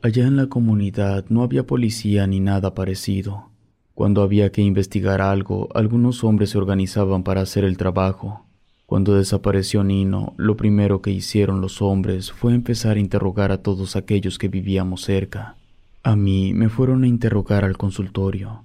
Allá 0.00 0.28
en 0.28 0.36
la 0.36 0.46
comunidad 0.46 1.24
no 1.30 1.42
había 1.42 1.66
policía 1.66 2.28
ni 2.28 2.38
nada 2.38 2.74
parecido. 2.74 3.50
Cuando 3.94 4.22
había 4.22 4.52
que 4.52 4.62
investigar 4.62 5.20
algo, 5.20 5.68
algunos 5.74 6.22
hombres 6.22 6.50
se 6.50 6.58
organizaban 6.58 7.24
para 7.24 7.40
hacer 7.40 7.64
el 7.64 7.76
trabajo. 7.76 8.44
Cuando 8.88 9.16
desapareció 9.16 9.84
Nino, 9.84 10.32
lo 10.38 10.56
primero 10.56 11.02
que 11.02 11.10
hicieron 11.10 11.60
los 11.60 11.82
hombres 11.82 12.32
fue 12.32 12.54
empezar 12.54 12.96
a 12.96 13.00
interrogar 13.00 13.52
a 13.52 13.60
todos 13.60 13.96
aquellos 13.96 14.38
que 14.38 14.48
vivíamos 14.48 15.02
cerca. 15.02 15.56
A 16.02 16.16
mí 16.16 16.54
me 16.54 16.70
fueron 16.70 17.04
a 17.04 17.06
interrogar 17.06 17.66
al 17.66 17.76
consultorio. 17.76 18.64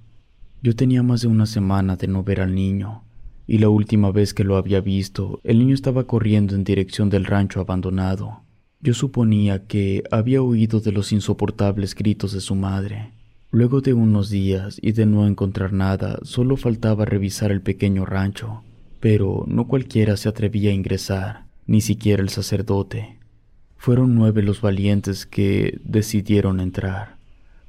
Yo 0.62 0.78
tenía 0.78 1.04
más 1.04 1.24
de 1.24 1.28
una 1.28 1.46
semana 1.46 1.98
de 1.98 2.08
no 2.08 2.24
ver 2.24 2.40
al 2.40 2.56
niño, 2.56 3.04
y 3.48 3.58
la 3.58 3.68
última 3.68 4.12
vez 4.14 4.34
que 4.34 4.46
lo 4.46 4.56
había 4.56 4.80
visto, 4.80 5.42
el 5.44 5.60
niño 5.60 5.76
estaba 5.76 6.06
corriendo 6.06 6.56
en 6.56 6.64
dirección 6.64 7.10
del 7.10 7.26
rancho 7.26 7.60
abandonado. 7.60 8.44
Yo 8.80 8.94
suponía 8.94 9.68
que 9.68 10.04
había 10.10 10.42
oído 10.42 10.80
de 10.80 10.94
los 10.94 11.12
insoportables 11.12 11.96
gritos 11.96 12.32
de 12.32 12.40
su 12.40 12.56
madre. 12.56 13.12
Luego 13.52 13.82
de 13.82 13.94
unos 13.94 14.30
días 14.30 14.80
y 14.82 14.94
de 14.94 15.06
no 15.06 15.28
encontrar 15.28 15.74
nada, 15.74 16.20
solo 16.24 16.56
faltaba 16.56 17.04
revisar 17.04 17.52
el 17.52 17.60
pequeño 17.60 18.06
rancho, 18.06 18.64
pero 19.04 19.44
no 19.48 19.68
cualquiera 19.68 20.16
se 20.16 20.30
atrevía 20.30 20.70
a 20.70 20.74
ingresar, 20.74 21.44
ni 21.68 21.82
siquiera 21.82 22.24
el 22.24 22.30
sacerdote. 22.30 23.18
Fueron 23.76 24.16
nueve 24.16 24.42
los 24.44 24.62
valientes 24.62 25.26
que 25.26 25.78
decidieron 25.84 26.62
entrar. 26.62 27.18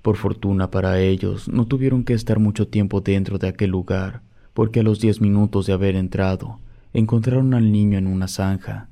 Por 0.01 0.17
fortuna 0.17 0.71
para 0.71 1.01
ellos, 1.01 1.49
no 1.49 1.67
tuvieron 1.67 2.05
que 2.05 2.13
estar 2.13 2.39
mucho 2.39 2.69
tiempo 2.69 3.01
dentro 3.01 3.39
de 3.39 3.49
aquel 3.49 3.71
lugar, 3.71 4.23
porque 4.53 4.79
a 4.79 4.83
los 4.85 5.01
diez 5.01 5.21
minutos 5.21 5.67
de 5.67 5.73
haber 5.73 5.97
entrado, 5.97 6.61
encontraron 6.93 7.53
al 7.55 7.73
niño 7.73 7.99
en 7.99 8.07
una 8.07 8.29
zanja. 8.29 8.89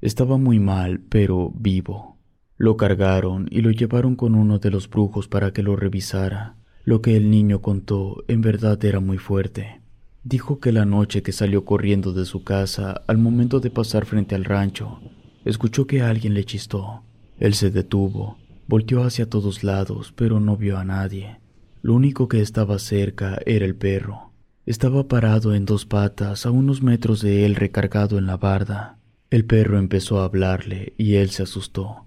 Estaba 0.00 0.36
muy 0.38 0.60
mal, 0.60 1.00
pero 1.08 1.50
vivo. 1.56 2.18
Lo 2.56 2.76
cargaron 2.76 3.48
y 3.50 3.62
lo 3.62 3.72
llevaron 3.72 4.14
con 4.14 4.36
uno 4.36 4.60
de 4.60 4.70
los 4.70 4.88
brujos 4.88 5.26
para 5.26 5.52
que 5.52 5.64
lo 5.64 5.74
revisara. 5.74 6.54
Lo 6.84 7.02
que 7.02 7.16
el 7.16 7.32
niño 7.32 7.62
contó 7.62 8.22
en 8.28 8.42
verdad 8.42 8.84
era 8.84 9.00
muy 9.00 9.18
fuerte. 9.18 9.80
Dijo 10.28 10.60
que 10.60 10.72
la 10.72 10.84
noche 10.84 11.22
que 11.22 11.32
salió 11.32 11.64
corriendo 11.64 12.12
de 12.12 12.26
su 12.26 12.44
casa, 12.44 13.00
al 13.06 13.16
momento 13.16 13.60
de 13.60 13.70
pasar 13.70 14.04
frente 14.04 14.34
al 14.34 14.44
rancho, 14.44 15.00
escuchó 15.46 15.86
que 15.86 16.02
alguien 16.02 16.34
le 16.34 16.44
chistó. 16.44 17.02
Él 17.38 17.54
se 17.54 17.70
detuvo 17.70 18.36
Volteó 18.66 19.04
hacia 19.04 19.30
todos 19.30 19.64
lados, 19.64 20.12
pero 20.14 20.38
no 20.38 20.58
vio 20.58 20.76
a 20.76 20.84
nadie. 20.84 21.40
Lo 21.80 21.94
único 21.94 22.28
que 22.28 22.42
estaba 22.42 22.78
cerca 22.78 23.38
era 23.46 23.64
el 23.64 23.74
perro. 23.74 24.32
Estaba 24.66 25.08
parado 25.08 25.54
en 25.54 25.64
dos 25.64 25.86
patas 25.86 26.44
a 26.44 26.50
unos 26.50 26.82
metros 26.82 27.22
de 27.22 27.46
él 27.46 27.54
recargado 27.54 28.18
en 28.18 28.26
la 28.26 28.36
barda. 28.36 28.98
El 29.30 29.46
perro 29.46 29.78
empezó 29.78 30.20
a 30.20 30.26
hablarle 30.26 30.92
y 30.98 31.14
él 31.14 31.30
se 31.30 31.44
asustó. 31.44 32.04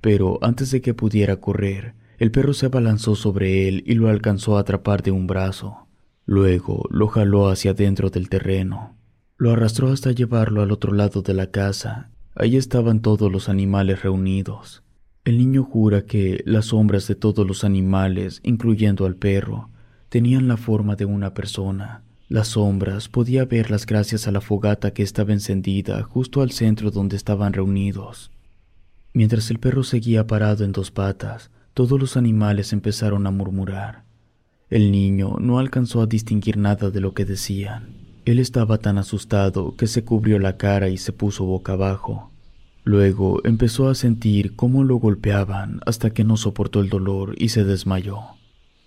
Pero 0.00 0.38
antes 0.42 0.70
de 0.70 0.80
que 0.80 0.94
pudiera 0.94 1.40
correr, 1.40 1.94
el 2.18 2.30
perro 2.30 2.54
se 2.54 2.66
abalanzó 2.66 3.16
sobre 3.16 3.66
él 3.66 3.82
y 3.84 3.94
lo 3.94 4.08
alcanzó 4.08 4.58
a 4.58 4.60
atrapar 4.60 5.02
de 5.02 5.10
un 5.10 5.26
brazo. 5.26 5.83
Luego 6.26 6.88
lo 6.90 7.08
jaló 7.08 7.48
hacia 7.48 7.74
dentro 7.74 8.10
del 8.10 8.28
terreno. 8.28 8.96
Lo 9.36 9.50
arrastró 9.50 9.90
hasta 9.90 10.12
llevarlo 10.12 10.62
al 10.62 10.72
otro 10.72 10.92
lado 10.92 11.22
de 11.22 11.34
la 11.34 11.50
casa. 11.50 12.10
Allí 12.34 12.56
estaban 12.56 13.00
todos 13.00 13.30
los 13.30 13.48
animales 13.48 14.02
reunidos. 14.02 14.82
El 15.24 15.38
niño 15.38 15.64
jura 15.64 16.02
que 16.02 16.42
las 16.44 16.66
sombras 16.66 17.06
de 17.08 17.14
todos 17.14 17.46
los 17.46 17.64
animales, 17.64 18.40
incluyendo 18.42 19.06
al 19.06 19.16
perro, 19.16 19.70
tenían 20.08 20.48
la 20.48 20.56
forma 20.56 20.96
de 20.96 21.04
una 21.04 21.34
persona. 21.34 22.02
Las 22.28 22.48
sombras 22.48 23.08
podía 23.08 23.44
verlas 23.44 23.86
gracias 23.86 24.26
a 24.26 24.32
la 24.32 24.40
fogata 24.40 24.92
que 24.92 25.02
estaba 25.02 25.32
encendida 25.32 26.02
justo 26.02 26.42
al 26.42 26.52
centro 26.52 26.90
donde 26.90 27.16
estaban 27.16 27.52
reunidos. 27.52 28.30
Mientras 29.12 29.50
el 29.50 29.58
perro 29.58 29.82
seguía 29.82 30.26
parado 30.26 30.64
en 30.64 30.72
dos 30.72 30.90
patas, 30.90 31.50
todos 31.74 32.00
los 32.00 32.16
animales 32.16 32.72
empezaron 32.72 33.26
a 33.26 33.30
murmurar. 33.30 34.03
El 34.70 34.90
niño 34.90 35.36
no 35.40 35.58
alcanzó 35.58 36.00
a 36.00 36.06
distinguir 36.06 36.56
nada 36.56 36.90
de 36.90 37.00
lo 37.00 37.12
que 37.12 37.24
decían. 37.24 37.88
Él 38.24 38.38
estaba 38.38 38.78
tan 38.78 38.96
asustado 38.96 39.76
que 39.76 39.86
se 39.86 40.04
cubrió 40.04 40.38
la 40.38 40.56
cara 40.56 40.88
y 40.88 40.96
se 40.96 41.12
puso 41.12 41.44
boca 41.44 41.74
abajo. 41.74 42.30
Luego 42.82 43.40
empezó 43.44 43.88
a 43.88 43.94
sentir 43.94 44.56
cómo 44.56 44.84
lo 44.84 44.96
golpeaban 44.96 45.80
hasta 45.84 46.10
que 46.10 46.24
no 46.24 46.36
soportó 46.36 46.80
el 46.80 46.88
dolor 46.88 47.34
y 47.38 47.50
se 47.50 47.64
desmayó. 47.64 48.20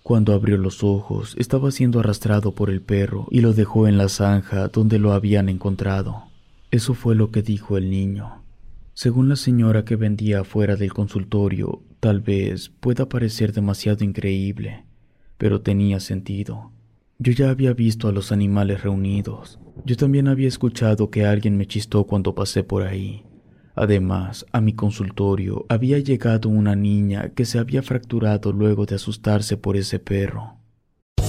Cuando 0.02 0.32
abrió 0.32 0.56
los 0.56 0.82
ojos 0.82 1.34
estaba 1.38 1.70
siendo 1.70 2.00
arrastrado 2.00 2.54
por 2.54 2.70
el 2.70 2.80
perro 2.80 3.28
y 3.30 3.40
lo 3.40 3.52
dejó 3.52 3.86
en 3.86 3.98
la 3.98 4.08
zanja 4.08 4.68
donde 4.68 4.98
lo 4.98 5.12
habían 5.12 5.48
encontrado. 5.48 6.24
Eso 6.70 6.94
fue 6.94 7.14
lo 7.14 7.30
que 7.30 7.42
dijo 7.42 7.76
el 7.76 7.90
niño. 7.90 8.42
Según 8.94 9.28
la 9.28 9.36
señora 9.36 9.84
que 9.84 9.96
vendía 9.96 10.40
afuera 10.40 10.76
del 10.76 10.92
consultorio, 10.92 11.82
tal 12.00 12.20
vez 12.20 12.68
pueda 12.68 13.08
parecer 13.08 13.52
demasiado 13.52 14.04
increíble, 14.04 14.84
pero 15.38 15.62
tenía 15.62 16.00
sentido. 16.00 16.72
Yo 17.18 17.32
ya 17.32 17.50
había 17.50 17.72
visto 17.72 18.08
a 18.08 18.12
los 18.12 18.30
animales 18.30 18.82
reunidos. 18.82 19.58
Yo 19.84 19.96
también 19.96 20.28
había 20.28 20.48
escuchado 20.48 21.10
que 21.10 21.24
alguien 21.24 21.56
me 21.56 21.66
chistó 21.66 22.04
cuando 22.04 22.34
pasé 22.34 22.62
por 22.62 22.82
ahí. 22.82 23.24
Además, 23.74 24.44
a 24.52 24.60
mi 24.60 24.72
consultorio 24.72 25.64
había 25.68 25.98
llegado 26.00 26.48
una 26.48 26.74
niña 26.74 27.30
que 27.30 27.44
se 27.44 27.58
había 27.58 27.82
fracturado 27.82 28.52
luego 28.52 28.86
de 28.86 28.96
asustarse 28.96 29.56
por 29.56 29.76
ese 29.76 30.00
perro. 30.00 30.58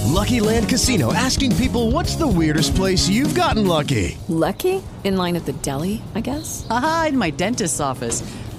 Lucky 0.08 0.40
Land 0.40 0.68
Casino 0.68 1.12
asking 1.12 1.54
people 1.56 1.92
what's 1.92 2.16
the 2.16 2.26
weirdest 2.26 2.74
place 2.74 3.08
you've 3.08 3.34
gotten 3.34 3.66
lucky? 3.66 4.18
Lucky? 4.28 4.82
In 5.04 5.16
line 5.16 5.36
at 5.36 5.44
the 5.44 5.54
deli, 5.62 6.02
I 6.14 6.20
guess? 6.20 6.66
Aha, 6.68 7.06
in 7.10 7.18
my 7.18 7.30
dentist's 7.30 7.80
office. 7.80 8.22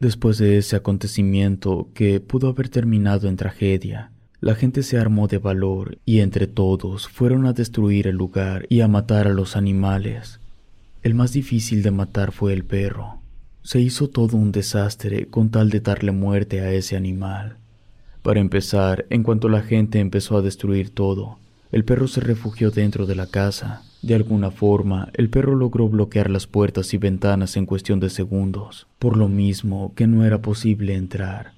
Después 0.00 0.38
de 0.38 0.58
ese 0.58 0.76
acontecimiento 0.76 1.88
que 1.92 2.20
pudo 2.20 2.48
haber 2.48 2.68
terminado 2.68 3.28
en 3.28 3.36
tragedia, 3.36 4.12
la 4.40 4.54
gente 4.54 4.84
se 4.84 4.96
armó 4.96 5.26
de 5.26 5.38
valor 5.38 5.98
y 6.04 6.20
entre 6.20 6.46
todos 6.46 7.08
fueron 7.08 7.46
a 7.46 7.52
destruir 7.52 8.06
el 8.06 8.14
lugar 8.14 8.66
y 8.68 8.80
a 8.82 8.86
matar 8.86 9.26
a 9.26 9.32
los 9.32 9.56
animales. 9.56 10.38
El 11.02 11.14
más 11.14 11.32
difícil 11.32 11.82
de 11.82 11.90
matar 11.90 12.30
fue 12.30 12.52
el 12.52 12.64
perro. 12.64 13.20
Se 13.62 13.80
hizo 13.80 14.08
todo 14.08 14.36
un 14.36 14.52
desastre 14.52 15.26
con 15.26 15.50
tal 15.50 15.68
de 15.68 15.80
darle 15.80 16.12
muerte 16.12 16.60
a 16.60 16.70
ese 16.70 16.96
animal. 16.96 17.56
Para 18.22 18.38
empezar, 18.38 19.04
en 19.10 19.24
cuanto 19.24 19.48
la 19.48 19.62
gente 19.62 19.98
empezó 19.98 20.36
a 20.36 20.42
destruir 20.42 20.90
todo, 20.90 21.40
el 21.72 21.84
perro 21.84 22.06
se 22.06 22.20
refugió 22.20 22.70
dentro 22.70 23.04
de 23.04 23.16
la 23.16 23.26
casa. 23.26 23.82
De 24.02 24.14
alguna 24.14 24.50
forma, 24.50 25.08
el 25.14 25.28
perro 25.28 25.56
logró 25.56 25.88
bloquear 25.88 26.30
las 26.30 26.46
puertas 26.46 26.94
y 26.94 26.98
ventanas 26.98 27.56
en 27.56 27.66
cuestión 27.66 27.98
de 27.98 28.10
segundos, 28.10 28.86
por 28.98 29.16
lo 29.16 29.28
mismo 29.28 29.92
que 29.96 30.06
no 30.06 30.24
era 30.24 30.40
posible 30.40 30.94
entrar. 30.94 31.52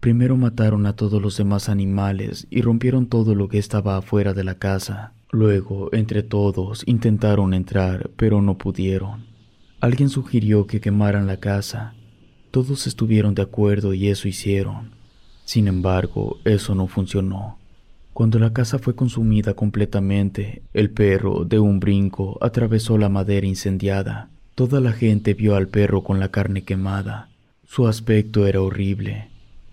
Primero 0.00 0.36
mataron 0.36 0.86
a 0.86 0.94
todos 0.94 1.20
los 1.20 1.36
demás 1.36 1.68
animales 1.68 2.46
y 2.50 2.62
rompieron 2.62 3.08
todo 3.08 3.34
lo 3.34 3.48
que 3.48 3.58
estaba 3.58 3.96
afuera 3.96 4.32
de 4.32 4.44
la 4.44 4.54
casa. 4.54 5.12
Luego, 5.30 5.90
entre 5.92 6.22
todos, 6.22 6.82
intentaron 6.86 7.52
entrar, 7.52 8.10
pero 8.16 8.40
no 8.40 8.56
pudieron. 8.56 9.26
Alguien 9.80 10.08
sugirió 10.08 10.66
que 10.66 10.80
quemaran 10.80 11.26
la 11.26 11.38
casa. 11.38 11.94
Todos 12.50 12.86
estuvieron 12.86 13.34
de 13.34 13.42
acuerdo 13.42 13.92
y 13.92 14.08
eso 14.08 14.28
hicieron. 14.28 14.92
Sin 15.44 15.68
embargo, 15.68 16.38
eso 16.44 16.74
no 16.74 16.86
funcionó. 16.86 17.58
Cuando 18.18 18.40
la 18.40 18.52
casa 18.52 18.80
fue 18.80 18.96
consumida 18.96 19.54
completamente, 19.54 20.62
el 20.74 20.90
perro, 20.90 21.44
de 21.44 21.60
un 21.60 21.78
brinco, 21.78 22.36
atravesó 22.40 22.98
la 22.98 23.08
madera 23.08 23.46
incendiada. 23.46 24.28
Toda 24.56 24.80
la 24.80 24.90
gente 24.90 25.34
vio 25.34 25.54
al 25.54 25.68
perro 25.68 26.02
con 26.02 26.18
la 26.18 26.28
carne 26.28 26.64
quemada. 26.64 27.28
Su 27.64 27.86
aspecto 27.86 28.48
era 28.48 28.60
horrible, 28.60 29.28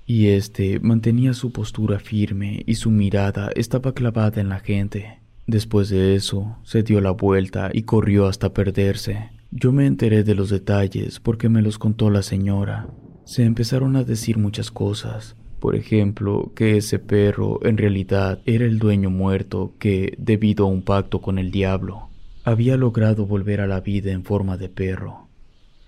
y 0.05 0.27
éste 0.27 0.79
mantenía 0.79 1.33
su 1.33 1.51
postura 1.51 1.97
firme 1.97 2.61
y 2.67 2.75
su 2.75 2.91
mirada 2.91 3.49
estaba 3.55 3.95
clavada 3.95 4.39
en 4.39 4.49
la 4.49 4.59
gente. 4.59 5.21
Después 5.47 5.89
de 5.89 6.13
eso, 6.13 6.57
se 6.61 6.83
dio 6.83 7.01
la 7.01 7.09
vuelta 7.09 7.71
y 7.73 7.81
corrió 7.81 8.27
hasta 8.27 8.53
perderse. 8.53 9.31
Yo 9.49 9.71
me 9.71 9.87
enteré 9.87 10.23
de 10.23 10.35
los 10.35 10.51
detalles 10.51 11.19
porque 11.19 11.49
me 11.49 11.63
los 11.63 11.79
contó 11.79 12.11
la 12.11 12.21
señora. 12.21 12.89
Se 13.23 13.43
empezaron 13.43 13.95
a 13.95 14.03
decir 14.03 14.37
muchas 14.37 14.69
cosas, 14.69 15.35
por 15.59 15.75
ejemplo, 15.75 16.51
que 16.55 16.77
ese 16.77 16.99
perro 16.99 17.59
en 17.65 17.77
realidad 17.77 18.39
era 18.45 18.65
el 18.65 18.79
dueño 18.79 19.09
muerto 19.09 19.73
que, 19.79 20.15
debido 20.17 20.65
a 20.65 20.69
un 20.69 20.81
pacto 20.81 21.21
con 21.21 21.39
el 21.39 21.51
diablo, 21.51 22.09
había 22.43 22.77
logrado 22.77 23.25
volver 23.25 23.61
a 23.61 23.67
la 23.67 23.81
vida 23.81 24.11
en 24.11 24.23
forma 24.23 24.57
de 24.57 24.69
perro, 24.69 25.27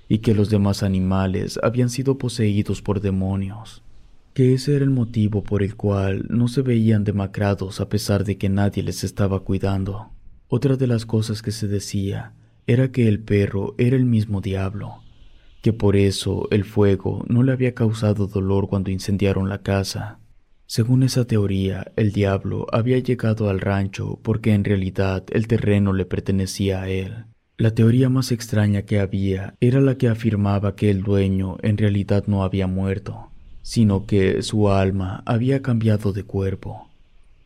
y 0.10 0.20
que 0.20 0.34
los 0.34 0.50
demás 0.50 0.84
animales 0.84 1.60
habían 1.62 1.90
sido 1.90 2.18
poseídos 2.18 2.82
por 2.82 3.02
demonios, 3.02 3.84
que 4.34 4.54
ese 4.54 4.76
era 4.76 4.86
el 4.86 4.92
motivo 4.92 5.44
por 5.44 5.64
el 5.64 5.76
cual 5.76 6.26
no 6.30 6.48
se 6.48 6.62
veían 6.62 7.04
demacrados 7.04 7.82
a 7.82 7.90
pesar 7.90 8.24
de 8.24 8.38
que 8.38 8.50
nadie 8.50 8.84
les 8.84 9.04
estaba 9.04 9.40
cuidando. 9.42 10.10
Otra 10.48 10.78
de 10.78 10.88
las 10.88 11.06
cosas 11.06 11.42
que 11.42 11.52
se 11.52 11.68
decía 11.68 12.34
era 12.68 12.92
que 12.92 13.08
el 13.08 13.20
perro 13.20 13.76
era 13.78 13.96
el 13.96 14.06
mismo 14.06 14.42
diablo, 14.42 15.04
que 15.68 15.74
por 15.74 15.98
eso 15.98 16.48
el 16.50 16.64
fuego 16.64 17.26
no 17.28 17.44
le 17.44 17.52
había 17.52 17.76
causado 17.76 18.28
dolor 18.28 18.70
cuando 18.70 18.90
incendiaron 18.90 19.50
la 19.50 19.64
casa. 19.64 20.18
Según 20.66 21.04
esa 21.04 21.28
teoría, 21.28 21.92
el 21.98 22.14
diablo 22.14 22.68
había 22.72 23.00
llegado 23.00 23.50
al 23.50 23.60
rancho 23.60 24.18
porque 24.24 24.54
en 24.54 24.64
realidad 24.64 25.26
el 25.30 25.48
terreno 25.48 25.92
le 25.92 26.06
pertenecía 26.06 26.84
a 26.84 26.90
él. 26.90 27.26
La 27.58 27.72
teoría 27.72 28.08
más 28.08 28.32
extraña 28.32 28.84
que 28.84 29.02
había 29.02 29.56
era 29.60 29.82
la 29.82 29.98
que 29.98 30.08
afirmaba 30.08 30.78
que 30.78 30.90
el 30.90 31.04
dueño 31.04 31.58
en 31.62 31.78
realidad 31.78 32.24
no 32.28 32.46
había 32.46 32.68
muerto, 32.68 33.28
sino 33.62 34.06
que 34.06 34.44
su 34.44 34.70
alma 34.70 35.22
había 35.26 35.62
cambiado 35.62 36.14
de 36.14 36.24
cuerpo. 36.24 36.88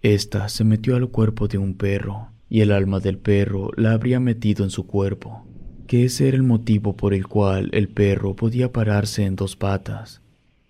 Esta 0.04 0.48
se 0.48 0.64
metió 0.64 0.96
al 0.96 1.10
cuerpo 1.10 1.48
de 1.48 1.58
un 1.58 1.74
perro, 1.74 2.28
y 2.52 2.62
el 2.62 2.72
alma 2.72 3.00
del 3.00 3.18
perro 3.18 3.72
la 3.78 3.94
habría 3.94 4.20
metido 4.20 4.64
en 4.64 4.70
su 4.70 4.86
cuerpo 4.86 5.44
que 5.92 6.06
ese 6.06 6.30
era 6.30 6.38
el 6.38 6.44
motivo 6.44 6.96
por 6.96 7.14
el 7.14 7.28
cual 7.28 7.70
el 7.74 7.90
perro 7.90 8.34
podía 8.34 8.72
pararse 8.72 9.26
en 9.26 9.36
dos 9.36 9.58
patas. 9.58 10.22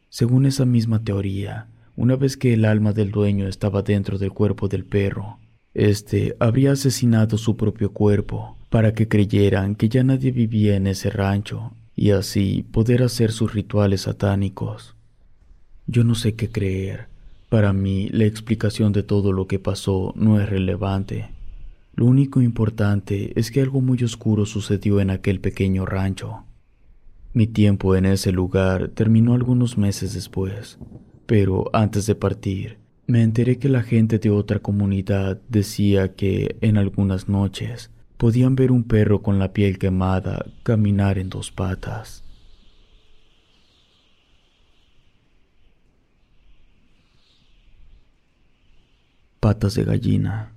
Según 0.09 0.47
esa 0.47 0.65
misma 0.65 1.03
teoría, 1.03 1.67
una 1.95 2.15
vez 2.15 2.37
que 2.37 2.55
el 2.55 2.65
alma 2.65 2.91
del 2.91 3.11
dueño 3.11 3.47
estaba 3.47 3.83
dentro 3.83 4.17
del 4.17 4.31
cuerpo 4.31 4.67
del 4.67 4.83
perro, 4.83 5.37
éste 5.75 6.35
habría 6.39 6.71
asesinado 6.71 7.37
su 7.37 7.55
propio 7.55 7.93
cuerpo 7.93 8.57
para 8.71 8.95
que 8.95 9.07
creyeran 9.07 9.75
que 9.75 9.89
ya 9.89 10.03
nadie 10.03 10.31
vivía 10.31 10.75
en 10.75 10.87
ese 10.87 11.11
rancho 11.11 11.71
y 11.95 12.09
así 12.09 12.65
poder 12.71 13.03
hacer 13.03 13.31
sus 13.31 13.53
rituales 13.53 14.01
satánicos. 14.01 14.95
Yo 15.85 16.03
no 16.03 16.15
sé 16.15 16.33
qué 16.33 16.49
creer. 16.49 17.09
Para 17.47 17.73
mí, 17.73 18.09
la 18.09 18.25
explicación 18.25 18.91
de 18.91 19.03
todo 19.03 19.33
lo 19.33 19.45
que 19.45 19.59
pasó 19.59 20.13
no 20.15 20.41
es 20.41 20.49
relevante. 20.49 21.29
Lo 21.93 22.05
único 22.05 22.41
importante 22.41 23.37
es 23.39 23.51
que 23.51 23.61
algo 23.61 23.81
muy 23.81 24.03
oscuro 24.03 24.45
sucedió 24.45 24.99
en 25.01 25.09
aquel 25.09 25.39
pequeño 25.41 25.85
rancho. 25.85 26.45
Mi 27.33 27.47
tiempo 27.47 27.95
en 27.95 28.05
ese 28.05 28.31
lugar 28.31 28.89
terminó 28.89 29.33
algunos 29.33 29.77
meses 29.77 30.13
después, 30.13 30.79
pero 31.25 31.69
antes 31.73 32.05
de 32.05 32.15
partir, 32.15 32.77
me 33.07 33.23
enteré 33.23 33.57
que 33.57 33.69
la 33.69 33.83
gente 33.83 34.19
de 34.19 34.29
otra 34.29 34.59
comunidad 34.59 35.41
decía 35.49 36.15
que 36.15 36.57
en 36.61 36.77
algunas 36.77 37.27
noches 37.27 37.91
podían 38.17 38.55
ver 38.55 38.71
un 38.71 38.83
perro 38.83 39.21
con 39.21 39.39
la 39.39 39.51
piel 39.51 39.79
quemada 39.79 40.45
caminar 40.63 41.17
en 41.17 41.29
dos 41.29 41.51
patas. 41.51 42.23
Patas 49.39 49.73
de 49.75 49.83
gallina. 49.83 50.53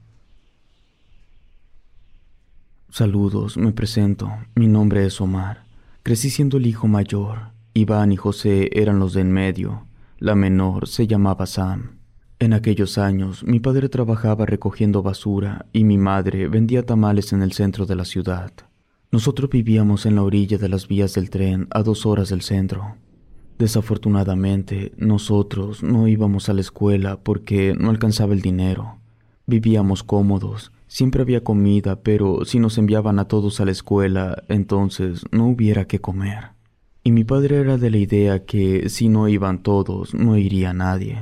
Saludos, 2.97 3.57
me 3.57 3.73
presento. 3.73 4.31
Mi 4.55 4.69
nombre 4.69 5.05
es 5.05 5.21
Omar. 5.21 5.65
Crecí 6.05 6.31
siendo 6.31 6.59
el 6.59 6.67
hijo 6.69 6.87
mayor. 6.87 7.51
Iván 7.73 8.13
y 8.13 8.17
José 8.17 8.71
eran 8.73 9.01
los 9.01 9.15
de 9.15 9.23
en 9.23 9.33
medio. 9.33 9.89
La 10.21 10.37
menor 10.37 10.87
se 10.87 11.09
llamaba 11.09 11.47
Sam. 11.47 11.99
En 12.39 12.53
aquellos 12.53 12.97
años, 12.97 13.43
mi 13.43 13.59
padre 13.59 13.89
trabajaba 13.89 14.47
recogiendo 14.47 15.03
basura 15.03 15.67
y 15.73 15.83
mi 15.83 15.99
madre 15.99 16.47
vendía 16.47 16.87
tamales 16.87 17.33
en 17.33 17.43
el 17.43 17.51
centro 17.51 17.85
de 17.85 17.97
la 17.97 18.05
ciudad. 18.05 18.53
Nosotros 19.11 19.51
vivíamos 19.51 20.07
en 20.07 20.15
la 20.15 20.23
orilla 20.23 20.57
de 20.57 20.69
las 20.69 20.87
vías 20.87 21.15
del 21.15 21.31
tren 21.31 21.67
a 21.71 21.83
dos 21.83 22.07
horas 22.07 22.29
del 22.29 22.43
centro. 22.43 22.95
Desafortunadamente, 23.59 24.93
nosotros 24.99 25.83
no 25.83 26.07
íbamos 26.07 26.49
a 26.49 26.53
la 26.53 26.61
escuela 26.61 27.17
porque 27.17 27.75
no 27.77 27.91
alcanzaba 27.91 28.35
el 28.35 28.41
dinero. 28.41 28.99
Vivíamos 29.47 30.05
cómodos 30.05 30.71
Siempre 30.95 31.23
había 31.23 31.43
comida, 31.43 31.97
pero 32.05 32.45
si 32.45 32.61
nos 32.61 32.79
enviaban 32.79 33.19
a 33.19 33.25
todos 33.25 33.59
a 33.59 33.65
la 33.65 33.73
escuela, 33.73 34.45
entonces 34.47 35.25
no 35.33 35.49
hubiera 35.49 35.89
que 35.89 35.99
comer. 35.99 36.51
Y 37.03 37.11
mi 37.11 37.25
padre 37.25 37.57
era 37.57 37.79
de 37.79 37.91
la 37.91 37.97
idea 37.97 38.45
que 38.45 38.89
si 38.89 39.09
no 39.09 39.27
iban 39.27 39.65
todos, 39.65 40.15
no 40.15 40.37
iría 40.37 40.73
nadie. 40.73 41.19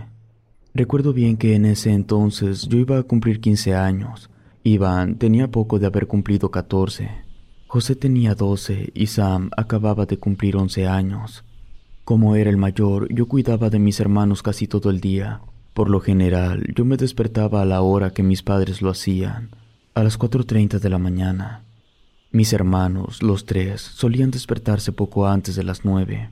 Recuerdo 0.75 1.15
bien 1.15 1.39
que 1.39 1.55
en 1.55 1.65
ese 1.65 1.91
entonces 1.91 2.69
yo 2.69 2.77
iba 2.77 2.99
a 2.99 3.03
cumplir 3.05 3.41
15 3.41 3.75
años. 3.75 4.29
Iván 4.63 5.17
tenía 5.17 5.51
poco 5.51 5.79
de 5.79 5.87
haber 5.87 6.07
cumplido 6.07 6.51
14. 6.51 7.09
José 7.67 7.97
tenía 7.97 8.35
12 8.35 8.91
y 8.93 9.07
Sam 9.07 9.49
acababa 9.57 10.05
de 10.05 10.19
cumplir 10.19 10.59
11 10.59 10.87
años. 10.87 11.45
Como 12.05 12.37
era 12.37 12.51
el 12.51 12.59
mayor, 12.59 13.11
yo 13.11 13.27
cuidaba 13.27 13.71
de 13.71 13.79
mis 13.79 14.01
hermanos 14.01 14.43
casi 14.43 14.67
todo 14.67 14.91
el 14.91 15.01
día. 15.01 15.41
Por 15.73 15.89
lo 15.89 16.01
general, 16.01 16.67
yo 16.77 16.85
me 16.85 16.99
despertaba 16.99 17.63
a 17.63 17.65
la 17.65 17.81
hora 17.81 18.11
que 18.11 18.23
mis 18.23 18.43
padres 18.43 18.83
lo 18.83 18.91
hacían 18.91 19.49
a 19.95 20.03
las 20.03 20.19
4.30 20.19 20.79
de 20.79 20.89
la 20.89 20.99
mañana. 20.99 21.65
Mis 22.31 22.55
hermanos, 22.55 23.23
los 23.23 23.45
tres, 23.45 23.83
solían 23.83 24.31
despertarse 24.31 24.93
poco 24.93 25.27
antes 25.27 25.55
de 25.55 25.65
las 25.65 25.85
nueve. 25.85 26.31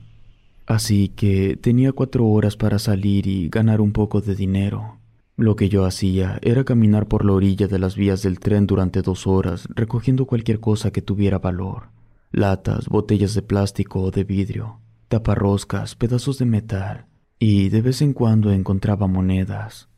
Así 0.65 1.09
que 1.09 1.57
tenía 1.61 1.91
cuatro 1.91 2.25
horas 2.25 2.57
para 2.57 2.79
salir 2.79 3.27
y 3.27 3.49
ganar 3.49 3.81
un 3.81 3.91
poco 3.91 4.19
de 4.21 4.33
dinero. 4.33 4.97
Lo 5.37 5.55
que 5.55 5.69
yo 5.69 5.85
hacía 5.85 6.39
era 6.41 6.63
caminar 6.63 7.07
por 7.07 7.23
la 7.23 7.33
orilla 7.33 7.67
de 7.67 7.77
las 7.77 7.95
vías 7.95 8.23
del 8.23 8.39
tren 8.39 8.65
durante 8.65 9.03
dos 9.03 9.27
horas 9.27 9.67
recogiendo 9.75 10.25
cualquier 10.25 10.59
cosa 10.59 10.91
que 10.91 11.01
tuviera 11.01 11.37
valor. 11.39 11.89
latas, 12.31 12.87
botellas 12.87 13.33
de 13.33 13.41
plástico 13.41 14.01
o 14.01 14.09
de 14.09 14.23
vidrio, 14.23 14.79
taparroscas, 15.09 15.95
pedazos 15.95 16.37
de 16.37 16.45
metal, 16.45 17.05
y 17.37 17.67
de 17.69 17.81
vez 17.81 18.01
en 18.01 18.13
cuando 18.13 18.51
encontraba 18.51 19.07
monedas. 19.07 19.89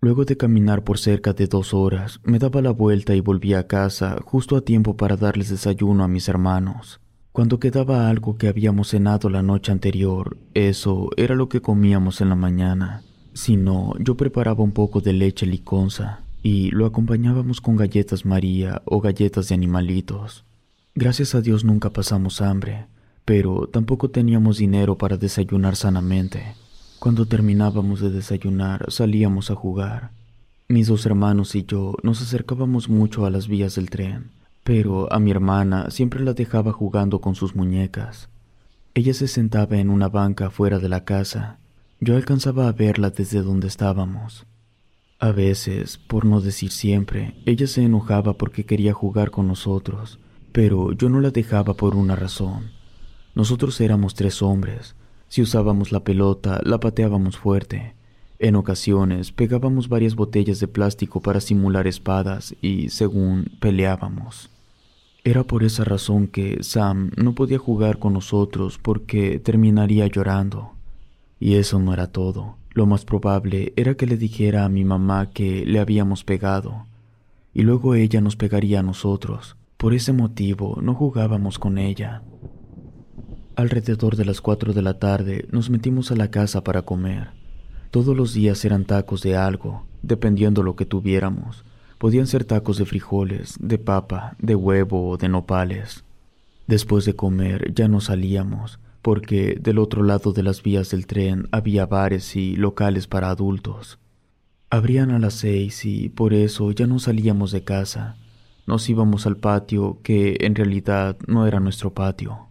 Luego 0.00 0.24
de 0.24 0.36
caminar 0.36 0.84
por 0.84 0.98
cerca 0.98 1.32
de 1.32 1.48
dos 1.48 1.74
horas, 1.74 2.20
me 2.22 2.38
daba 2.38 2.62
la 2.62 2.70
vuelta 2.70 3.16
y 3.16 3.20
volvía 3.20 3.58
a 3.58 3.66
casa 3.66 4.18
justo 4.24 4.56
a 4.56 4.60
tiempo 4.60 4.96
para 4.96 5.16
darles 5.16 5.48
desayuno 5.48 6.04
a 6.04 6.08
mis 6.08 6.28
hermanos. 6.28 7.00
Cuando 7.32 7.58
quedaba 7.58 8.08
algo 8.08 8.36
que 8.36 8.46
habíamos 8.46 8.88
cenado 8.90 9.28
la 9.28 9.42
noche 9.42 9.72
anterior, 9.72 10.36
eso 10.54 11.10
era 11.16 11.34
lo 11.34 11.48
que 11.48 11.60
comíamos 11.60 12.20
en 12.20 12.28
la 12.28 12.36
mañana. 12.36 13.02
Si 13.32 13.56
no, 13.56 13.92
yo 13.98 14.16
preparaba 14.16 14.62
un 14.62 14.70
poco 14.70 15.00
de 15.00 15.12
leche 15.12 15.46
liconza 15.46 16.20
y 16.44 16.70
lo 16.70 16.86
acompañábamos 16.86 17.60
con 17.60 17.74
galletas 17.74 18.24
María 18.24 18.82
o 18.84 19.00
galletas 19.00 19.48
de 19.48 19.56
animalitos. 19.56 20.44
Gracias 20.94 21.34
a 21.34 21.40
Dios 21.40 21.64
nunca 21.64 21.90
pasamos 21.90 22.40
hambre, 22.40 22.86
pero 23.24 23.68
tampoco 23.68 24.10
teníamos 24.10 24.58
dinero 24.58 24.96
para 24.96 25.16
desayunar 25.16 25.74
sanamente. 25.74 26.54
Cuando 26.98 27.26
terminábamos 27.26 28.00
de 28.00 28.10
desayunar, 28.10 28.86
salíamos 28.90 29.52
a 29.52 29.54
jugar. 29.54 30.10
Mis 30.66 30.88
dos 30.88 31.06
hermanos 31.06 31.54
y 31.54 31.64
yo 31.64 31.94
nos 32.02 32.20
acercábamos 32.20 32.88
mucho 32.88 33.24
a 33.24 33.30
las 33.30 33.46
vías 33.46 33.76
del 33.76 33.88
tren, 33.88 34.32
pero 34.64 35.10
a 35.12 35.20
mi 35.20 35.30
hermana 35.30 35.92
siempre 35.92 36.24
la 36.24 36.32
dejaba 36.32 36.72
jugando 36.72 37.20
con 37.20 37.36
sus 37.36 37.54
muñecas. 37.54 38.28
Ella 38.94 39.14
se 39.14 39.28
sentaba 39.28 39.76
en 39.76 39.90
una 39.90 40.08
banca 40.08 40.50
fuera 40.50 40.80
de 40.80 40.88
la 40.88 41.04
casa. 41.04 41.58
Yo 42.00 42.16
alcanzaba 42.16 42.66
a 42.66 42.72
verla 42.72 43.10
desde 43.10 43.42
donde 43.42 43.68
estábamos. 43.68 44.44
A 45.20 45.30
veces, 45.30 45.98
por 45.98 46.24
no 46.24 46.40
decir 46.40 46.72
siempre, 46.72 47.36
ella 47.46 47.68
se 47.68 47.84
enojaba 47.84 48.32
porque 48.32 48.66
quería 48.66 48.92
jugar 48.92 49.30
con 49.30 49.46
nosotros, 49.46 50.18
pero 50.50 50.90
yo 50.90 51.08
no 51.08 51.20
la 51.20 51.30
dejaba 51.30 51.74
por 51.74 51.94
una 51.94 52.16
razón. 52.16 52.72
Nosotros 53.36 53.80
éramos 53.80 54.14
tres 54.14 54.42
hombres, 54.42 54.96
si 55.28 55.42
usábamos 55.42 55.92
la 55.92 56.00
pelota, 56.00 56.60
la 56.64 56.80
pateábamos 56.80 57.36
fuerte. 57.36 57.94
En 58.38 58.56
ocasiones 58.56 59.32
pegábamos 59.32 59.88
varias 59.88 60.14
botellas 60.14 60.60
de 60.60 60.68
plástico 60.68 61.20
para 61.20 61.40
simular 61.40 61.86
espadas 61.86 62.54
y, 62.62 62.88
según, 62.90 63.50
peleábamos. 63.60 64.50
Era 65.24 65.44
por 65.44 65.64
esa 65.64 65.84
razón 65.84 66.28
que 66.28 66.62
Sam 66.62 67.10
no 67.16 67.34
podía 67.34 67.58
jugar 67.58 67.98
con 67.98 68.12
nosotros 68.12 68.78
porque 68.78 69.38
terminaría 69.40 70.06
llorando. 70.06 70.72
Y 71.40 71.54
eso 71.54 71.78
no 71.78 71.92
era 71.92 72.06
todo. 72.06 72.56
Lo 72.70 72.86
más 72.86 73.04
probable 73.04 73.72
era 73.76 73.94
que 73.96 74.06
le 74.06 74.16
dijera 74.16 74.64
a 74.64 74.68
mi 74.68 74.84
mamá 74.84 75.30
que 75.30 75.66
le 75.66 75.80
habíamos 75.80 76.22
pegado, 76.22 76.86
y 77.52 77.62
luego 77.62 77.96
ella 77.96 78.20
nos 78.20 78.36
pegaría 78.36 78.80
a 78.80 78.84
nosotros. 78.84 79.56
Por 79.76 79.94
ese 79.94 80.12
motivo 80.12 80.78
no 80.80 80.94
jugábamos 80.94 81.58
con 81.58 81.78
ella. 81.78 82.22
Alrededor 83.58 84.14
de 84.14 84.24
las 84.24 84.40
cuatro 84.40 84.72
de 84.72 84.82
la 84.82 85.00
tarde 85.00 85.48
nos 85.50 85.68
metimos 85.68 86.12
a 86.12 86.14
la 86.14 86.30
casa 86.30 86.62
para 86.62 86.82
comer. 86.82 87.30
Todos 87.90 88.16
los 88.16 88.32
días 88.32 88.64
eran 88.64 88.84
tacos 88.84 89.20
de 89.20 89.34
algo, 89.34 89.84
dependiendo 90.00 90.62
lo 90.62 90.76
que 90.76 90.86
tuviéramos. 90.86 91.64
Podían 91.98 92.28
ser 92.28 92.44
tacos 92.44 92.78
de 92.78 92.86
frijoles, 92.86 93.56
de 93.58 93.78
papa, 93.78 94.36
de 94.38 94.54
huevo 94.54 95.08
o 95.08 95.16
de 95.16 95.28
nopales. 95.28 96.04
Después 96.68 97.04
de 97.04 97.16
comer 97.16 97.74
ya 97.74 97.88
no 97.88 98.00
salíamos, 98.00 98.78
porque 99.02 99.58
del 99.60 99.80
otro 99.80 100.04
lado 100.04 100.32
de 100.32 100.44
las 100.44 100.62
vías 100.62 100.92
del 100.92 101.08
tren 101.08 101.48
había 101.50 101.84
bares 101.84 102.36
y 102.36 102.54
locales 102.54 103.08
para 103.08 103.28
adultos. 103.28 103.98
Abrían 104.70 105.10
a 105.10 105.18
las 105.18 105.34
seis 105.34 105.84
y 105.84 106.10
por 106.10 106.32
eso 106.32 106.70
ya 106.70 106.86
no 106.86 107.00
salíamos 107.00 107.50
de 107.50 107.64
casa. 107.64 108.18
Nos 108.68 108.88
íbamos 108.88 109.26
al 109.26 109.36
patio, 109.36 109.98
que 110.04 110.36
en 110.42 110.54
realidad 110.54 111.16
no 111.26 111.44
era 111.48 111.58
nuestro 111.58 111.92
patio. 111.92 112.47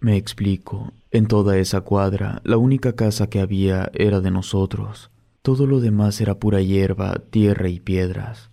Me 0.00 0.16
explico. 0.16 0.94
En 1.10 1.26
toda 1.26 1.58
esa 1.58 1.82
cuadra, 1.82 2.40
la 2.42 2.56
única 2.56 2.94
casa 2.94 3.28
que 3.28 3.38
había 3.38 3.90
era 3.92 4.20
de 4.20 4.30
nosotros. 4.30 5.10
Todo 5.42 5.66
lo 5.66 5.80
demás 5.80 6.20
era 6.22 6.38
pura 6.38 6.62
hierba, 6.62 7.20
tierra 7.30 7.68
y 7.68 7.80
piedras. 7.80 8.48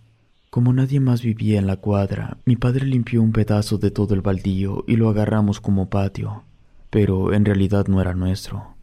Como 0.50 0.74
nadie 0.74 1.00
más 1.00 1.22
vivía 1.22 1.58
en 1.58 1.66
la 1.66 1.76
cuadra, 1.76 2.36
mi 2.44 2.56
padre 2.56 2.84
limpió 2.84 3.22
un 3.22 3.32
pedazo 3.32 3.78
de 3.78 3.90
todo 3.90 4.14
el 4.14 4.20
baldío 4.20 4.84
y 4.86 4.96
lo 4.96 5.08
agarramos 5.08 5.60
como 5.60 5.88
patio, 5.88 6.44
pero 6.90 7.32
en 7.32 7.46
realidad 7.46 7.86
no 7.86 8.00
era 8.02 8.12
nuestro. 8.12 8.74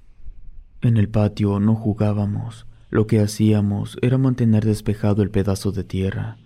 En 0.82 0.97
el 0.97 1.09
patio 1.09 1.59
no 1.59 1.76
jugábamos, 1.76 2.66
lo 2.89 3.05
que 3.05 3.20
hacíamos 3.20 3.97
era 4.01 4.18
mantener 4.18 4.66
despejado 4.66 5.22
el 5.22 5.30
pedazo 5.30 5.72
de 5.72 5.84
tierra. 5.84 6.38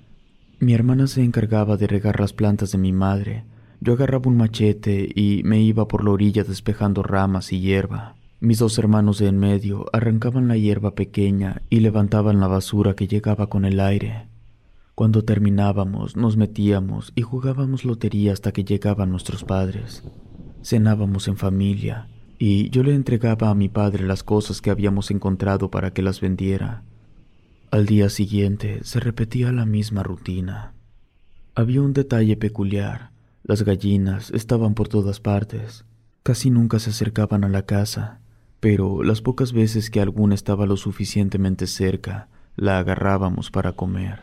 Mi 0.59 0.73
hermana 0.73 1.07
se 1.07 1.23
encargaba 1.23 1.77
de 1.77 1.87
regar 1.87 2.19
las 2.19 2.33
plantas 2.33 2.73
de 2.73 2.77
mi 2.77 2.91
madre, 2.91 3.45
yo 3.81 3.93
agarraba 3.93 4.29
un 4.29 4.37
machete 4.37 5.09
y 5.13 5.41
me 5.45 5.61
iba 5.61 5.87
por 5.87 6.03
la 6.03 6.11
orilla 6.11 6.43
despejando 6.43 7.03
ramas 7.03 7.53
y 7.53 7.61
hierba. 7.61 8.15
Mis 8.41 8.59
dos 8.59 8.77
hermanos 8.77 9.19
de 9.19 9.27
en 9.27 9.37
medio 9.37 9.85
arrancaban 9.91 10.47
la 10.47 10.57
hierba 10.57 10.95
pequeña 10.95 11.61
y 11.69 11.81
levantaban 11.81 12.39
la 12.39 12.47
basura 12.47 12.95
que 12.95 13.07
llegaba 13.07 13.47
con 13.47 13.65
el 13.65 13.79
aire. 13.79 14.27
Cuando 14.95 15.23
terminábamos, 15.23 16.15
nos 16.15 16.37
metíamos 16.37 17.11
y 17.15 17.21
jugábamos 17.21 17.85
lotería 17.85 18.33
hasta 18.33 18.51
que 18.51 18.63
llegaban 18.63 19.11
nuestros 19.11 19.43
padres. 19.43 20.03
Cenábamos 20.61 21.27
en 21.27 21.37
familia 21.37 22.07
y 22.37 22.69
yo 22.69 22.83
le 22.83 22.95
entregaba 22.95 23.49
a 23.49 23.55
mi 23.55 23.67
padre 23.67 24.05
las 24.05 24.23
cosas 24.23 24.61
que 24.61 24.71
habíamos 24.71 25.11
encontrado 25.11 25.69
para 25.69 25.91
que 25.91 26.01
las 26.01 26.21
vendiera. 26.21 26.83
Al 27.71 27.85
día 27.85 28.09
siguiente 28.09 28.79
se 28.83 28.99
repetía 28.99 29.51
la 29.51 29.65
misma 29.65 30.01
rutina. 30.01 30.73
Había 31.55 31.81
un 31.81 31.93
detalle 31.93 32.37
peculiar. 32.37 33.11
Las 33.49 33.63
gallinas 33.63 34.29
estaban 34.29 34.75
por 34.75 34.89
todas 34.89 35.19
partes. 35.19 35.83
Casi 36.21 36.51
nunca 36.51 36.77
se 36.77 36.91
acercaban 36.91 37.43
a 37.43 37.49
la 37.49 37.63
casa, 37.63 38.19
pero 38.59 39.01
las 39.01 39.21
pocas 39.21 39.53
veces 39.53 39.89
que 39.89 39.99
alguna 39.99 40.35
estaba 40.35 40.67
lo 40.67 40.77
suficientemente 40.77 41.65
cerca, 41.65 42.27
la 42.55 42.77
agarrábamos 42.77 43.49
para 43.49 43.71
comer. 43.71 44.19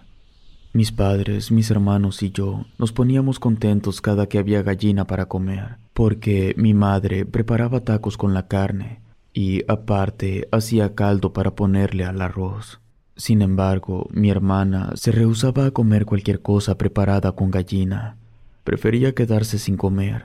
Mis 0.72 0.92
padres, 0.92 1.50
mis 1.50 1.72
hermanos 1.72 2.22
y 2.22 2.30
yo 2.30 2.66
nos 2.78 2.92
poníamos 2.92 3.40
contentos 3.40 4.00
cada 4.00 4.28
que 4.28 4.38
había 4.38 4.62
gallina 4.62 5.08
para 5.08 5.26
comer, 5.26 5.78
porque 5.92 6.54
mi 6.56 6.72
madre 6.72 7.26
preparaba 7.26 7.80
tacos 7.80 8.16
con 8.16 8.32
la 8.32 8.46
carne 8.46 9.00
y 9.32 9.64
aparte 9.66 10.46
hacía 10.52 10.94
caldo 10.94 11.32
para 11.32 11.56
ponerle 11.56 12.04
al 12.04 12.22
arroz. 12.22 12.80
Sin 13.16 13.42
embargo, 13.42 14.06
mi 14.12 14.30
hermana 14.30 14.92
se 14.94 15.10
rehusaba 15.10 15.66
a 15.66 15.70
comer 15.72 16.06
cualquier 16.06 16.42
cosa 16.42 16.78
preparada 16.78 17.32
con 17.32 17.50
gallina, 17.50 18.18
Prefería 18.66 19.14
quedarse 19.14 19.60
sin 19.60 19.76
comer. 19.76 20.24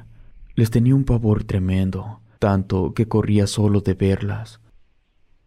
Les 0.56 0.72
tenía 0.72 0.96
un 0.96 1.04
pavor 1.04 1.44
tremendo, 1.44 2.22
tanto 2.40 2.96
que 2.96 3.08
corría 3.08 3.46
solo 3.46 3.82
de 3.82 3.94
verlas. 3.94 4.60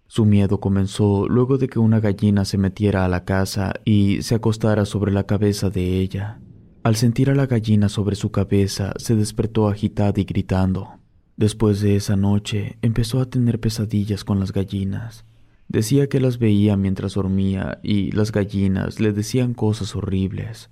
Su 0.07 0.24
miedo 0.24 0.61
comenzó 0.61 1.26
luego 1.26 1.59
de 1.59 1.66
que 1.66 1.80
una 1.80 1.99
gallina 1.99 2.45
se 2.45 2.57
metiera 2.57 3.05
a 3.05 3.09
la 3.09 3.24
casa 3.24 3.74
y 3.84 4.22
se 4.22 4.36
acostara 4.36 4.84
sobre 4.84 5.11
la 5.11 5.24
cabeza 5.24 5.70
de 5.70 5.99
ella. 5.99 6.38
Al 6.84 6.95
sentir 6.95 7.30
a 7.30 7.34
la 7.34 7.47
gallina 7.47 7.88
sobre 7.88 8.14
su 8.14 8.30
cabeza, 8.30 8.92
se 8.97 9.16
despertó 9.16 9.66
agitada 9.66 10.20
y 10.20 10.24
gritando. 10.24 11.01
Después 11.36 11.80
de 11.80 11.97
esa 11.97 12.14
noche, 12.14 12.78
empezó 12.80 13.20
a 13.20 13.28
tener 13.28 13.59
pesadillas 13.59 14.22
con 14.22 14.38
las 14.38 14.53
gallinas. 14.53 15.24
Decía 15.66 16.09
que 16.09 16.20
las 16.20 16.38
veía 16.38 16.76
mientras 16.76 17.14
dormía 17.14 17.80
y 17.82 18.12
las 18.12 18.30
gallinas 18.30 19.01
le 19.01 19.12
decían 19.12 19.53
cosas 19.53 19.97
horribles. 19.97 20.70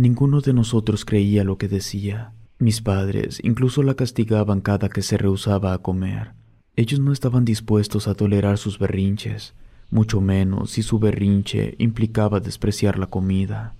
Ninguno 0.00 0.40
de 0.40 0.52
nosotros 0.52 1.04
creía 1.04 1.42
lo 1.42 1.58
que 1.58 1.66
decía. 1.66 2.30
Mis 2.60 2.80
padres 2.80 3.40
incluso 3.42 3.82
la 3.82 3.94
castigaban 3.94 4.60
cada 4.60 4.88
que 4.90 5.02
se 5.02 5.18
rehusaba 5.18 5.72
a 5.72 5.78
comer. 5.78 6.34
Ellos 6.76 7.00
no 7.00 7.10
estaban 7.10 7.44
dispuestos 7.44 8.06
a 8.06 8.14
tolerar 8.14 8.58
sus 8.58 8.78
berrinches, 8.78 9.54
mucho 9.90 10.20
menos 10.20 10.70
si 10.70 10.84
su 10.84 11.00
berrinche 11.00 11.74
implicaba 11.78 12.38
despreciar 12.38 12.96
la 12.96 13.08
comida. 13.08 13.74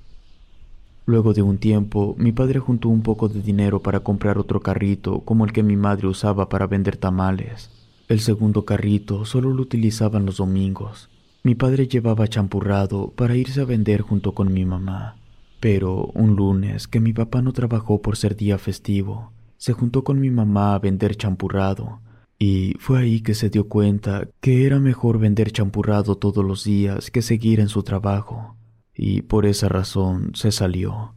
Luego 1.07 1.35
de 1.35 1.43
un 1.43 1.59
tiempo, 1.59 2.17
mi 2.19 2.33
padre 2.33 2.59
juntó 2.59 2.89
un 2.89 3.03
poco 3.03 3.29
de 3.29 3.41
dinero 3.41 3.81
para 3.81 4.01
comprar 4.01 4.39
otro 4.39 4.59
carrito 4.59 5.21
como 5.21 5.45
el 5.45 5.53
que 5.53 5.63
mi 5.63 5.77
madre 5.77 6.09
usaba 6.09 6.49
para 6.49 6.67
vender 6.67 6.97
tamales. 6.97 7.71
El 8.09 8.19
segundo 8.19 8.65
carrito 8.65 9.25
solo 9.25 9.55
lo 9.55 9.63
utilizaban 9.63 10.27
los 10.27 10.39
domingos. 10.39 11.11
Mi 11.45 11.55
padre 11.55 11.87
llevaba 11.87 12.27
champurrado 12.27 13.13
para 13.15 13.37
irse 13.37 13.61
a 13.61 13.65
vender 13.65 14.01
junto 14.01 14.35
con 14.35 14.53
mi 14.53 14.65
mamá. 14.65 15.15
Pero 15.61 16.11
un 16.15 16.37
lunes 16.37 16.87
que 16.87 17.01
mi 17.01 17.13
papá 17.13 17.43
no 17.43 17.53
trabajó 17.53 18.01
por 18.01 18.17
ser 18.17 18.37
día 18.37 18.59
festivo, 18.59 19.33
se 19.57 19.73
juntó 19.73 20.05
con 20.05 20.21
mi 20.21 20.31
mamá 20.31 20.75
a 20.75 20.79
vender 20.79 21.17
champurrado, 21.17 22.01
y 22.39 22.75
fue 22.79 23.01
ahí 23.01 23.21
que 23.21 23.35
se 23.35 23.51
dio 23.51 23.69
cuenta 23.69 24.29
que 24.41 24.67
era 24.67 24.79
mejor 24.79 25.19
vender 25.19 25.51
champurrado 25.51 26.17
todos 26.17 26.45
los 26.45 26.63
días 26.63 27.11
que 27.11 27.23
seguir 27.23 27.59
en 27.59 27.69
su 27.69 27.83
trabajo, 27.83 28.57
y 28.95 29.23
por 29.23 29.47
esa 29.47 29.69
razón 29.69 30.31
se 30.35 30.53
salió. 30.53 31.15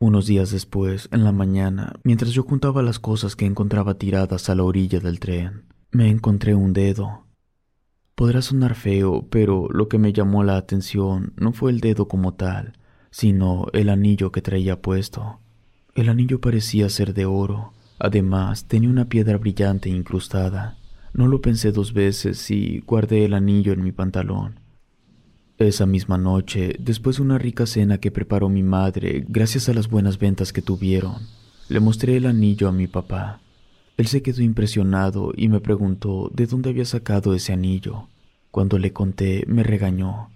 Unos 0.00 0.26
días 0.26 0.50
después, 0.50 1.08
en 1.12 1.24
la 1.24 1.30
mañana, 1.30 1.92
mientras 2.02 2.32
yo 2.32 2.42
juntaba 2.42 2.82
las 2.82 2.98
cosas 2.98 3.36
que 3.36 3.46
encontraba 3.46 3.94
tiradas 3.94 4.48
a 4.48 4.54
la 4.54 4.64
orilla 4.64 4.98
del 4.98 5.20
tren, 5.20 5.66
me 5.92 6.08
encontré 6.08 6.54
un 6.54 6.72
dedo. 6.72 7.26
Podrá 8.14 8.42
sonar 8.42 8.74
feo, 8.74 9.28
pero 9.30 9.68
lo 9.70 9.88
que 9.88 9.98
me 9.98 10.12
llamó 10.12 10.42
la 10.42 10.56
atención 10.56 11.32
no 11.36 11.52
fue 11.52 11.70
el 11.70 11.80
dedo 11.80 12.08
como 12.08 12.34
tal, 12.34 12.72
sino 13.10 13.66
el 13.72 13.88
anillo 13.88 14.32
que 14.32 14.42
traía 14.42 14.80
puesto. 14.80 15.40
El 15.94 16.08
anillo 16.08 16.40
parecía 16.40 16.88
ser 16.88 17.14
de 17.14 17.26
oro. 17.26 17.72
Además, 17.98 18.66
tenía 18.66 18.88
una 18.88 19.08
piedra 19.08 19.36
brillante 19.36 19.88
incrustada. 19.88 20.78
No 21.12 21.26
lo 21.26 21.40
pensé 21.40 21.72
dos 21.72 21.92
veces 21.92 22.50
y 22.50 22.80
guardé 22.80 23.24
el 23.24 23.34
anillo 23.34 23.72
en 23.72 23.82
mi 23.82 23.92
pantalón. 23.92 24.60
Esa 25.58 25.84
misma 25.84 26.16
noche, 26.16 26.76
después 26.78 27.16
de 27.16 27.22
una 27.22 27.36
rica 27.36 27.66
cena 27.66 27.98
que 27.98 28.10
preparó 28.10 28.48
mi 28.48 28.62
madre, 28.62 29.24
gracias 29.28 29.68
a 29.68 29.74
las 29.74 29.90
buenas 29.90 30.18
ventas 30.18 30.52
que 30.52 30.62
tuvieron, 30.62 31.16
le 31.68 31.80
mostré 31.80 32.16
el 32.16 32.26
anillo 32.26 32.68
a 32.68 32.72
mi 32.72 32.86
papá. 32.86 33.40
Él 33.98 34.06
se 34.06 34.22
quedó 34.22 34.40
impresionado 34.40 35.32
y 35.36 35.48
me 35.48 35.60
preguntó 35.60 36.30
de 36.32 36.46
dónde 36.46 36.70
había 36.70 36.86
sacado 36.86 37.34
ese 37.34 37.52
anillo. 37.52 38.08
Cuando 38.50 38.78
le 38.78 38.94
conté, 38.94 39.44
me 39.46 39.62
regañó. 39.62 40.30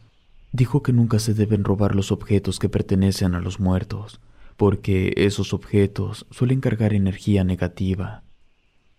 Dijo 0.54 0.84
que 0.84 0.92
nunca 0.92 1.18
se 1.18 1.34
deben 1.34 1.64
robar 1.64 1.96
los 1.96 2.12
objetos 2.12 2.60
que 2.60 2.68
pertenecen 2.68 3.34
a 3.34 3.40
los 3.40 3.58
muertos, 3.58 4.20
porque 4.56 5.12
esos 5.16 5.52
objetos 5.52 6.26
suelen 6.30 6.60
cargar 6.60 6.94
energía 6.94 7.42
negativa. 7.42 8.22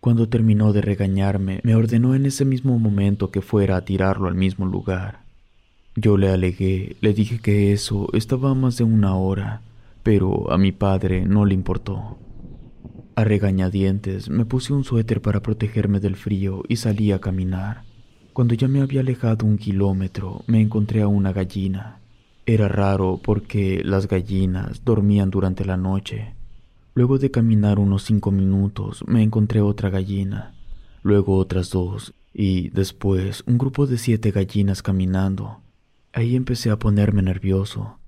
Cuando 0.01 0.27
terminó 0.27 0.73
de 0.73 0.81
regañarme, 0.81 1.61
me 1.63 1.73
ordenó 1.73 2.13
en 2.13 2.25
ese 2.25 2.43
mismo 2.43 2.77
momento 2.77 3.31
que 3.31 3.41
fuera 3.41 3.77
a 3.77 3.85
tirarlo 3.85 4.27
al 4.27 4.35
mismo 4.35 4.65
lugar. 4.65 5.23
Yo 5.95 6.17
le 6.17 6.27
alegué, 6.27 6.97
le 6.99 7.13
dije 7.13 7.39
que 7.39 7.71
eso 7.71 8.09
estaba 8.11 8.53
más 8.53 8.77
de 8.77 8.83
una 8.83 9.15
hora, 9.15 9.61
pero 10.03 10.51
a 10.51 10.57
mi 10.57 10.73
padre 10.73 11.25
no 11.25 11.45
le 11.45 11.53
importó. 11.53 12.19
A 13.15 13.23
regañadientes 13.23 14.29
me 14.29 14.43
puse 14.43 14.73
un 14.73 14.83
suéter 14.83 15.21
para 15.21 15.41
protegerme 15.41 16.01
del 16.01 16.17
frío 16.17 16.63
y 16.67 16.75
salí 16.75 17.13
a 17.13 17.21
caminar. 17.21 17.85
Cuando 18.35 18.53
ya 18.53 18.67
me 18.67 18.81
había 18.81 18.99
alejado 18.99 19.45
un 19.45 19.57
kilómetro, 19.57 20.43
me 20.47 20.59
encontré 20.59 21.01
a 21.01 21.07
una 21.07 21.31
gallina. 21.31 21.99
Era 22.45 22.67
raro 22.67 23.17
porque 23.23 23.81
las 23.81 24.09
gallinas 24.09 24.83
dormían 24.83 25.29
durante 25.29 25.63
la 25.63 25.77
noche. 25.77 26.33
Luego 26.95 27.17
de 27.17 27.31
caminar 27.31 27.79
unos 27.79 28.03
cinco 28.03 28.31
minutos, 28.31 29.05
me 29.07 29.23
encontré 29.23 29.61
otra 29.61 29.89
gallina, 29.89 30.53
luego 31.01 31.37
otras 31.37 31.69
dos, 31.69 32.13
y 32.33 32.71
después 32.71 33.41
un 33.47 33.57
grupo 33.57 33.87
de 33.87 33.97
siete 33.97 34.31
gallinas 34.31 34.81
caminando. 34.81 35.61
Ahí 36.11 36.35
empecé 36.35 36.71
a 36.71 36.77
ponerme 36.77 37.21
nervioso. 37.21 37.99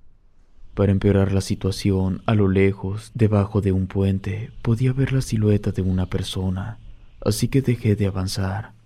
Para 0.74 0.92
empeorar 0.92 1.32
la 1.32 1.40
situación, 1.40 2.20
a 2.26 2.34
lo 2.34 2.48
lejos, 2.48 3.12
debajo 3.14 3.62
de 3.62 3.72
un 3.72 3.86
puente, 3.86 4.50
podía 4.60 4.92
ver 4.92 5.14
la 5.14 5.22
silueta 5.22 5.72
de 5.72 5.80
una 5.80 6.04
persona, 6.04 6.76
así 7.24 7.48
que 7.48 7.62
dejé 7.62 7.96
de 7.96 8.08
avanzar. 8.08 8.76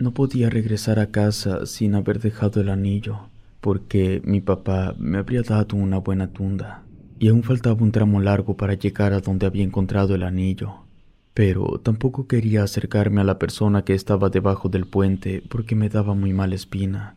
No 0.00 0.14
podía 0.14 0.48
regresar 0.48 0.98
a 0.98 1.10
casa 1.10 1.66
sin 1.66 1.94
haber 1.94 2.20
dejado 2.20 2.62
el 2.62 2.70
anillo, 2.70 3.28
porque 3.60 4.22
mi 4.24 4.40
papá 4.40 4.94
me 4.98 5.18
habría 5.18 5.42
dado 5.42 5.76
una 5.76 5.98
buena 5.98 6.32
tunda, 6.32 6.84
y 7.18 7.28
aún 7.28 7.42
faltaba 7.42 7.82
un 7.82 7.92
tramo 7.92 8.18
largo 8.18 8.56
para 8.56 8.72
llegar 8.72 9.12
a 9.12 9.20
donde 9.20 9.44
había 9.44 9.62
encontrado 9.62 10.14
el 10.14 10.22
anillo. 10.22 10.86
Pero 11.34 11.82
tampoco 11.82 12.26
quería 12.26 12.62
acercarme 12.62 13.20
a 13.20 13.24
la 13.24 13.38
persona 13.38 13.84
que 13.84 13.92
estaba 13.92 14.30
debajo 14.30 14.70
del 14.70 14.86
puente 14.86 15.42
porque 15.50 15.74
me 15.74 15.90
daba 15.90 16.14
muy 16.14 16.32
mala 16.32 16.54
espina. 16.54 17.16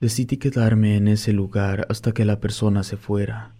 Decidí 0.00 0.38
quedarme 0.38 0.96
en 0.96 1.08
ese 1.08 1.34
lugar 1.34 1.86
hasta 1.90 2.12
que 2.12 2.24
la 2.24 2.40
persona 2.40 2.82
se 2.82 2.96
fuera. 2.96 3.52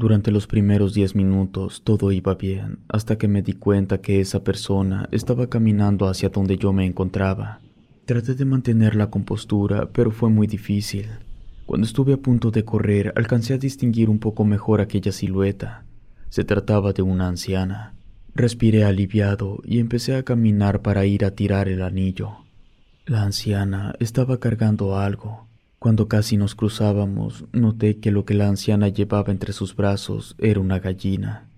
Durante 0.00 0.30
los 0.30 0.46
primeros 0.46 0.94
diez 0.94 1.14
minutos 1.14 1.82
todo 1.84 2.10
iba 2.10 2.34
bien, 2.34 2.78
hasta 2.88 3.18
que 3.18 3.28
me 3.28 3.42
di 3.42 3.52
cuenta 3.52 4.00
que 4.00 4.22
esa 4.22 4.42
persona 4.42 5.06
estaba 5.12 5.50
caminando 5.50 6.08
hacia 6.08 6.30
donde 6.30 6.56
yo 6.56 6.72
me 6.72 6.86
encontraba. 6.86 7.60
Traté 8.06 8.34
de 8.34 8.46
mantener 8.46 8.94
la 8.96 9.10
compostura, 9.10 9.90
pero 9.92 10.10
fue 10.10 10.30
muy 10.30 10.46
difícil. 10.46 11.04
Cuando 11.66 11.86
estuve 11.86 12.14
a 12.14 12.16
punto 12.16 12.50
de 12.50 12.64
correr, 12.64 13.12
alcancé 13.14 13.52
a 13.52 13.58
distinguir 13.58 14.08
un 14.08 14.20
poco 14.20 14.46
mejor 14.46 14.80
aquella 14.80 15.12
silueta. 15.12 15.84
Se 16.30 16.44
trataba 16.44 16.94
de 16.94 17.02
una 17.02 17.28
anciana. 17.28 17.92
Respiré 18.34 18.84
aliviado 18.84 19.60
y 19.66 19.80
empecé 19.80 20.16
a 20.16 20.22
caminar 20.22 20.80
para 20.80 21.04
ir 21.04 21.26
a 21.26 21.32
tirar 21.32 21.68
el 21.68 21.82
anillo. 21.82 22.46
La 23.04 23.22
anciana 23.24 23.94
estaba 24.00 24.40
cargando 24.40 24.98
algo. 24.98 25.49
Cuando 25.80 26.08
casi 26.08 26.36
nos 26.36 26.54
cruzábamos, 26.54 27.46
noté 27.52 28.00
que 28.00 28.10
lo 28.10 28.26
que 28.26 28.34
la 28.34 28.48
anciana 28.48 28.88
llevaba 28.88 29.32
entre 29.32 29.54
sus 29.54 29.74
brazos 29.74 30.36
era 30.36 30.60
una 30.60 30.78
gallina. 30.78 31.48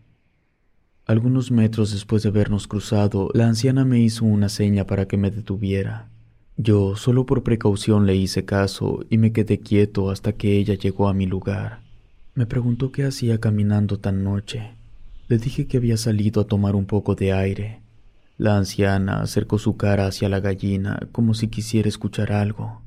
Algunos 1.07 1.51
metros 1.51 1.91
después 1.91 2.23
de 2.23 2.29
habernos 2.29 2.69
cruzado, 2.69 3.31
la 3.35 3.49
anciana 3.49 3.85
me 3.85 3.99
hizo 3.99 4.25
una 4.25 4.49
seña 4.49 4.87
para 4.87 5.09
que 5.09 5.17
me 5.17 5.33
detuviera. 5.33 6.09
Yo, 6.57 6.95
solo 6.95 7.27
por 7.27 7.43
precaución, 7.43 8.07
le 8.07 8.15
hice 8.15 8.45
caso 8.45 9.05
y 9.11 9.19
me 9.19 9.33
quedé 9.33 9.59
quieto 9.59 10.09
hasta 10.09 10.35
que 10.35 10.57
ella 10.57 10.75
llegó 10.75 11.09
a 11.09 11.15
mi 11.15 11.27
lugar. 11.27 11.81
Me 12.37 12.47
preguntó 12.47 12.93
qué 12.93 13.03
hacía 13.03 13.41
caminando 13.41 13.99
tan 13.99 14.23
noche. 14.23 14.71
Le 15.27 15.39
dije 15.39 15.67
que 15.67 15.79
había 15.79 15.97
salido 15.97 16.43
a 16.43 16.47
tomar 16.47 16.77
un 16.77 16.87
poco 16.87 17.17
de 17.17 17.33
aire. 17.33 17.81
La 18.39 18.57
anciana 18.57 19.21
acercó 19.21 19.59
su 19.59 19.77
cara 19.77 20.07
hacia 20.07 20.29
la 20.29 20.39
gallina 20.39 21.09
como 21.11 21.35
si 21.35 21.49
quisiera 21.49 21.89
escuchar 21.89 22.31
algo. 22.31 22.82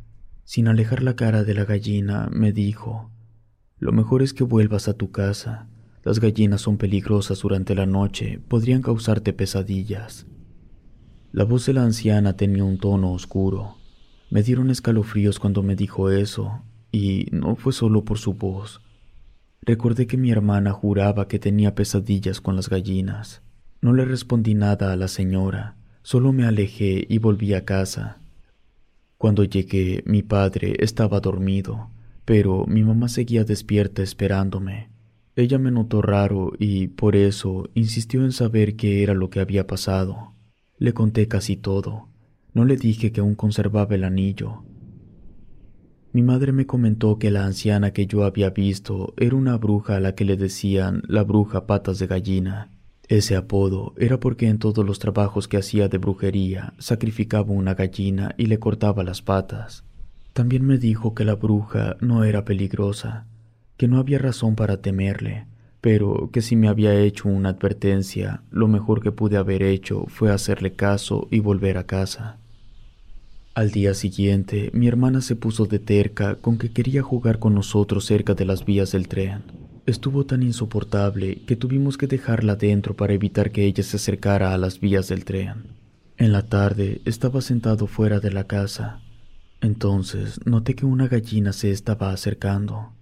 Sin 0.45 0.67
alejar 0.67 1.01
la 1.01 1.15
cara 1.15 1.43
de 1.43 1.55
la 1.55 1.65
gallina, 1.65 2.29
me 2.31 2.51
dijo, 2.51 3.09
Lo 3.79 3.91
mejor 3.91 4.21
es 4.21 4.31
que 4.31 4.43
vuelvas 4.43 4.87
a 4.87 4.93
tu 4.93 5.09
casa. 5.11 5.67
Las 6.03 6.19
gallinas 6.19 6.61
son 6.61 6.77
peligrosas 6.77 7.39
durante 7.41 7.73
la 7.73 7.87
noche, 7.87 8.39
podrían 8.47 8.83
causarte 8.83 9.33
pesadillas. 9.33 10.27
La 11.31 11.45
voz 11.45 11.65
de 11.65 11.73
la 11.73 11.81
anciana 11.83 12.37
tenía 12.37 12.63
un 12.63 12.77
tono 12.77 13.11
oscuro. 13.11 13.77
Me 14.29 14.43
dieron 14.43 14.69
escalofríos 14.69 15.39
cuando 15.39 15.63
me 15.63 15.75
dijo 15.75 16.11
eso, 16.11 16.61
y 16.91 17.25
no 17.31 17.55
fue 17.55 17.73
solo 17.73 18.05
por 18.05 18.19
su 18.19 18.35
voz. 18.35 18.81
Recordé 19.63 20.05
que 20.05 20.15
mi 20.15 20.29
hermana 20.29 20.73
juraba 20.73 21.27
que 21.27 21.39
tenía 21.39 21.73
pesadillas 21.73 22.39
con 22.39 22.55
las 22.55 22.69
gallinas. 22.69 23.41
No 23.81 23.93
le 23.93 24.05
respondí 24.05 24.53
nada 24.53 24.93
a 24.93 24.95
la 24.95 25.07
señora, 25.07 25.75
solo 26.03 26.33
me 26.33 26.45
alejé 26.45 27.03
y 27.09 27.17
volví 27.17 27.55
a 27.55 27.65
casa. 27.65 28.19
Cuando 29.17 29.43
llegué, 29.43 30.03
mi 30.05 30.23
padre 30.23 30.75
estaba 30.79 31.19
dormido, 31.19 31.89
pero 32.25 32.65
mi 32.67 32.83
mamá 32.83 33.07
seguía 33.07 33.43
despierta 33.43 34.03
esperándome. 34.03 34.89
Ella 35.35 35.57
me 35.57 35.71
notó 35.71 36.01
raro 36.01 36.53
y, 36.59 36.87
por 36.87 37.15
eso, 37.15 37.69
insistió 37.73 38.23
en 38.23 38.31
saber 38.31 38.75
qué 38.75 39.03
era 39.03 39.13
lo 39.13 39.29
que 39.29 39.39
había 39.39 39.67
pasado. 39.67 40.33
Le 40.77 40.93
conté 40.93 41.27
casi 41.27 41.57
todo. 41.57 42.09
No 42.53 42.65
le 42.65 42.77
dije 42.77 43.11
que 43.11 43.21
aún 43.21 43.35
conservaba 43.35 43.95
el 43.95 44.03
anillo. 44.05 44.63
Mi 46.13 46.21
madre 46.21 46.53
me 46.53 46.65
comentó 46.65 47.19
que 47.19 47.31
la 47.31 47.45
anciana 47.45 47.91
que 47.91 48.07
yo 48.07 48.23
había 48.23 48.49
visto 48.49 49.13
era 49.17 49.35
una 49.35 49.57
bruja 49.57 49.97
a 49.97 49.99
la 49.99 50.15
que 50.15 50.23
le 50.23 50.37
decían 50.37 51.03
la 51.07 51.23
bruja 51.23 51.67
patas 51.67 51.99
de 51.99 52.07
gallina, 52.07 52.71
ese 53.07 53.35
apodo 53.35 53.93
era 53.97 54.19
porque 54.19 54.47
en 54.47 54.57
todos 54.57 54.85
los 54.85 54.99
trabajos 54.99 55.47
que 55.47 55.57
hacía 55.57 55.87
de 55.87 55.97
brujería 55.99 56.73
sacrificaba 56.79 57.51
una 57.51 57.75
gallina 57.75 58.33
y 58.37 58.47
le 58.47 58.59
cortaba 58.59 59.03
las 59.03 59.21
patas. 59.21 59.83
También 60.33 60.65
me 60.65 60.77
dijo 60.77 61.13
que 61.13 61.23
la 61.23 61.35
bruja 61.35 61.97
no 62.01 62.23
era 62.23 62.45
peligrosa, 62.45 63.27
que 63.77 63.87
no 63.87 63.99
había 63.99 64.17
razón 64.17 64.55
para 64.55 64.81
temerle, 64.81 65.45
pero 65.81 66.29
que 66.31 66.41
si 66.41 66.55
me 66.55 66.67
había 66.67 66.99
hecho 66.99 67.29
una 67.29 67.49
advertencia, 67.49 68.41
lo 68.49 68.67
mejor 68.67 69.03
que 69.03 69.11
pude 69.11 69.37
haber 69.37 69.61
hecho 69.61 70.05
fue 70.07 70.31
hacerle 70.31 70.73
caso 70.73 71.27
y 71.29 71.39
volver 71.39 71.77
a 71.77 71.85
casa. 71.85 72.39
Al 73.53 73.71
día 73.71 73.93
siguiente, 73.93 74.71
mi 74.73 74.87
hermana 74.87 75.21
se 75.21 75.35
puso 75.35 75.65
de 75.65 75.79
terca 75.79 76.35
con 76.35 76.57
que 76.57 76.71
quería 76.71 77.03
jugar 77.03 77.39
con 77.39 77.53
nosotros 77.53 78.05
cerca 78.05 78.33
de 78.33 78.45
las 78.45 78.65
vías 78.65 78.91
del 78.91 79.07
tren. 79.07 79.43
Estuvo 79.85 80.25
tan 80.25 80.41
insoportable 80.41 81.43
que 81.45 81.55
tuvimos 81.55 81.97
que 81.97 82.07
dejarla 82.07 82.55
dentro 82.55 82.95
para 82.95 83.13
evitar 83.13 83.51
que 83.51 83.65
ella 83.65 83.83
se 83.83 83.97
acercara 83.97 84.53
a 84.53 84.57
las 84.57 84.79
vías 84.79 85.09
del 85.09 85.25
tren. 85.25 85.75
En 86.17 86.31
la 86.31 86.41
tarde 86.41 87.01
estaba 87.05 87.41
sentado 87.41 87.85
fuera 87.85 88.19
de 88.19 88.31
la 88.31 88.45
casa. 88.45 89.01
Entonces 89.61 90.39
noté 90.43 90.73
que 90.73 90.87
una 90.87 91.07
gallina 91.07 91.53
se 91.53 91.69
estaba 91.69 92.11
acercando. 92.11 92.93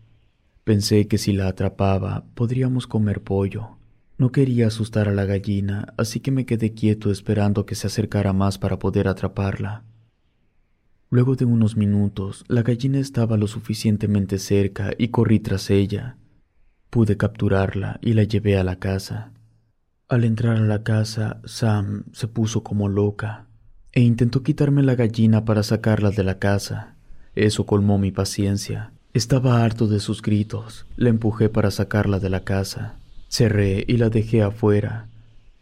Pensé 0.66 1.08
que 1.08 1.18
si 1.18 1.32
la 1.32 1.48
atrapaba 1.48 2.26
podríamos 2.36 2.86
comer 2.86 3.22
pollo. 3.22 3.78
No 4.18 4.34
quería 4.34 4.68
asustar 4.68 5.08
a 5.08 5.14
la 5.14 5.24
gallina, 5.24 5.94
así 5.98 6.20
que 6.20 6.32
me 6.32 6.46
quedé 6.46 6.74
quieto 6.74 7.12
esperando 7.12 7.66
que 7.66 7.76
se 7.76 7.88
acercara 7.88 8.34
más 8.34 8.58
para 8.58 8.78
poder 8.78 9.08
atraparla. 9.08 9.84
Luego 11.10 11.36
de 11.36 11.46
unos 11.46 11.78
minutos, 11.78 12.44
la 12.50 12.62
gallina 12.62 13.00
estaba 13.00 13.38
lo 13.38 13.48
suficientemente 13.48 14.38
cerca 14.38 14.92
y 14.98 15.10
corrí 15.10 15.40
tras 15.40 15.70
ella. 15.70 16.18
Pude 16.94 17.18
capturarla 17.18 17.98
y 18.04 18.14
la 18.14 18.22
llevé 18.22 18.56
a 18.56 18.64
la 18.64 18.76
casa. 18.76 19.32
Al 20.10 20.24
entrar 20.24 20.58
a 20.58 20.60
la 20.60 20.84
casa, 20.84 21.42
Sam 21.44 22.04
se 22.12 22.28
puso 22.28 22.62
como 22.62 22.88
loca 22.88 23.48
e 23.92 24.02
intentó 24.02 24.44
quitarme 24.44 24.84
la 24.84 24.94
gallina 24.94 25.44
para 25.44 25.64
sacarla 25.64 26.12
de 26.12 26.24
la 26.24 26.38
casa. 26.38 26.94
Eso 27.34 27.66
colmó 27.66 27.98
mi 27.98 28.12
paciencia. 28.12 28.92
Estaba 29.12 29.64
harto 29.64 29.88
de 29.88 30.00
sus 30.00 30.22
gritos. 30.22 30.86
La 30.96 31.10
empujé 31.10 31.50
para 31.50 31.72
sacarla 31.72 32.20
de 32.20 32.30
la 32.30 32.44
casa. 32.44 33.00
Cerré 33.28 33.86
y 33.88 33.98
la 33.98 34.12
dejé 34.12 34.44
afuera. 34.44 35.08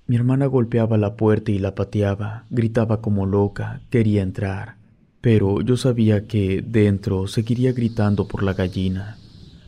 Mi 0.07 0.17
hermana 0.17 0.47
golpeaba 0.47 0.97
la 0.97 1.15
puerta 1.15 1.53
y 1.53 1.59
la 1.59 1.75
pateaba, 1.75 2.43
gritaba 2.49 2.99
como 2.99 3.25
loca, 3.25 3.79
quería 3.89 4.21
entrar. 4.21 4.75
Pero 5.21 5.61
yo 5.61 5.77
sabía 5.77 6.27
que 6.27 6.61
dentro 6.61 7.27
seguiría 7.27 7.71
gritando 7.71 8.27
por 8.27 8.43
la 8.43 8.51
gallina. 8.51 9.15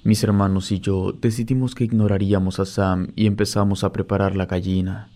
Mis 0.04 0.22
hermanos 0.22 0.74
y 0.74 0.82
yo 0.82 1.14
decidimos 1.14 1.76
que 1.76 1.86
ignoraríamos 1.86 2.60
a 2.60 2.66
Sam 2.66 3.14
y 3.16 3.26
empezamos 3.26 3.86
a 3.86 3.94
preparar 3.94 4.36
la 4.36 4.48
gallina. 4.48 5.08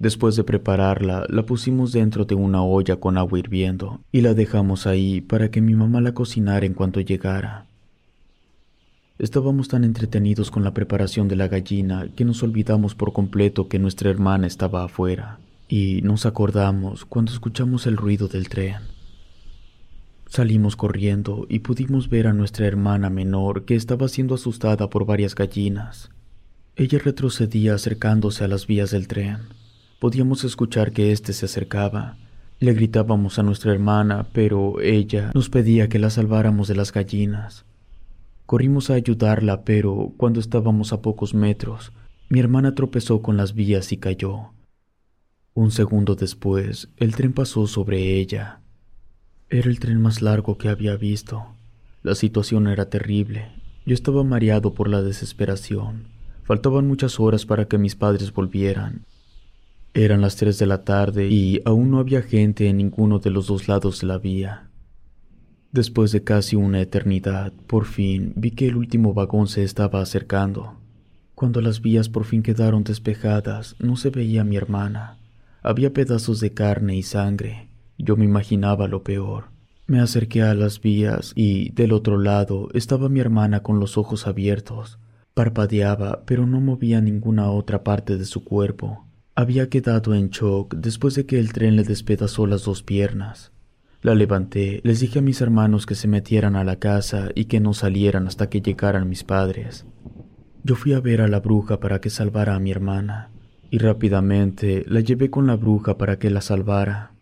Después 0.00 0.34
de 0.34 0.42
prepararla, 0.42 1.24
la 1.28 1.46
pusimos 1.46 1.92
dentro 1.92 2.24
de 2.24 2.34
una 2.34 2.60
olla 2.64 2.96
con 2.96 3.18
agua 3.18 3.38
hirviendo 3.38 4.00
y 4.10 4.22
la 4.22 4.34
dejamos 4.34 4.88
ahí 4.88 5.20
para 5.20 5.52
que 5.52 5.60
mi 5.60 5.74
mamá 5.74 6.00
la 6.00 6.12
cocinara 6.12 6.66
en 6.66 6.74
cuanto 6.74 7.00
llegara. 7.00 7.66
Estábamos 9.20 9.68
tan 9.68 9.84
entretenidos 9.84 10.50
con 10.50 10.64
la 10.64 10.74
preparación 10.74 11.28
de 11.28 11.36
la 11.36 11.46
gallina 11.46 12.08
que 12.16 12.24
nos 12.24 12.42
olvidamos 12.42 12.96
por 12.96 13.12
completo 13.12 13.68
que 13.68 13.78
nuestra 13.78 14.10
hermana 14.10 14.48
estaba 14.48 14.82
afuera, 14.82 15.38
y 15.68 16.00
nos 16.02 16.26
acordamos 16.26 17.04
cuando 17.04 17.30
escuchamos 17.30 17.86
el 17.86 17.96
ruido 17.96 18.26
del 18.26 18.48
tren. 18.48 18.78
Salimos 20.32 20.76
corriendo 20.76 21.44
y 21.50 21.58
pudimos 21.58 22.08
ver 22.08 22.26
a 22.26 22.32
nuestra 22.32 22.66
hermana 22.66 23.10
menor 23.10 23.66
que 23.66 23.74
estaba 23.74 24.08
siendo 24.08 24.34
asustada 24.34 24.88
por 24.88 25.04
varias 25.04 25.34
gallinas. 25.34 26.08
Ella 26.74 26.98
retrocedía 26.98 27.74
acercándose 27.74 28.42
a 28.42 28.48
las 28.48 28.66
vías 28.66 28.92
del 28.92 29.08
tren. 29.08 29.40
Podíamos 30.00 30.44
escuchar 30.44 30.92
que 30.92 31.12
éste 31.12 31.34
se 31.34 31.44
acercaba. 31.44 32.16
Le 32.60 32.72
gritábamos 32.72 33.38
a 33.38 33.42
nuestra 33.42 33.72
hermana, 33.72 34.26
pero 34.32 34.80
ella 34.80 35.32
nos 35.34 35.50
pedía 35.50 35.90
que 35.90 35.98
la 35.98 36.08
salváramos 36.08 36.66
de 36.66 36.76
las 36.76 36.94
gallinas. 36.94 37.66
Corrimos 38.46 38.88
a 38.88 38.94
ayudarla, 38.94 39.64
pero 39.64 40.14
cuando 40.16 40.40
estábamos 40.40 40.94
a 40.94 41.02
pocos 41.02 41.34
metros, 41.34 41.92
mi 42.30 42.40
hermana 42.40 42.74
tropezó 42.74 43.20
con 43.20 43.36
las 43.36 43.52
vías 43.52 43.92
y 43.92 43.98
cayó. 43.98 44.54
Un 45.52 45.70
segundo 45.72 46.14
después, 46.14 46.88
el 46.96 47.14
tren 47.14 47.34
pasó 47.34 47.66
sobre 47.66 48.18
ella. 48.18 48.61
Era 49.52 49.68
el 49.68 49.80
tren 49.80 50.00
más 50.00 50.22
largo 50.22 50.56
que 50.56 50.70
había 50.70 50.96
visto. 50.96 51.44
La 52.02 52.14
situación 52.14 52.68
era 52.68 52.88
terrible. 52.88 53.48
Yo 53.84 53.92
estaba 53.92 54.24
mareado 54.24 54.72
por 54.72 54.88
la 54.88 55.02
desesperación. 55.02 56.04
Faltaban 56.42 56.88
muchas 56.88 57.20
horas 57.20 57.44
para 57.44 57.66
que 57.66 57.76
mis 57.76 57.94
padres 57.94 58.32
volvieran. 58.32 59.04
Eran 59.92 60.22
las 60.22 60.36
tres 60.36 60.58
de 60.58 60.64
la 60.64 60.84
tarde 60.84 61.28
y 61.28 61.60
aún 61.66 61.90
no 61.90 61.98
había 61.98 62.22
gente 62.22 62.66
en 62.66 62.78
ninguno 62.78 63.18
de 63.18 63.28
los 63.28 63.46
dos 63.46 63.68
lados 63.68 64.00
de 64.00 64.06
la 64.06 64.16
vía. 64.16 64.70
Después 65.70 66.12
de 66.12 66.24
casi 66.24 66.56
una 66.56 66.80
eternidad, 66.80 67.52
por 67.66 67.84
fin 67.84 68.32
vi 68.34 68.52
que 68.52 68.68
el 68.68 68.76
último 68.76 69.12
vagón 69.12 69.48
se 69.48 69.64
estaba 69.64 70.00
acercando. 70.00 70.80
Cuando 71.34 71.60
las 71.60 71.82
vías 71.82 72.08
por 72.08 72.24
fin 72.24 72.42
quedaron 72.42 72.84
despejadas, 72.84 73.76
no 73.78 73.96
se 73.96 74.08
veía 74.08 74.40
a 74.40 74.44
mi 74.44 74.56
hermana. 74.56 75.18
Había 75.62 75.92
pedazos 75.92 76.40
de 76.40 76.54
carne 76.54 76.96
y 76.96 77.02
sangre. 77.02 77.68
Yo 77.98 78.16
me 78.16 78.24
imaginaba 78.24 78.88
lo 78.88 79.02
peor. 79.02 79.46
Me 79.86 80.00
acerqué 80.00 80.42
a 80.42 80.54
las 80.54 80.80
vías 80.80 81.32
y, 81.34 81.70
del 81.72 81.92
otro 81.92 82.18
lado, 82.18 82.68
estaba 82.72 83.08
mi 83.08 83.20
hermana 83.20 83.62
con 83.62 83.80
los 83.80 83.98
ojos 83.98 84.26
abiertos. 84.26 84.98
Parpadeaba, 85.34 86.22
pero 86.24 86.46
no 86.46 86.60
movía 86.60 87.00
ninguna 87.00 87.50
otra 87.50 87.82
parte 87.84 88.16
de 88.16 88.24
su 88.24 88.44
cuerpo. 88.44 89.06
Había 89.34 89.68
quedado 89.68 90.14
en 90.14 90.28
shock 90.28 90.74
después 90.74 91.14
de 91.14 91.26
que 91.26 91.38
el 91.38 91.52
tren 91.52 91.76
le 91.76 91.84
despedazó 91.84 92.46
las 92.46 92.64
dos 92.64 92.82
piernas. 92.82 93.52
La 94.02 94.14
levanté, 94.14 94.80
les 94.82 95.00
dije 95.00 95.20
a 95.20 95.22
mis 95.22 95.40
hermanos 95.40 95.86
que 95.86 95.94
se 95.94 96.08
metieran 96.08 96.56
a 96.56 96.64
la 96.64 96.76
casa 96.76 97.30
y 97.34 97.44
que 97.44 97.60
no 97.60 97.72
salieran 97.72 98.26
hasta 98.26 98.50
que 98.50 98.60
llegaran 98.60 99.08
mis 99.08 99.24
padres. 99.24 99.86
Yo 100.64 100.74
fui 100.74 100.92
a 100.92 101.00
ver 101.00 101.20
a 101.20 101.28
la 101.28 101.40
bruja 101.40 101.80
para 101.80 102.00
que 102.00 102.10
salvara 102.10 102.54
a 102.54 102.60
mi 102.60 102.70
hermana, 102.70 103.30
y 103.70 103.78
rápidamente 103.78 104.84
la 104.86 105.00
llevé 105.00 105.30
con 105.30 105.46
la 105.46 105.56
bruja 105.56 105.98
para 105.98 106.18
que 106.18 106.30
la 106.30 106.40
salvara. 106.40 107.12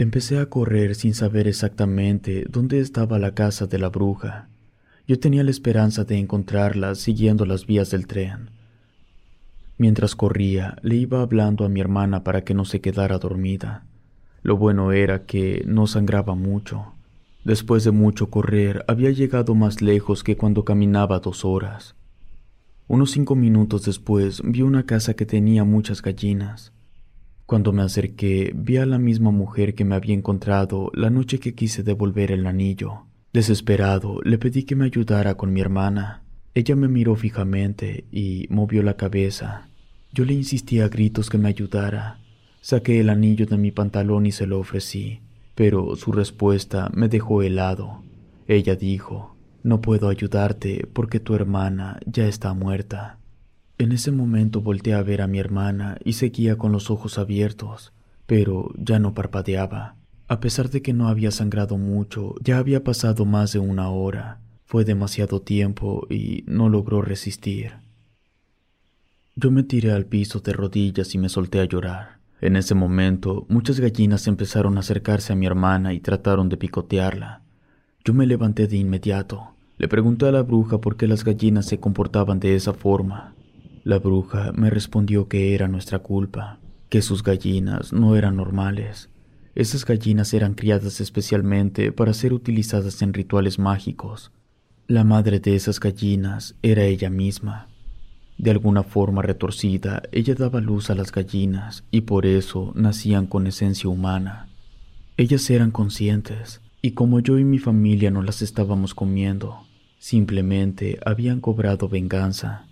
Empecé 0.00 0.38
a 0.38 0.46
correr 0.46 0.94
sin 0.94 1.12
saber 1.12 1.48
exactamente 1.48 2.44
dónde 2.48 2.78
estaba 2.78 3.18
la 3.18 3.34
casa 3.34 3.66
de 3.66 3.80
la 3.80 3.88
bruja. 3.88 4.48
Yo 5.08 5.18
tenía 5.18 5.42
la 5.42 5.50
esperanza 5.50 6.04
de 6.04 6.18
encontrarla 6.18 6.94
siguiendo 6.94 7.44
las 7.44 7.66
vías 7.66 7.90
del 7.90 8.06
tren. 8.06 8.50
Mientras 9.76 10.14
corría, 10.14 10.76
le 10.82 10.94
iba 10.94 11.20
hablando 11.20 11.64
a 11.64 11.68
mi 11.68 11.80
hermana 11.80 12.22
para 12.22 12.44
que 12.44 12.54
no 12.54 12.64
se 12.64 12.80
quedara 12.80 13.18
dormida. 13.18 13.86
Lo 14.42 14.56
bueno 14.56 14.92
era 14.92 15.26
que 15.26 15.64
no 15.66 15.88
sangraba 15.88 16.36
mucho. 16.36 16.92
Después 17.42 17.82
de 17.82 17.90
mucho 17.90 18.30
correr, 18.30 18.84
había 18.86 19.10
llegado 19.10 19.56
más 19.56 19.82
lejos 19.82 20.22
que 20.22 20.36
cuando 20.36 20.64
caminaba 20.64 21.18
dos 21.18 21.44
horas. 21.44 21.96
Unos 22.86 23.10
cinco 23.10 23.34
minutos 23.34 23.84
después 23.84 24.42
vi 24.44 24.62
una 24.62 24.86
casa 24.86 25.14
que 25.14 25.26
tenía 25.26 25.64
muchas 25.64 26.02
gallinas. 26.02 26.72
Cuando 27.48 27.72
me 27.72 27.80
acerqué, 27.80 28.52
vi 28.54 28.76
a 28.76 28.84
la 28.84 28.98
misma 28.98 29.30
mujer 29.30 29.74
que 29.74 29.86
me 29.86 29.94
había 29.94 30.12
encontrado 30.12 30.90
la 30.92 31.08
noche 31.08 31.40
que 31.40 31.54
quise 31.54 31.82
devolver 31.82 32.30
el 32.30 32.46
anillo. 32.46 33.06
Desesperado, 33.32 34.20
le 34.22 34.36
pedí 34.36 34.64
que 34.64 34.76
me 34.76 34.84
ayudara 34.84 35.34
con 35.34 35.54
mi 35.54 35.62
hermana. 35.62 36.24
Ella 36.52 36.76
me 36.76 36.88
miró 36.88 37.16
fijamente 37.16 38.04
y 38.12 38.46
movió 38.50 38.82
la 38.82 38.98
cabeza. 38.98 39.70
Yo 40.12 40.26
le 40.26 40.34
insistí 40.34 40.80
a 40.80 40.88
gritos 40.88 41.30
que 41.30 41.38
me 41.38 41.48
ayudara, 41.48 42.20
Saqué 42.60 43.00
el 43.00 43.08
anillo 43.08 43.46
de 43.46 43.56
mi 43.56 43.70
pantalón 43.70 44.26
y 44.26 44.32
se 44.32 44.46
lo 44.46 44.58
ofrecí, 44.58 45.22
pero 45.54 45.96
su 45.96 46.12
respuesta 46.12 46.90
me 46.92 47.08
dejó 47.08 47.40
helado. 47.42 48.02
Ella 48.46 48.76
dijo, 48.76 49.38
no 49.62 49.80
puedo 49.80 50.10
ayudarte 50.10 50.86
porque 50.92 51.18
tu 51.18 51.34
hermana 51.34 51.98
ya 52.04 52.26
está 52.26 52.52
muerta. 52.52 53.20
En 53.78 53.92
ese 53.92 54.10
momento 54.10 54.60
volteé 54.60 54.94
a 54.94 55.02
ver 55.02 55.22
a 55.22 55.28
mi 55.28 55.38
hermana 55.38 55.98
y 56.04 56.14
seguía 56.14 56.58
con 56.58 56.72
los 56.72 56.90
ojos 56.90 57.16
abiertos, 57.16 57.92
pero 58.26 58.72
ya 58.76 58.98
no 58.98 59.14
parpadeaba. 59.14 59.94
A 60.26 60.40
pesar 60.40 60.68
de 60.68 60.82
que 60.82 60.92
no 60.92 61.08
había 61.08 61.30
sangrado 61.30 61.78
mucho, 61.78 62.34
ya 62.42 62.58
había 62.58 62.82
pasado 62.82 63.24
más 63.24 63.52
de 63.52 63.60
una 63.60 63.88
hora. 63.88 64.40
Fue 64.64 64.84
demasiado 64.84 65.40
tiempo 65.40 66.06
y 66.10 66.42
no 66.46 66.68
logró 66.68 67.02
resistir. 67.02 67.74
Yo 69.36 69.52
me 69.52 69.62
tiré 69.62 69.92
al 69.92 70.06
piso 70.06 70.40
de 70.40 70.52
rodillas 70.52 71.14
y 71.14 71.18
me 71.18 71.28
solté 71.28 71.60
a 71.60 71.64
llorar. 71.64 72.18
En 72.40 72.56
ese 72.56 72.74
momento, 72.74 73.46
muchas 73.48 73.78
gallinas 73.78 74.26
empezaron 74.26 74.76
a 74.76 74.80
acercarse 74.80 75.32
a 75.32 75.36
mi 75.36 75.46
hermana 75.46 75.94
y 75.94 76.00
trataron 76.00 76.48
de 76.48 76.56
picotearla. 76.56 77.42
Yo 78.04 78.12
me 78.12 78.26
levanté 78.26 78.66
de 78.66 78.76
inmediato. 78.76 79.54
Le 79.78 79.86
pregunté 79.86 80.26
a 80.26 80.32
la 80.32 80.42
bruja 80.42 80.80
por 80.80 80.96
qué 80.96 81.06
las 81.06 81.24
gallinas 81.24 81.66
se 81.66 81.78
comportaban 81.78 82.40
de 82.40 82.56
esa 82.56 82.74
forma. 82.74 83.34
La 83.84 83.98
bruja 83.98 84.52
me 84.52 84.70
respondió 84.70 85.28
que 85.28 85.54
era 85.54 85.68
nuestra 85.68 86.00
culpa, 86.00 86.58
que 86.88 87.02
sus 87.02 87.22
gallinas 87.22 87.92
no 87.92 88.16
eran 88.16 88.36
normales. 88.36 89.08
Esas 89.54 89.84
gallinas 89.84 90.32
eran 90.34 90.54
criadas 90.54 91.00
especialmente 91.00 91.92
para 91.92 92.14
ser 92.14 92.32
utilizadas 92.32 93.02
en 93.02 93.12
rituales 93.12 93.58
mágicos. 93.58 94.30
La 94.86 95.04
madre 95.04 95.40
de 95.40 95.54
esas 95.54 95.80
gallinas 95.80 96.54
era 96.62 96.84
ella 96.84 97.10
misma. 97.10 97.68
De 98.38 98.52
alguna 98.52 98.84
forma 98.84 99.20
retorcida, 99.20 100.02
ella 100.12 100.34
daba 100.36 100.60
luz 100.60 100.90
a 100.90 100.94
las 100.94 101.10
gallinas 101.10 101.82
y 101.90 102.02
por 102.02 102.24
eso 102.24 102.72
nacían 102.76 103.26
con 103.26 103.48
esencia 103.48 103.90
humana. 103.90 104.48
Ellas 105.16 105.50
eran 105.50 105.72
conscientes, 105.72 106.60
y 106.80 106.92
como 106.92 107.18
yo 107.18 107.38
y 107.38 107.44
mi 107.44 107.58
familia 107.58 108.12
no 108.12 108.22
las 108.22 108.40
estábamos 108.40 108.94
comiendo, 108.94 109.66
simplemente 109.98 111.00
habían 111.04 111.40
cobrado 111.40 111.88
venganza. 111.88 112.67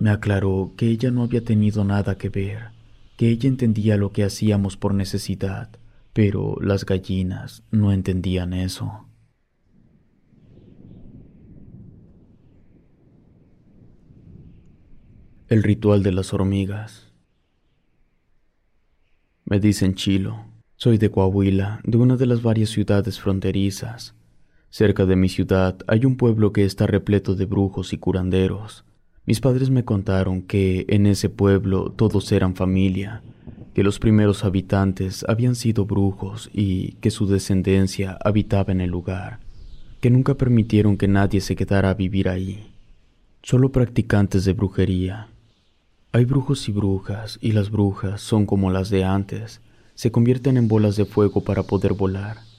Me 0.00 0.08
aclaró 0.08 0.72
que 0.78 0.86
ella 0.86 1.10
no 1.10 1.22
había 1.22 1.44
tenido 1.44 1.84
nada 1.84 2.16
que 2.16 2.30
ver, 2.30 2.70
que 3.18 3.28
ella 3.28 3.50
entendía 3.50 3.98
lo 3.98 4.12
que 4.12 4.24
hacíamos 4.24 4.78
por 4.78 4.94
necesidad, 4.94 5.68
pero 6.14 6.56
las 6.62 6.86
gallinas 6.86 7.64
no 7.70 7.92
entendían 7.92 8.54
eso. 8.54 9.06
El 15.48 15.62
ritual 15.62 16.02
de 16.02 16.12
las 16.12 16.32
hormigas. 16.32 17.12
Me 19.44 19.60
dicen 19.60 19.96
Chilo. 19.96 20.46
Soy 20.76 20.96
de 20.96 21.10
Coahuila, 21.10 21.80
de 21.84 21.98
una 21.98 22.16
de 22.16 22.24
las 22.24 22.40
varias 22.40 22.70
ciudades 22.70 23.20
fronterizas. 23.20 24.14
Cerca 24.70 25.04
de 25.04 25.16
mi 25.16 25.28
ciudad 25.28 25.76
hay 25.86 26.06
un 26.06 26.16
pueblo 26.16 26.54
que 26.54 26.64
está 26.64 26.86
repleto 26.86 27.34
de 27.34 27.44
brujos 27.44 27.92
y 27.92 27.98
curanderos. 27.98 28.86
Mis 29.26 29.40
padres 29.40 29.70
me 29.70 29.84
contaron 29.84 30.42
que 30.42 30.86
en 30.88 31.06
ese 31.06 31.28
pueblo 31.28 31.90
todos 31.90 32.30
eran 32.32 32.54
familia, 32.54 33.22
que 33.74 33.82
los 33.82 33.98
primeros 33.98 34.44
habitantes 34.44 35.24
habían 35.28 35.54
sido 35.54 35.84
brujos 35.84 36.50
y 36.52 36.92
que 37.00 37.10
su 37.10 37.26
descendencia 37.26 38.18
habitaba 38.24 38.72
en 38.72 38.80
el 38.80 38.90
lugar, 38.90 39.40
que 40.00 40.10
nunca 40.10 40.34
permitieron 40.34 40.96
que 40.96 41.08
nadie 41.08 41.40
se 41.40 41.56
quedara 41.56 41.90
a 41.90 41.94
vivir 41.94 42.28
ahí, 42.28 42.70
solo 43.42 43.70
practicantes 43.70 44.44
de 44.44 44.52
brujería, 44.54 45.28
hay 46.12 46.24
brujos 46.24 46.68
y 46.68 46.72
brujas, 46.72 47.38
y 47.40 47.52
las 47.52 47.70
brujas 47.70 48.20
son 48.20 48.44
como 48.44 48.72
las 48.72 48.90
de 48.90 49.04
antes, 49.04 49.60
se 49.94 50.10
convierten 50.10 50.56
en 50.56 50.66
bolas 50.66 50.96
de 50.96 51.04
fuego 51.04 51.44
para 51.44 51.62
poder 51.62 51.92
volar. 51.92 52.49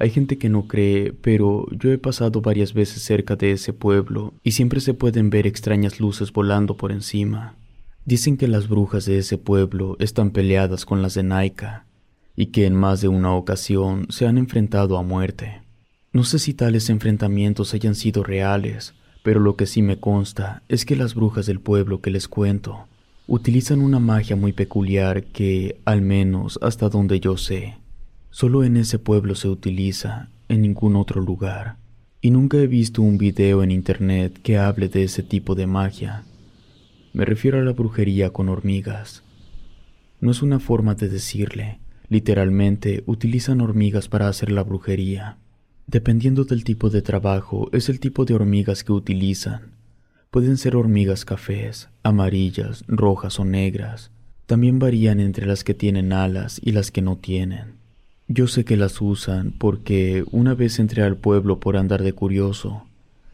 Hay 0.00 0.08
gente 0.08 0.38
que 0.38 0.48
no 0.48 0.66
cree, 0.66 1.12
pero 1.12 1.66
yo 1.72 1.92
he 1.92 1.98
pasado 1.98 2.40
varias 2.40 2.72
veces 2.72 3.02
cerca 3.02 3.36
de 3.36 3.52
ese 3.52 3.74
pueblo 3.74 4.32
y 4.42 4.52
siempre 4.52 4.80
se 4.80 4.94
pueden 4.94 5.28
ver 5.28 5.46
extrañas 5.46 6.00
luces 6.00 6.32
volando 6.32 6.78
por 6.78 6.90
encima. 6.90 7.54
Dicen 8.06 8.38
que 8.38 8.48
las 8.48 8.66
brujas 8.66 9.04
de 9.04 9.18
ese 9.18 9.36
pueblo 9.36 9.96
están 9.98 10.30
peleadas 10.30 10.86
con 10.86 11.02
las 11.02 11.12
de 11.12 11.22
Naika 11.22 11.84
y 12.34 12.46
que 12.46 12.64
en 12.64 12.74
más 12.74 13.02
de 13.02 13.08
una 13.08 13.34
ocasión 13.34 14.06
se 14.08 14.26
han 14.26 14.38
enfrentado 14.38 14.96
a 14.96 15.02
muerte. 15.02 15.60
No 16.14 16.24
sé 16.24 16.38
si 16.38 16.54
tales 16.54 16.88
enfrentamientos 16.88 17.74
hayan 17.74 17.94
sido 17.94 18.22
reales, 18.22 18.94
pero 19.22 19.38
lo 19.38 19.56
que 19.56 19.66
sí 19.66 19.82
me 19.82 20.00
consta 20.00 20.62
es 20.70 20.86
que 20.86 20.96
las 20.96 21.14
brujas 21.14 21.44
del 21.44 21.60
pueblo 21.60 22.00
que 22.00 22.10
les 22.10 22.26
cuento 22.26 22.86
utilizan 23.26 23.82
una 23.82 23.98
magia 23.98 24.34
muy 24.34 24.54
peculiar 24.54 25.24
que, 25.24 25.78
al 25.84 26.00
menos 26.00 26.58
hasta 26.62 26.88
donde 26.88 27.20
yo 27.20 27.36
sé, 27.36 27.76
solo 28.30 28.64
en 28.64 28.76
ese 28.76 28.98
pueblo 28.98 29.34
se 29.34 29.48
utiliza, 29.48 30.30
en 30.48 30.62
ningún 30.62 30.96
otro 30.96 31.20
lugar. 31.20 31.76
Y 32.20 32.30
nunca 32.30 32.58
he 32.58 32.66
visto 32.66 33.02
un 33.02 33.18
video 33.18 33.62
en 33.62 33.70
internet 33.70 34.38
que 34.42 34.58
hable 34.58 34.88
de 34.88 35.04
ese 35.04 35.22
tipo 35.22 35.54
de 35.54 35.66
magia. 35.66 36.24
Me 37.12 37.24
refiero 37.24 37.58
a 37.58 37.62
la 37.62 37.72
brujería 37.72 38.30
con 38.30 38.48
hormigas. 38.48 39.22
No 40.20 40.30
es 40.30 40.42
una 40.42 40.60
forma 40.60 40.94
de 40.94 41.08
decirle, 41.08 41.80
literalmente 42.08 43.02
utilizan 43.06 43.60
hormigas 43.60 44.08
para 44.08 44.28
hacer 44.28 44.50
la 44.50 44.62
brujería. 44.62 45.38
Dependiendo 45.86 46.44
del 46.44 46.62
tipo 46.62 46.90
de 46.90 47.02
trabajo, 47.02 47.68
es 47.72 47.88
el 47.88 48.00
tipo 48.00 48.24
de 48.24 48.34
hormigas 48.34 48.84
que 48.84 48.92
utilizan. 48.92 49.72
Pueden 50.30 50.56
ser 50.56 50.76
hormigas 50.76 51.24
cafés, 51.24 51.88
amarillas, 52.04 52.84
rojas 52.86 53.40
o 53.40 53.44
negras. 53.44 54.12
También 54.46 54.78
varían 54.78 55.18
entre 55.18 55.46
las 55.46 55.64
que 55.64 55.74
tienen 55.74 56.12
alas 56.12 56.60
y 56.62 56.72
las 56.72 56.90
que 56.90 57.02
no 57.02 57.16
tienen. 57.16 57.79
Yo 58.32 58.46
sé 58.46 58.64
que 58.64 58.76
las 58.76 59.00
usan 59.00 59.52
porque 59.58 60.24
una 60.30 60.54
vez 60.54 60.78
entré 60.78 61.02
al 61.02 61.16
pueblo 61.16 61.58
por 61.58 61.76
andar 61.76 62.04
de 62.04 62.12
curioso 62.12 62.84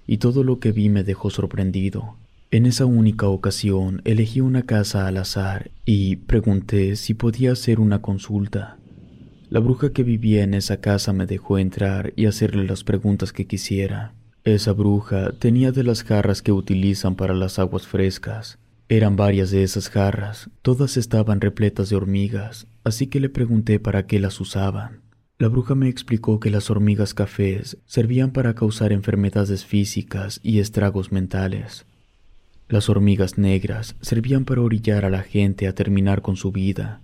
y 0.07 0.17
todo 0.17 0.43
lo 0.43 0.59
que 0.59 0.73
vi 0.73 0.89
me 0.89 1.05
dejó 1.05 1.29
sorprendido. 1.29 2.17
En 2.51 2.65
esa 2.65 2.87
única 2.87 3.29
ocasión 3.29 4.01
elegí 4.07 4.41
una 4.41 4.63
casa 4.63 5.07
al 5.07 5.19
azar 5.19 5.71
y 5.85 6.17
pregunté 6.17 6.97
si 6.97 7.13
podía 7.13 7.53
hacer 7.53 7.79
una 7.79 8.01
consulta. 8.01 8.79
La 9.51 9.61
bruja 9.61 9.93
que 9.93 10.03
vivía 10.03 10.43
en 10.43 10.55
esa 10.55 10.81
casa 10.81 11.13
me 11.13 11.27
dejó 11.27 11.59
entrar 11.59 12.15
y 12.17 12.25
hacerle 12.25 12.65
las 12.65 12.83
preguntas 12.83 13.35
que 13.35 13.47
quisiera. 13.47 14.15
Esa 14.45 14.73
bruja 14.73 15.33
tenía 15.39 15.73
de 15.73 15.85
las 15.85 16.05
jarras 16.05 16.41
que 16.41 16.53
utilizan 16.53 17.17
para 17.17 17.35
las 17.35 17.59
aguas 17.59 17.87
frescas. 17.87 18.59
Eran 18.89 19.17
varias 19.17 19.51
de 19.51 19.65
esas 19.65 19.91
jarras, 19.91 20.49
todas 20.63 20.97
estaban 20.97 21.41
repletas 21.41 21.89
de 21.91 21.97
hormigas, 21.97 22.69
así 22.85 23.09
que 23.09 23.19
le 23.19 23.29
pregunté 23.29 23.81
para 23.81 24.07
qué 24.07 24.21
las 24.21 24.41
usaban. 24.41 25.01
La 25.39 25.49
bruja 25.49 25.75
me 25.75 25.89
explicó 25.89 26.39
que 26.39 26.51
las 26.51 26.71
hormigas 26.71 27.13
cafés 27.13 27.79
servían 27.85 28.31
para 28.31 28.55
causar 28.55 28.93
enfermedades 28.93 29.65
físicas 29.65 30.39
y 30.43 30.61
estragos 30.61 31.11
mentales. 31.11 31.85
Las 32.69 32.89
hormigas 32.89 33.39
negras 33.39 33.97
servían 34.01 34.45
para 34.45 34.63
orillar 34.63 35.05
a 35.05 35.11
la 35.11 35.23
gente 35.23 35.67
a 35.67 35.75
terminar 35.75 36.23
con 36.23 36.37
su 36.37 36.53
vida 36.53 37.01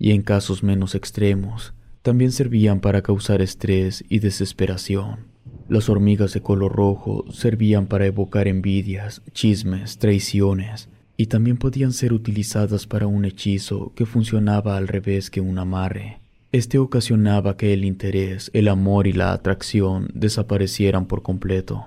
y 0.00 0.10
en 0.10 0.22
casos 0.22 0.64
menos 0.64 0.96
extremos, 0.96 1.72
también 2.02 2.32
servían 2.32 2.80
para 2.80 3.02
causar 3.02 3.40
estrés 3.40 4.04
y 4.08 4.18
desesperación. 4.18 5.28
Las 5.68 5.88
hormigas 5.88 6.32
de 6.34 6.42
color 6.42 6.72
rojo 6.72 7.24
servían 7.32 7.86
para 7.86 8.06
evocar 8.06 8.48
envidias, 8.48 9.22
chismes, 9.32 9.98
traiciones, 9.98 10.88
y 11.16 11.26
también 11.26 11.56
podían 11.56 11.92
ser 11.92 12.12
utilizadas 12.12 12.86
para 12.86 13.06
un 13.06 13.24
hechizo 13.24 13.92
que 13.94 14.06
funcionaba 14.06 14.76
al 14.76 14.88
revés 14.88 15.30
que 15.30 15.40
un 15.40 15.58
amarre. 15.58 16.18
Este 16.52 16.78
ocasionaba 16.78 17.56
que 17.56 17.72
el 17.72 17.84
interés, 17.84 18.50
el 18.52 18.68
amor 18.68 19.06
y 19.06 19.12
la 19.12 19.32
atracción 19.32 20.10
desaparecieran 20.14 21.06
por 21.06 21.22
completo. 21.22 21.86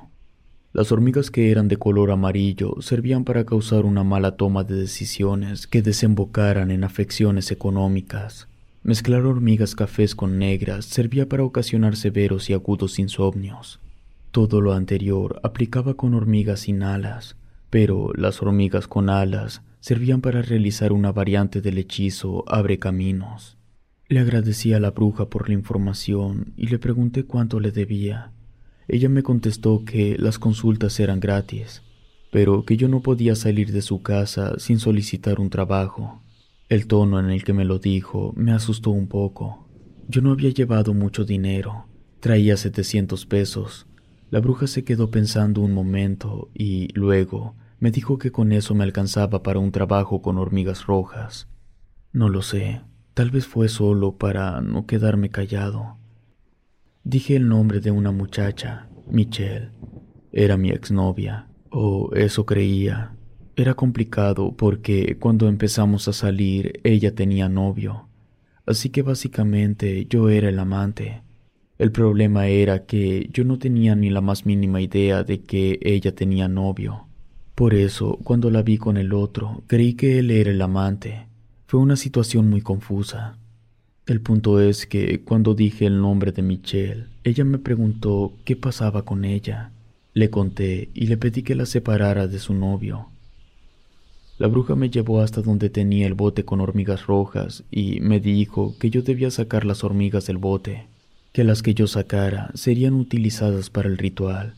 Las 0.74 0.92
hormigas 0.92 1.32
que 1.32 1.52
eran 1.52 1.68
de 1.68 1.78
color 1.78 2.12
amarillo 2.12 2.82
servían 2.82 3.24
para 3.24 3.46
causar 3.46 3.86
una 3.86 4.04
mala 4.04 4.36
toma 4.36 4.64
de 4.64 4.76
decisiones 4.76 5.68
que 5.68 5.82
desembocaran 5.82 6.70
en 6.72 6.84
afecciones 6.84 7.52
económicas. 7.52 8.48
Mezclar 8.84 9.26
hormigas 9.26 9.74
cafés 9.74 10.16
con 10.16 10.38
negras 10.38 10.86
servía 10.86 11.30
para 11.30 11.44
ocasionar 11.44 11.96
severos 11.96 12.50
y 12.50 12.54
agudos 12.54 13.00
insomnios. 13.00 13.80
Todo 14.32 14.60
lo 14.60 14.74
anterior 14.74 15.40
aplicaba 15.44 15.94
con 15.94 16.14
hormigas 16.14 16.60
sin 16.62 16.84
alas, 16.84 17.38
pero 17.76 18.14
las 18.16 18.42
hormigas 18.42 18.88
con 18.88 19.10
alas 19.10 19.62
servían 19.82 20.22
para 20.22 20.42
realizar 20.42 20.94
una 20.94 21.12
variante 21.12 21.60
del 21.60 21.78
hechizo 21.78 22.46
Abre 22.48 22.80
Caminos. 22.80 23.58
Le 24.08 24.22
agradecí 24.22 24.72
a 24.72 24.80
la 24.80 24.92
bruja 24.92 25.28
por 25.30 25.50
la 25.50 25.56
información 25.56 26.54
y 26.56 26.68
le 26.68 26.80
pregunté 26.80 27.26
cuánto 27.26 27.60
le 27.60 27.72
debía. 27.72 28.32
Ella 28.88 29.10
me 29.10 29.24
contestó 29.24 29.84
que 29.84 30.16
las 30.18 30.40
consultas 30.40 30.98
eran 31.02 31.20
gratis, 31.20 31.82
pero 32.32 32.64
que 32.64 32.78
yo 32.78 32.88
no 32.88 33.02
podía 33.02 33.36
salir 33.36 33.74
de 33.74 33.82
su 33.82 34.02
casa 34.02 34.58
sin 34.58 34.80
solicitar 34.80 35.42
un 35.42 35.50
trabajo. 35.50 36.24
El 36.70 36.88
tono 36.88 37.20
en 37.20 37.30
el 37.30 37.44
que 37.44 37.52
me 37.52 37.66
lo 37.66 37.80
dijo 37.80 38.32
me 38.38 38.54
asustó 38.54 38.92
un 38.92 39.10
poco. 39.10 39.68
Yo 40.08 40.22
no 40.22 40.32
había 40.32 40.52
llevado 40.52 40.94
mucho 40.94 41.26
dinero, 41.26 41.88
traía 42.22 42.56
700 42.56 43.26
pesos. 43.26 43.86
La 44.32 44.40
bruja 44.40 44.66
se 44.66 44.86
quedó 44.86 45.12
pensando 45.12 45.60
un 45.60 45.74
momento 45.74 46.48
y 46.54 46.88
luego 46.94 47.54
me 47.80 47.92
dijo 47.92 48.18
que 48.18 48.32
con 48.32 48.52
eso 48.52 48.74
me 48.74 48.84
alcanzaba 48.84 49.44
para 49.44 49.60
un 49.60 49.72
trabajo 49.72 50.22
con 50.22 50.38
hormigas 50.38 50.86
rojas. 50.86 51.48
No 52.12 52.30
lo 52.30 52.42
sé, 52.42 52.82
tal 53.14 53.32
vez 53.32 53.46
fue 53.46 53.68
solo 53.68 54.18
para 54.18 54.62
no 54.62 54.86
quedarme 54.86 55.30
callado. 55.30 55.98
Dije 57.04 57.36
el 57.36 57.48
nombre 57.48 57.82
de 57.82 57.92
una 57.92 58.12
muchacha, 58.12 58.88
Michelle. 59.08 59.70
Era 60.32 60.58
mi 60.58 60.70
exnovia, 60.70 61.48
o 61.70 62.12
eso 62.14 62.46
creía. 62.46 63.16
Era 63.56 63.74
complicado 63.74 64.54
porque 64.56 65.18
cuando 65.20 65.48
empezamos 65.48 66.08
a 66.08 66.14
salir 66.14 66.80
ella 66.84 67.14
tenía 67.16 67.48
novio, 67.48 68.10
así 68.66 68.90
que 68.90 69.02
básicamente 69.02 70.06
yo 70.10 70.30
era 70.30 70.50
el 70.50 70.60
amante. 70.60 71.22
El 71.78 71.92
problema 71.92 72.48
era 72.48 72.86
que 72.86 73.30
yo 73.32 73.44
no 73.44 73.60
tenía 73.60 73.96
ni 73.96 74.10
la 74.10 74.22
más 74.22 74.46
mínima 74.46 74.82
idea 74.82 75.24
de 75.24 75.42
que 75.42 75.80
ella 75.82 76.16
tenía 76.16 76.48
novio. 76.48 77.05
Por 77.56 77.74
eso, 77.74 78.20
cuando 78.26 78.52
la 78.52 78.64
vi 78.64 78.78
con 78.78 78.98
el 78.98 79.14
otro, 79.14 79.64
creí 79.68 79.94
que 79.94 80.20
él 80.20 80.30
era 80.30 80.52
el 80.52 80.62
amante. 80.62 81.28
Fue 81.68 81.80
una 81.80 81.96
situación 81.96 82.50
muy 82.50 82.60
confusa. 82.60 83.38
El 84.06 84.20
punto 84.20 84.60
es 84.60 84.86
que 84.86 85.22
cuando 85.22 85.56
dije 85.56 85.86
el 85.86 86.02
nombre 86.02 86.34
de 86.34 86.42
Michelle, 86.42 87.06
ella 87.24 87.46
me 87.46 87.58
preguntó 87.58 88.34
qué 88.44 88.58
pasaba 88.58 89.04
con 89.04 89.24
ella. 89.24 89.72
Le 90.14 90.30
conté 90.30 90.90
y 90.94 91.08
le 91.08 91.16
pedí 91.16 91.44
que 91.44 91.56
la 91.56 91.66
separara 91.66 92.28
de 92.28 92.40
su 92.40 92.54
novio. 92.54 93.08
La 94.38 94.48
bruja 94.48 94.76
me 94.76 94.90
llevó 94.90 95.22
hasta 95.22 95.42
donde 95.42 95.70
tenía 95.70 96.08
el 96.08 96.14
bote 96.14 96.44
con 96.44 96.60
hormigas 96.60 97.06
rojas 97.06 97.64
y 97.72 98.02
me 98.02 98.20
dijo 98.20 98.76
que 98.78 98.90
yo 98.90 99.02
debía 99.02 99.32
sacar 99.32 99.64
las 99.64 99.86
hormigas 99.86 100.28
del 100.28 100.38
bote, 100.38 100.88
que 101.32 101.46
las 101.46 101.64
que 101.64 101.74
yo 101.74 101.88
sacara 101.88 102.52
serían 102.54 102.96
utilizadas 102.96 103.70
para 103.70 103.88
el 103.88 103.98
ritual, 103.98 104.56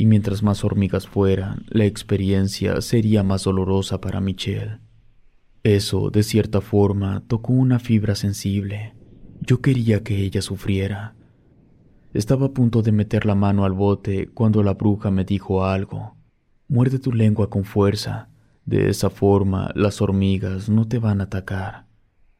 y 0.00 0.06
mientras 0.06 0.42
más 0.42 0.64
hormigas 0.64 1.06
fueran, 1.06 1.66
la 1.68 1.84
experiencia 1.84 2.80
sería 2.80 3.22
más 3.22 3.44
dolorosa 3.44 4.00
para 4.00 4.22
Michelle. 4.22 4.78
Eso, 5.62 6.08
de 6.08 6.22
cierta 6.22 6.62
forma, 6.62 7.22
tocó 7.26 7.52
una 7.52 7.78
fibra 7.78 8.14
sensible. 8.14 8.94
Yo 9.42 9.60
quería 9.60 10.02
que 10.02 10.24
ella 10.24 10.40
sufriera. 10.40 11.16
Estaba 12.14 12.46
a 12.46 12.52
punto 12.54 12.80
de 12.80 12.92
meter 12.92 13.26
la 13.26 13.34
mano 13.34 13.66
al 13.66 13.74
bote 13.74 14.28
cuando 14.28 14.62
la 14.62 14.72
bruja 14.72 15.10
me 15.10 15.26
dijo 15.26 15.66
algo. 15.66 16.16
Muerde 16.66 16.98
tu 16.98 17.12
lengua 17.12 17.50
con 17.50 17.64
fuerza. 17.64 18.30
De 18.64 18.88
esa 18.88 19.10
forma 19.10 19.70
las 19.74 20.00
hormigas 20.00 20.70
no 20.70 20.88
te 20.88 20.98
van 20.98 21.20
a 21.20 21.24
atacar. 21.24 21.88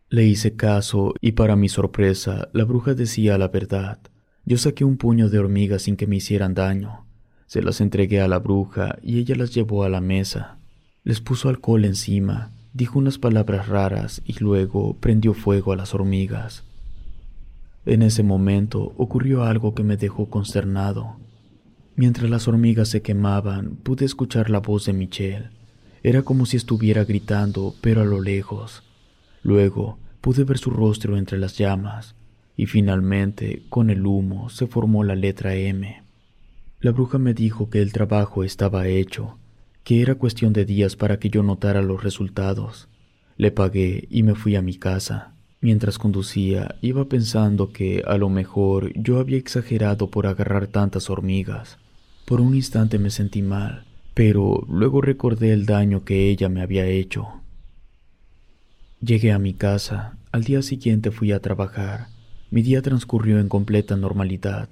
Le 0.08 0.24
hice 0.24 0.56
caso 0.56 1.12
y 1.20 1.32
para 1.32 1.56
mi 1.56 1.68
sorpresa 1.68 2.48
la 2.54 2.64
bruja 2.64 2.94
decía 2.94 3.36
la 3.36 3.48
verdad. 3.48 3.98
Yo 4.46 4.56
saqué 4.56 4.86
un 4.86 4.96
puño 4.96 5.28
de 5.28 5.38
hormigas 5.38 5.82
sin 5.82 5.96
que 5.96 6.06
me 6.06 6.16
hicieran 6.16 6.54
daño. 6.54 7.09
Se 7.50 7.62
las 7.62 7.80
entregué 7.80 8.20
a 8.20 8.28
la 8.28 8.38
bruja 8.38 9.00
y 9.02 9.18
ella 9.18 9.34
las 9.34 9.52
llevó 9.52 9.82
a 9.82 9.88
la 9.88 10.00
mesa. 10.00 10.58
Les 11.02 11.20
puso 11.20 11.48
alcohol 11.48 11.84
encima 11.84 12.52
dijo 12.72 13.00
unas 13.00 13.18
palabras 13.18 13.66
raras 13.66 14.22
y 14.24 14.38
luego 14.38 14.96
prendió 15.00 15.34
fuego 15.34 15.72
a 15.72 15.76
las 15.76 15.92
hormigas. 15.92 16.62
En 17.86 18.02
ese 18.02 18.22
momento 18.22 18.94
ocurrió 18.96 19.42
algo 19.42 19.74
que 19.74 19.82
me 19.82 19.96
dejó 19.96 20.30
consternado. 20.30 21.16
Mientras 21.96 22.30
las 22.30 22.46
hormigas 22.46 22.88
se 22.88 23.02
quemaban, 23.02 23.74
pude 23.82 24.04
escuchar 24.04 24.48
la 24.48 24.60
voz 24.60 24.86
de 24.86 24.92
Michelle. 24.92 25.50
Era 26.04 26.22
como 26.22 26.46
si 26.46 26.56
estuviera 26.56 27.02
gritando, 27.02 27.74
pero 27.80 28.02
a 28.02 28.04
lo 28.04 28.20
lejos. 28.20 28.84
Luego 29.42 29.98
pude 30.20 30.44
ver 30.44 30.58
su 30.58 30.70
rostro 30.70 31.16
entre 31.16 31.36
las 31.36 31.58
llamas, 31.58 32.14
y 32.56 32.66
finalmente, 32.66 33.64
con 33.68 33.90
el 33.90 34.06
humo, 34.06 34.50
se 34.50 34.68
formó 34.68 35.02
la 35.02 35.16
letra 35.16 35.56
M. 35.56 36.04
La 36.80 36.92
bruja 36.92 37.18
me 37.18 37.34
dijo 37.34 37.70
que 37.70 37.82
el 37.82 37.92
trabajo 37.92 38.42
estaba 38.42 38.88
hecho 38.88 39.38
que 39.84 40.02
era 40.02 40.14
cuestión 40.14 40.52
de 40.52 40.64
días 40.64 40.96
para 40.96 41.18
que 41.18 41.30
yo 41.30 41.42
notara 41.42 41.82
los 41.82 42.02
resultados. 42.02 42.88
Le 43.36 43.50
pagué 43.50 44.06
y 44.10 44.22
me 44.22 44.34
fui 44.34 44.56
a 44.56 44.62
mi 44.62 44.76
casa. 44.76 45.34
Mientras 45.60 45.98
conducía, 45.98 46.76
iba 46.80 47.06
pensando 47.06 47.72
que 47.72 48.02
a 48.06 48.16
lo 48.16 48.28
mejor 48.28 48.92
yo 48.94 49.18
había 49.18 49.38
exagerado 49.38 50.10
por 50.10 50.26
agarrar 50.26 50.68
tantas 50.68 51.10
hormigas. 51.10 51.78
Por 52.24 52.40
un 52.40 52.54
instante 52.54 52.98
me 52.98 53.10
sentí 53.10 53.42
mal, 53.42 53.84
pero 54.14 54.64
luego 54.68 55.00
recordé 55.00 55.52
el 55.52 55.66
daño 55.66 56.04
que 56.04 56.30
ella 56.30 56.48
me 56.48 56.62
había 56.62 56.86
hecho. 56.86 57.26
Llegué 59.00 59.32
a 59.32 59.38
mi 59.38 59.54
casa, 59.54 60.18
al 60.32 60.44
día 60.44 60.62
siguiente 60.62 61.10
fui 61.10 61.32
a 61.32 61.40
trabajar. 61.40 62.08
Mi 62.50 62.62
día 62.62 62.80
transcurrió 62.80 63.38
en 63.38 63.48
completa 63.48 63.96
normalidad. 63.96 64.68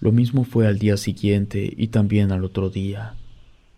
Lo 0.00 0.12
mismo 0.12 0.44
fue 0.44 0.66
al 0.66 0.78
día 0.78 0.96
siguiente 0.96 1.72
y 1.76 1.88
también 1.88 2.32
al 2.32 2.44
otro 2.44 2.70
día. 2.70 3.16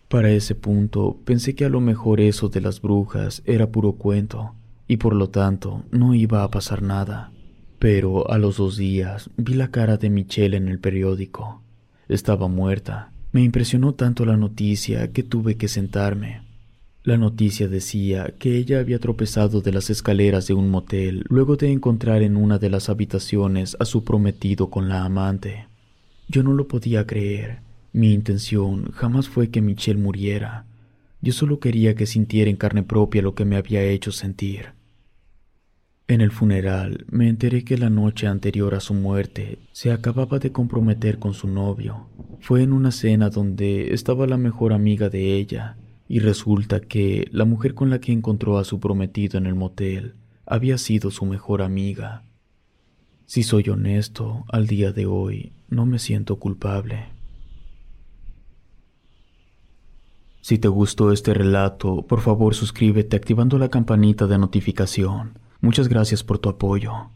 Para 0.07 0.31
ese 0.31 0.55
punto 0.55 1.17
pensé 1.25 1.53
que 1.53 1.65
a 1.65 1.69
lo 1.69 1.81
mejor 1.81 2.21
eso 2.21 2.47
de 2.47 2.61
las 2.61 2.81
brujas 2.81 3.41
era 3.45 3.71
puro 3.71 3.93
cuento 3.93 4.53
y 4.87 4.97
por 4.97 5.15
lo 5.15 5.29
tanto 5.29 5.83
no 5.91 6.15
iba 6.15 6.43
a 6.43 6.51
pasar 6.51 6.81
nada. 6.81 7.31
Pero 7.77 8.29
a 8.31 8.37
los 8.37 8.57
dos 8.57 8.77
días 8.77 9.29
vi 9.35 9.55
la 9.55 9.71
cara 9.71 9.97
de 9.97 10.09
Michelle 10.09 10.55
en 10.55 10.69
el 10.69 10.79
periódico. 10.79 11.61
Estaba 12.07 12.47
muerta. 12.47 13.11
Me 13.33 13.43
impresionó 13.43 13.93
tanto 13.93 14.25
la 14.25 14.37
noticia 14.37 15.11
que 15.11 15.23
tuve 15.23 15.57
que 15.57 15.67
sentarme. 15.67 16.43
La 17.03 17.17
noticia 17.17 17.67
decía 17.67 18.33
que 18.39 18.55
ella 18.55 18.79
había 18.79 18.99
tropezado 18.99 19.59
de 19.59 19.73
las 19.73 19.89
escaleras 19.89 20.47
de 20.47 20.53
un 20.53 20.69
motel 20.69 21.25
luego 21.27 21.57
de 21.57 21.69
encontrar 21.69 22.21
en 22.21 22.37
una 22.37 22.59
de 22.59 22.69
las 22.69 22.87
habitaciones 22.87 23.75
a 23.81 23.85
su 23.85 24.05
prometido 24.05 24.69
con 24.69 24.87
la 24.87 25.03
amante. 25.03 25.67
Yo 26.27 26.43
no 26.43 26.53
lo 26.53 26.67
podía 26.67 27.05
creer. 27.05 27.59
Mi 27.91 28.13
intención 28.13 28.91
jamás 28.91 29.29
fue 29.29 29.49
que 29.49 29.61
Michelle 29.61 30.01
muriera. 30.01 30.65
Yo 31.21 31.31
solo 31.31 31.59
quería 31.59 31.95
que 31.95 32.05
sintiera 32.05 32.49
en 32.49 32.57
carne 32.57 32.83
propia 32.83 33.21
lo 33.21 33.35
que 33.35 33.45
me 33.45 33.55
había 33.55 33.83
hecho 33.83 34.11
sentir. 34.11 34.73
En 36.07 36.19
el 36.19 36.31
funeral 36.31 37.05
me 37.09 37.29
enteré 37.29 37.63
que 37.63 37.77
la 37.77 37.89
noche 37.89 38.27
anterior 38.27 38.75
a 38.75 38.81
su 38.81 38.93
muerte 38.93 39.59
se 39.71 39.91
acababa 39.91 40.37
de 40.37 40.51
comprometer 40.51 41.17
con 41.17 41.33
su 41.33 41.47
novio. 41.47 42.07
Fue 42.41 42.61
en 42.61 42.73
una 42.73 42.91
cena 42.91 43.29
donde 43.29 43.93
estaba 43.93 44.27
la 44.27 44.37
mejor 44.37 44.73
amiga 44.73 45.09
de 45.09 45.37
ella, 45.37 45.77
y 46.09 46.19
resulta 46.19 46.81
que 46.81 47.29
la 47.31 47.45
mujer 47.45 47.73
con 47.73 47.89
la 47.89 47.99
que 47.99 48.11
encontró 48.11 48.57
a 48.57 48.65
su 48.65 48.81
prometido 48.81 49.37
en 49.37 49.45
el 49.45 49.55
motel 49.55 50.15
había 50.45 50.77
sido 50.77 51.09
su 51.09 51.25
mejor 51.25 51.61
amiga. 51.61 52.23
Si 53.33 53.41
soy 53.41 53.67
honesto, 53.67 54.45
al 54.47 54.67
día 54.67 54.91
de 54.91 55.07
hoy 55.07 55.53
no 55.67 55.87
me 55.87 55.97
siento 55.97 56.37
culpable. 56.37 57.07
Si 60.41 60.59
te 60.59 60.67
gustó 60.67 61.11
este 61.11 61.33
relato, 61.33 62.05
por 62.05 62.21
favor 62.21 62.53
suscríbete 62.53 63.15
activando 63.15 63.57
la 63.57 63.69
campanita 63.69 64.27
de 64.27 64.37
notificación. 64.37 65.39
Muchas 65.61 65.87
gracias 65.87 66.23
por 66.23 66.37
tu 66.37 66.47
apoyo. 66.47 67.09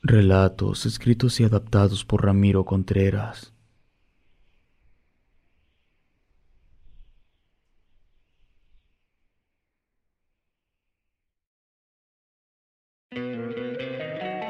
Relatos 0.00 0.86
escritos 0.86 1.40
y 1.40 1.42
adaptados 1.42 2.04
por 2.04 2.24
Ramiro 2.24 2.64
Contreras. 2.64 3.52